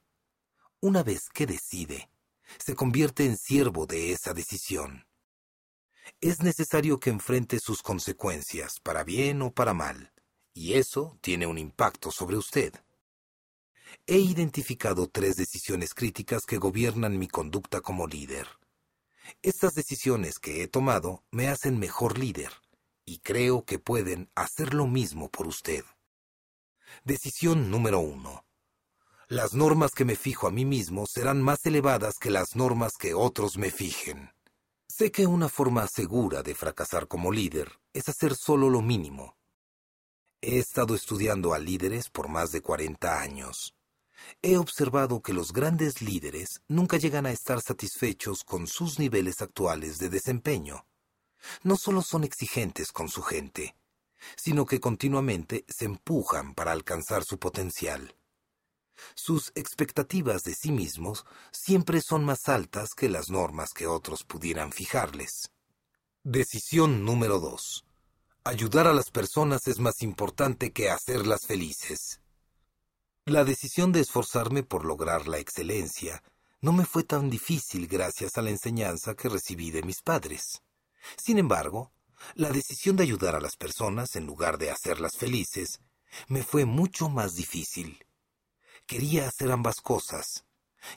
Una 0.81 1.03
vez 1.03 1.29
que 1.29 1.45
decide, 1.45 2.11
se 2.65 2.75
convierte 2.75 3.27
en 3.27 3.37
siervo 3.37 3.85
de 3.85 4.13
esa 4.13 4.33
decisión 4.33 5.05
es 6.21 6.43
necesario 6.43 6.99
que 6.99 7.11
enfrente 7.11 7.59
sus 7.61 7.83
consecuencias, 7.83 8.81
para 8.81 9.05
bien 9.05 9.43
o 9.43 9.53
para 9.53 9.75
mal, 9.75 10.13
y 10.53 10.75
eso 10.75 11.19
tiene 11.21 11.47
un 11.47 11.59
impacto 11.59 12.11
sobre 12.11 12.37
usted. 12.37 12.75
He 14.07 14.19
identificado 14.19 15.09
tres 15.09 15.37
decisiones 15.37 15.95
críticas 15.95 16.43
que 16.47 16.59
gobiernan 16.59 17.19
mi 17.19 17.29
conducta 17.29 17.81
como 17.81 18.07
líder. 18.07 18.49
Estas 19.43 19.75
decisiones 19.75 20.39
que 20.39 20.63
he 20.63 20.69
tomado 20.69 21.25
me 21.31 21.49
hacen 21.49 21.79
mejor 21.79 22.19
líder, 22.19 22.53
y 23.07 23.19
creo 23.19 23.65
que 23.65 23.79
pueden 23.79 24.31
hacer 24.35 24.75
lo 24.75 24.87
mismo 24.87 25.31
por 25.31 25.47
usted. 25.47 25.85
Decisión 27.05 27.71
número 27.71 28.01
uno. 28.01 28.45
Las 29.29 29.55
normas 29.55 29.93
que 29.93 30.05
me 30.05 30.17
fijo 30.17 30.47
a 30.47 30.51
mí 30.51 30.65
mismo 30.65 31.07
serán 31.07 31.43
más 31.43 31.65
elevadas 31.65 32.17
que 32.21 32.31
las 32.31 32.57
normas 32.57 32.93
que 32.99 33.15
otros 33.15 33.57
me 33.57 33.71
fijen. 33.71 34.31
Sé 34.97 35.11
que 35.11 35.27
una 35.27 35.49
forma 35.49 35.89
segura 35.89 36.45
de 36.45 36.55
fracasar 36.55 37.09
como 37.09 37.33
líder 37.33 37.81
es 37.93 38.09
hacer 38.09 38.37
solo 38.37 38.71
lo 38.71 38.81
mínimo. 38.81 39.37
He 40.41 40.61
estado 40.61 40.95
estudiando 40.95 41.53
a 41.53 41.59
líderes 41.59 42.09
por 42.11 42.29
más 42.29 42.53
de 42.53 42.61
40 42.61 43.21
años. 43.21 43.75
He 44.41 44.57
observado 44.57 45.21
que 45.21 45.33
los 45.33 45.53
grandes 45.53 46.01
líderes 46.01 46.63
nunca 46.69 46.97
llegan 46.97 47.27
a 47.27 47.33
estar 47.33 47.61
satisfechos 47.61 48.45
con 48.45 48.69
sus 48.69 49.01
niveles 49.01 49.43
actuales 49.43 49.99
de 49.99 50.11
desempeño. 50.11 50.87
No 51.65 51.75
solo 51.75 52.01
son 52.01 52.23
exigentes 52.23 52.93
con 52.93 53.09
su 53.09 53.23
gente, 53.23 53.75
sino 54.37 54.65
que 54.65 54.79
continuamente 54.79 55.65
se 55.67 55.87
empujan 55.87 56.55
para 56.55 56.71
alcanzar 56.71 57.25
su 57.25 57.41
potencial. 57.41 58.15
Sus 59.15 59.53
expectativas 59.55 60.45
de 60.45 60.55
sí 60.55 60.73
mismos 60.73 61.25
siempre 61.53 62.01
son 62.01 62.25
más 62.25 62.49
altas 62.49 62.95
que 62.95 63.09
las 63.09 63.31
normas 63.31 63.73
que 63.73 63.87
otros 63.87 64.25
pudieran 64.25 64.73
fijarles. 64.73 65.51
Decisión 66.23 67.05
número 67.05 67.39
2. 67.39 67.85
Ayudar 68.45 68.87
a 68.87 68.93
las 68.93 69.11
personas 69.11 69.67
es 69.69 69.79
más 69.79 70.03
importante 70.03 70.73
que 70.73 70.91
hacerlas 70.91 71.47
felices. 71.47 72.21
La 73.27 73.45
decisión 73.45 73.93
de 73.93 74.01
esforzarme 74.01 74.63
por 74.63 74.85
lograr 74.85 75.29
la 75.29 75.39
excelencia 75.39 76.23
no 76.61 76.73
me 76.73 76.85
fue 76.85 77.05
tan 77.05 77.31
difícil 77.31 77.87
gracias 77.87 78.37
a 78.37 78.43
la 78.43 78.51
enseñanza 78.51 79.15
que 79.15 79.29
recibí 79.29 79.71
de 79.71 79.83
mis 79.83 80.03
padres. 80.03 80.63
Sin 81.17 81.39
embargo, 81.39 81.93
la 82.35 82.51
decisión 82.51 82.97
de 82.97 83.03
ayudar 83.03 83.35
a 83.35 83.41
las 83.41 83.57
personas 83.57 84.17
en 84.17 84.27
lugar 84.27 84.59
de 84.59 84.71
hacerlas 84.71 85.17
felices 85.17 85.81
me 86.29 86.43
fue 86.43 86.65
mucho 86.65 87.09
más 87.09 87.35
difícil. 87.35 88.05
Quería 88.87 89.29
hacer 89.29 89.51
ambas 89.51 89.81
cosas, 89.81 90.45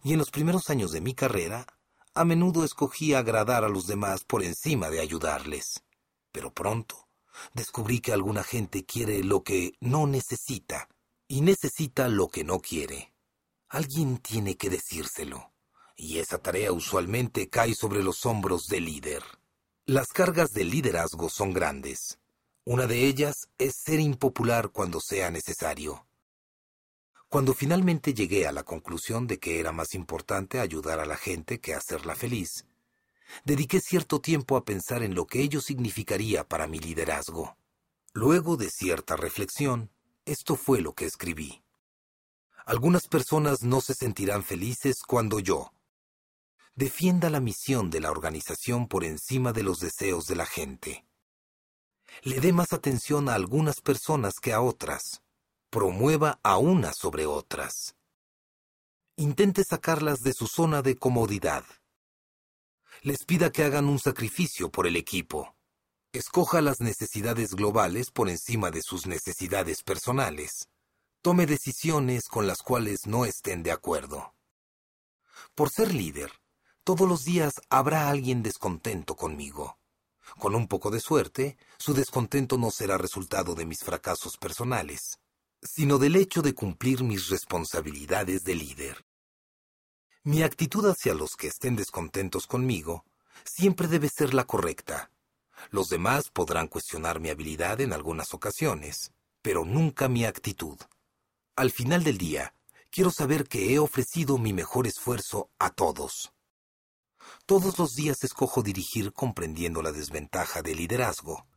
y 0.03 0.13
en 0.13 0.19
los 0.19 0.29
primeros 0.29 0.69
años 0.69 0.91
de 0.91 1.01
mi 1.01 1.13
carrera, 1.13 1.65
a 2.13 2.25
menudo 2.25 2.63
escogía 2.63 3.19
agradar 3.19 3.63
a 3.63 3.69
los 3.69 3.87
demás 3.87 4.23
por 4.23 4.43
encima 4.43 4.89
de 4.89 4.99
ayudarles. 4.99 5.83
Pero 6.31 6.53
pronto 6.53 7.07
descubrí 7.53 7.99
que 7.99 8.13
alguna 8.13 8.43
gente 8.43 8.85
quiere 8.85 9.23
lo 9.23 9.43
que 9.43 9.73
no 9.79 10.07
necesita 10.07 10.89
y 11.27 11.41
necesita 11.41 12.07
lo 12.07 12.29
que 12.29 12.43
no 12.43 12.59
quiere. 12.59 13.13
Alguien 13.69 14.17
tiene 14.17 14.57
que 14.57 14.69
decírselo, 14.69 15.53
y 15.95 16.19
esa 16.19 16.39
tarea 16.39 16.71
usualmente 16.71 17.49
cae 17.49 17.75
sobre 17.75 18.03
los 18.03 18.25
hombros 18.25 18.67
del 18.67 18.85
líder. 18.85 19.23
Las 19.85 20.07
cargas 20.07 20.51
del 20.53 20.69
liderazgo 20.69 21.29
son 21.29 21.53
grandes. 21.53 22.19
Una 22.65 22.87
de 22.87 23.05
ellas 23.05 23.49
es 23.57 23.75
ser 23.75 23.99
impopular 23.99 24.69
cuando 24.69 24.99
sea 24.99 25.31
necesario. 25.31 26.06
Cuando 27.29 27.53
finalmente 27.53 28.13
llegué 28.13 28.47
a 28.47 28.53
la 28.53 28.63
conclusión 28.63 29.27
de 29.27 29.37
que 29.37 29.59
era 29.59 29.73
más 29.73 29.93
importante 29.93 30.61
ayudar 30.61 31.01
a 31.01 31.05
la 31.05 31.17
gente 31.17 31.59
que 31.59 31.73
hacerla 31.73 32.15
feliz, 32.15 32.65
dediqué 33.43 33.81
cierto 33.81 34.21
tiempo 34.21 34.55
a 34.55 34.63
pensar 34.63 35.03
en 35.03 35.13
lo 35.13 35.27
que 35.27 35.41
ello 35.41 35.59
significaría 35.59 36.47
para 36.47 36.67
mi 36.67 36.79
liderazgo. 36.79 37.57
Luego 38.13 38.55
de 38.55 38.69
cierta 38.69 39.17
reflexión, 39.17 39.91
esto 40.23 40.55
fue 40.55 40.79
lo 40.79 40.93
que 40.93 41.05
escribí. 41.05 41.61
Algunas 42.65 43.07
personas 43.07 43.61
no 43.61 43.81
se 43.81 43.93
sentirán 43.93 44.43
felices 44.43 45.01
cuando 45.05 45.39
yo 45.39 45.73
defienda 46.75 47.29
la 47.29 47.39
misión 47.39 47.89
de 47.89 47.99
la 47.99 48.11
organización 48.11 48.87
por 48.87 49.03
encima 49.03 49.51
de 49.51 49.63
los 49.63 49.79
deseos 49.79 50.27
de 50.27 50.35
la 50.35 50.45
gente. 50.45 51.05
Le 52.21 52.39
dé 52.39 52.53
más 52.53 52.71
atención 52.71 53.27
a 53.27 53.33
algunas 53.33 53.81
personas 53.81 54.35
que 54.39 54.53
a 54.53 54.61
otras 54.61 55.23
promueva 55.69 56.39
a 56.43 56.57
unas 56.57 56.95
sobre 56.97 57.25
otras. 57.25 57.95
Intente 59.17 59.63
sacarlas 59.63 60.21
de 60.21 60.33
su 60.33 60.47
zona 60.47 60.81
de 60.81 60.95
comodidad. 60.95 61.65
Les 63.01 63.25
pida 63.25 63.51
que 63.51 63.63
hagan 63.63 63.85
un 63.85 63.99
sacrificio 63.99 64.71
por 64.71 64.87
el 64.87 64.95
equipo. 64.95 65.55
Escoja 66.13 66.61
las 66.61 66.79
necesidades 66.79 67.53
globales 67.53 68.11
por 68.11 68.29
encima 68.29 68.71
de 68.71 68.81
sus 68.81 69.07
necesidades 69.07 69.83
personales. 69.83 70.69
Tome 71.21 71.45
decisiones 71.45 72.27
con 72.29 72.47
las 72.47 72.59
cuales 72.59 73.05
no 73.05 73.25
estén 73.25 73.61
de 73.61 73.71
acuerdo. 73.71 74.33
Por 75.53 75.69
ser 75.69 75.93
líder, 75.93 76.31
todos 76.83 77.07
los 77.07 77.25
días 77.25 77.53
habrá 77.69 78.09
alguien 78.09 78.41
descontento 78.41 79.15
conmigo. 79.15 79.77
Con 80.39 80.55
un 80.55 80.67
poco 80.67 80.91
de 80.91 80.99
suerte, 80.99 81.57
su 81.77 81.93
descontento 81.93 82.57
no 82.57 82.71
será 82.71 82.97
resultado 82.97 83.53
de 83.55 83.65
mis 83.65 83.83
fracasos 83.83 84.37
personales 84.37 85.19
sino 85.61 85.97
del 85.97 86.15
hecho 86.15 86.41
de 86.41 86.53
cumplir 86.53 87.03
mis 87.03 87.29
responsabilidades 87.29 88.43
de 88.43 88.55
líder. 88.55 89.05
Mi 90.23 90.43
actitud 90.43 90.85
hacia 90.89 91.13
los 91.13 91.35
que 91.35 91.47
estén 91.47 91.75
descontentos 91.75 92.47
conmigo 92.47 93.05
siempre 93.45 93.87
debe 93.87 94.09
ser 94.09 94.33
la 94.33 94.43
correcta. 94.43 95.11
Los 95.69 95.89
demás 95.89 96.29
podrán 96.29 96.67
cuestionar 96.67 97.19
mi 97.19 97.29
habilidad 97.29 97.81
en 97.81 97.93
algunas 97.93 98.33
ocasiones, 98.33 99.13
pero 99.41 99.65
nunca 99.65 100.07
mi 100.07 100.25
actitud. 100.25 100.77
Al 101.55 101.71
final 101.71 102.03
del 102.03 102.17
día, 102.17 102.53
quiero 102.91 103.09
saber 103.09 103.47
que 103.47 103.73
he 103.73 103.79
ofrecido 103.79 104.37
mi 104.37 104.53
mejor 104.53 104.85
esfuerzo 104.85 105.49
a 105.59 105.69
todos. 105.69 106.33
Todos 107.45 107.79
los 107.79 107.95
días 107.95 108.23
escojo 108.23 108.61
dirigir 108.61 109.13
comprendiendo 109.13 109.81
la 109.81 109.91
desventaja 109.91 110.61
del 110.61 110.77
liderazgo. 110.77 111.47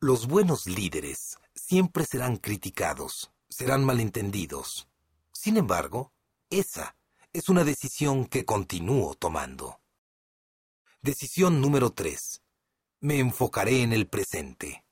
Los 0.00 0.26
buenos 0.26 0.66
líderes 0.66 1.38
siempre 1.54 2.04
serán 2.04 2.36
criticados, 2.36 3.32
serán 3.54 3.84
malentendidos. 3.84 4.88
Sin 5.32 5.56
embargo, 5.56 6.12
esa 6.50 6.96
es 7.32 7.48
una 7.48 7.62
decisión 7.62 8.26
que 8.26 8.44
continúo 8.44 9.14
tomando. 9.14 9.80
Decisión 11.00 11.60
número 11.60 11.90
3. 11.90 12.42
Me 13.02 13.20
enfocaré 13.20 13.82
en 13.82 13.92
el 13.92 14.08
presente. 14.08 14.84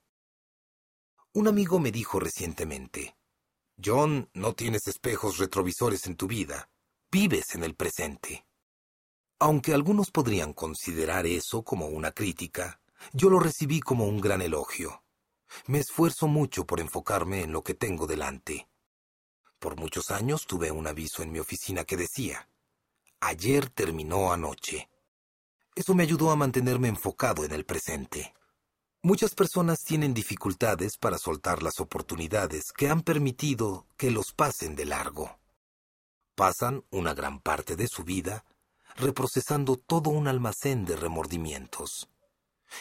Un 1.32 1.48
amigo 1.48 1.80
me 1.80 1.90
dijo 1.90 2.20
recientemente, 2.20 3.16
John, 3.82 4.30
no 4.32 4.54
tienes 4.54 4.86
espejos 4.86 5.38
retrovisores 5.38 6.06
en 6.06 6.14
tu 6.14 6.28
vida, 6.28 6.70
vives 7.10 7.56
en 7.56 7.64
el 7.64 7.74
presente. 7.74 8.46
Aunque 9.40 9.74
algunos 9.74 10.12
podrían 10.12 10.52
considerar 10.52 11.26
eso 11.26 11.64
como 11.64 11.86
una 11.86 12.12
crítica, 12.12 12.80
yo 13.12 13.28
lo 13.28 13.40
recibí 13.40 13.80
como 13.80 14.06
un 14.06 14.20
gran 14.20 14.40
elogio. 14.40 15.01
Me 15.66 15.78
esfuerzo 15.78 16.28
mucho 16.28 16.66
por 16.66 16.80
enfocarme 16.80 17.42
en 17.42 17.52
lo 17.52 17.62
que 17.62 17.74
tengo 17.74 18.06
delante. 18.06 18.68
Por 19.58 19.76
muchos 19.76 20.10
años 20.10 20.46
tuve 20.46 20.70
un 20.70 20.86
aviso 20.86 21.22
en 21.22 21.30
mi 21.30 21.38
oficina 21.38 21.84
que 21.84 21.96
decía, 21.96 22.48
ayer 23.20 23.70
terminó 23.70 24.32
anoche. 24.32 24.88
Eso 25.74 25.94
me 25.94 26.02
ayudó 26.02 26.30
a 26.30 26.36
mantenerme 26.36 26.88
enfocado 26.88 27.44
en 27.44 27.52
el 27.52 27.64
presente. 27.64 28.34
Muchas 29.02 29.34
personas 29.34 29.82
tienen 29.82 30.14
dificultades 30.14 30.96
para 30.96 31.18
soltar 31.18 31.62
las 31.62 31.80
oportunidades 31.80 32.72
que 32.72 32.88
han 32.88 33.02
permitido 33.02 33.86
que 33.96 34.10
los 34.10 34.32
pasen 34.32 34.76
de 34.76 34.84
largo. 34.84 35.38
Pasan 36.34 36.84
una 36.90 37.14
gran 37.14 37.40
parte 37.40 37.76
de 37.76 37.88
su 37.88 38.04
vida 38.04 38.44
reprocesando 38.96 39.76
todo 39.76 40.10
un 40.10 40.28
almacén 40.28 40.84
de 40.84 40.96
remordimientos 40.96 42.08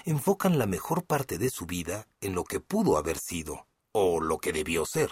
enfocan 0.06 0.58
la 0.58 0.66
mejor 0.66 1.06
parte 1.06 1.38
de 1.38 1.50
su 1.50 1.66
vida 1.66 2.08
en 2.22 2.36
lo 2.36 2.44
que 2.44 2.60
pudo 2.60 2.98
haber 2.98 3.18
sido, 3.18 3.68
o 3.92 4.22
lo 4.22 4.38
que 4.38 4.54
debió 4.54 4.86
ser. 4.86 5.12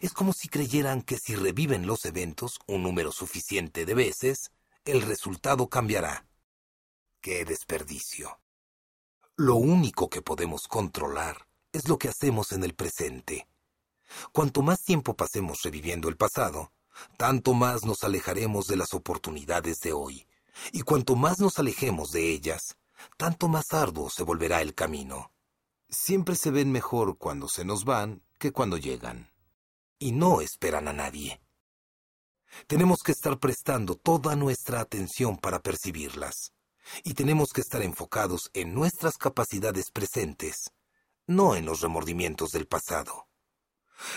Es 0.00 0.12
como 0.12 0.32
si 0.32 0.48
creyeran 0.48 1.02
que 1.02 1.18
si 1.18 1.34
reviven 1.34 1.86
los 1.86 2.04
eventos 2.04 2.58
un 2.66 2.82
número 2.82 3.12
suficiente 3.12 3.84
de 3.84 3.94
veces, 3.94 4.52
el 4.84 5.02
resultado 5.02 5.68
cambiará. 5.68 6.26
¡Qué 7.20 7.44
desperdicio! 7.44 8.40
Lo 9.36 9.56
único 9.56 10.08
que 10.08 10.22
podemos 10.22 10.68
controlar 10.68 11.46
es 11.72 11.88
lo 11.88 11.98
que 11.98 12.08
hacemos 12.08 12.52
en 12.52 12.64
el 12.64 12.74
presente. 12.74 13.48
Cuanto 14.32 14.62
más 14.62 14.82
tiempo 14.82 15.16
pasemos 15.16 15.62
reviviendo 15.62 16.08
el 16.08 16.16
pasado, 16.16 16.72
tanto 17.16 17.52
más 17.54 17.84
nos 17.84 18.04
alejaremos 18.04 18.66
de 18.66 18.76
las 18.76 18.94
oportunidades 18.94 19.80
de 19.80 19.92
hoy, 19.92 20.26
y 20.72 20.82
cuanto 20.82 21.16
más 21.16 21.40
nos 21.40 21.58
alejemos 21.58 22.12
de 22.12 22.30
ellas, 22.30 22.76
tanto 23.16 23.48
más 23.48 23.72
arduo 23.72 24.10
se 24.10 24.22
volverá 24.22 24.60
el 24.62 24.74
camino. 24.74 25.32
Siempre 25.88 26.34
se 26.36 26.50
ven 26.50 26.72
mejor 26.72 27.18
cuando 27.18 27.48
se 27.48 27.64
nos 27.64 27.84
van 27.84 28.22
que 28.38 28.52
cuando 28.52 28.76
llegan. 28.76 29.30
Y 29.98 30.12
no 30.12 30.40
esperan 30.40 30.88
a 30.88 30.92
nadie. 30.92 31.40
Tenemos 32.66 33.02
que 33.02 33.12
estar 33.12 33.38
prestando 33.38 33.96
toda 33.96 34.36
nuestra 34.36 34.80
atención 34.80 35.36
para 35.36 35.60
percibirlas. 35.60 36.52
Y 37.02 37.14
tenemos 37.14 37.52
que 37.52 37.60
estar 37.62 37.82
enfocados 37.82 38.50
en 38.52 38.74
nuestras 38.74 39.16
capacidades 39.16 39.90
presentes, 39.90 40.70
no 41.26 41.56
en 41.56 41.64
los 41.64 41.80
remordimientos 41.80 42.50
del 42.50 42.66
pasado. 42.66 43.28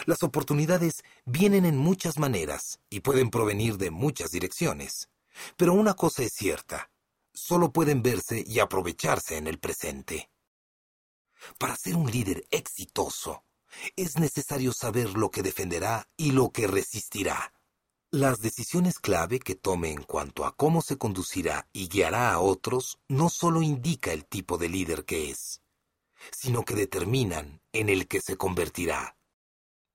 Las 0.06 0.24
oportunidades 0.24 1.04
vienen 1.26 1.66
en 1.66 1.78
muchas 1.78 2.18
maneras 2.18 2.80
y 2.90 3.02
pueden 3.02 3.30
provenir 3.30 3.78
de 3.78 3.92
muchas 3.92 4.32
direcciones. 4.32 5.10
Pero 5.56 5.74
una 5.74 5.94
cosa 5.94 6.24
es 6.24 6.34
cierta, 6.34 6.90
solo 7.38 7.72
pueden 7.72 8.02
verse 8.02 8.44
y 8.46 8.60
aprovecharse 8.60 9.38
en 9.38 9.48
el 9.48 9.60
presente. 9.60 10.30
Para 11.58 11.76
ser 11.76 11.96
un 11.96 12.10
líder 12.12 12.48
exitoso, 12.52 13.44
es 13.96 14.18
necesario 14.18 14.74
saber 14.74 15.12
lo 15.12 15.30
que 15.30 15.44
defenderá 15.44 16.10
y 16.18 16.32
lo 16.32 16.52
que 16.52 16.68
resistirá. 16.68 17.54
Las 18.10 18.40
decisiones 18.40 19.00
clave 19.00 19.40
que 19.40 19.56
tome 19.56 19.92
en 19.92 20.02
cuanto 20.04 20.46
a 20.46 20.56
cómo 20.56 20.82
se 20.82 20.98
conducirá 20.98 21.68
y 21.74 21.90
guiará 21.90 22.32
a 22.32 22.40
otros 22.40 23.00
no 23.08 23.30
solo 23.30 23.62
indica 23.62 24.14
el 24.14 24.26
tipo 24.26 24.58
de 24.58 24.70
líder 24.70 25.06
que 25.06 25.30
es, 25.30 25.62
sino 26.32 26.64
que 26.64 26.74
determinan 26.74 27.62
en 27.74 27.90
el 27.90 28.08
que 28.08 28.22
se 28.22 28.38
convertirá. 28.38 29.18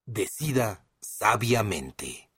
Decida 0.05 0.87
sabiamente. 1.01 2.32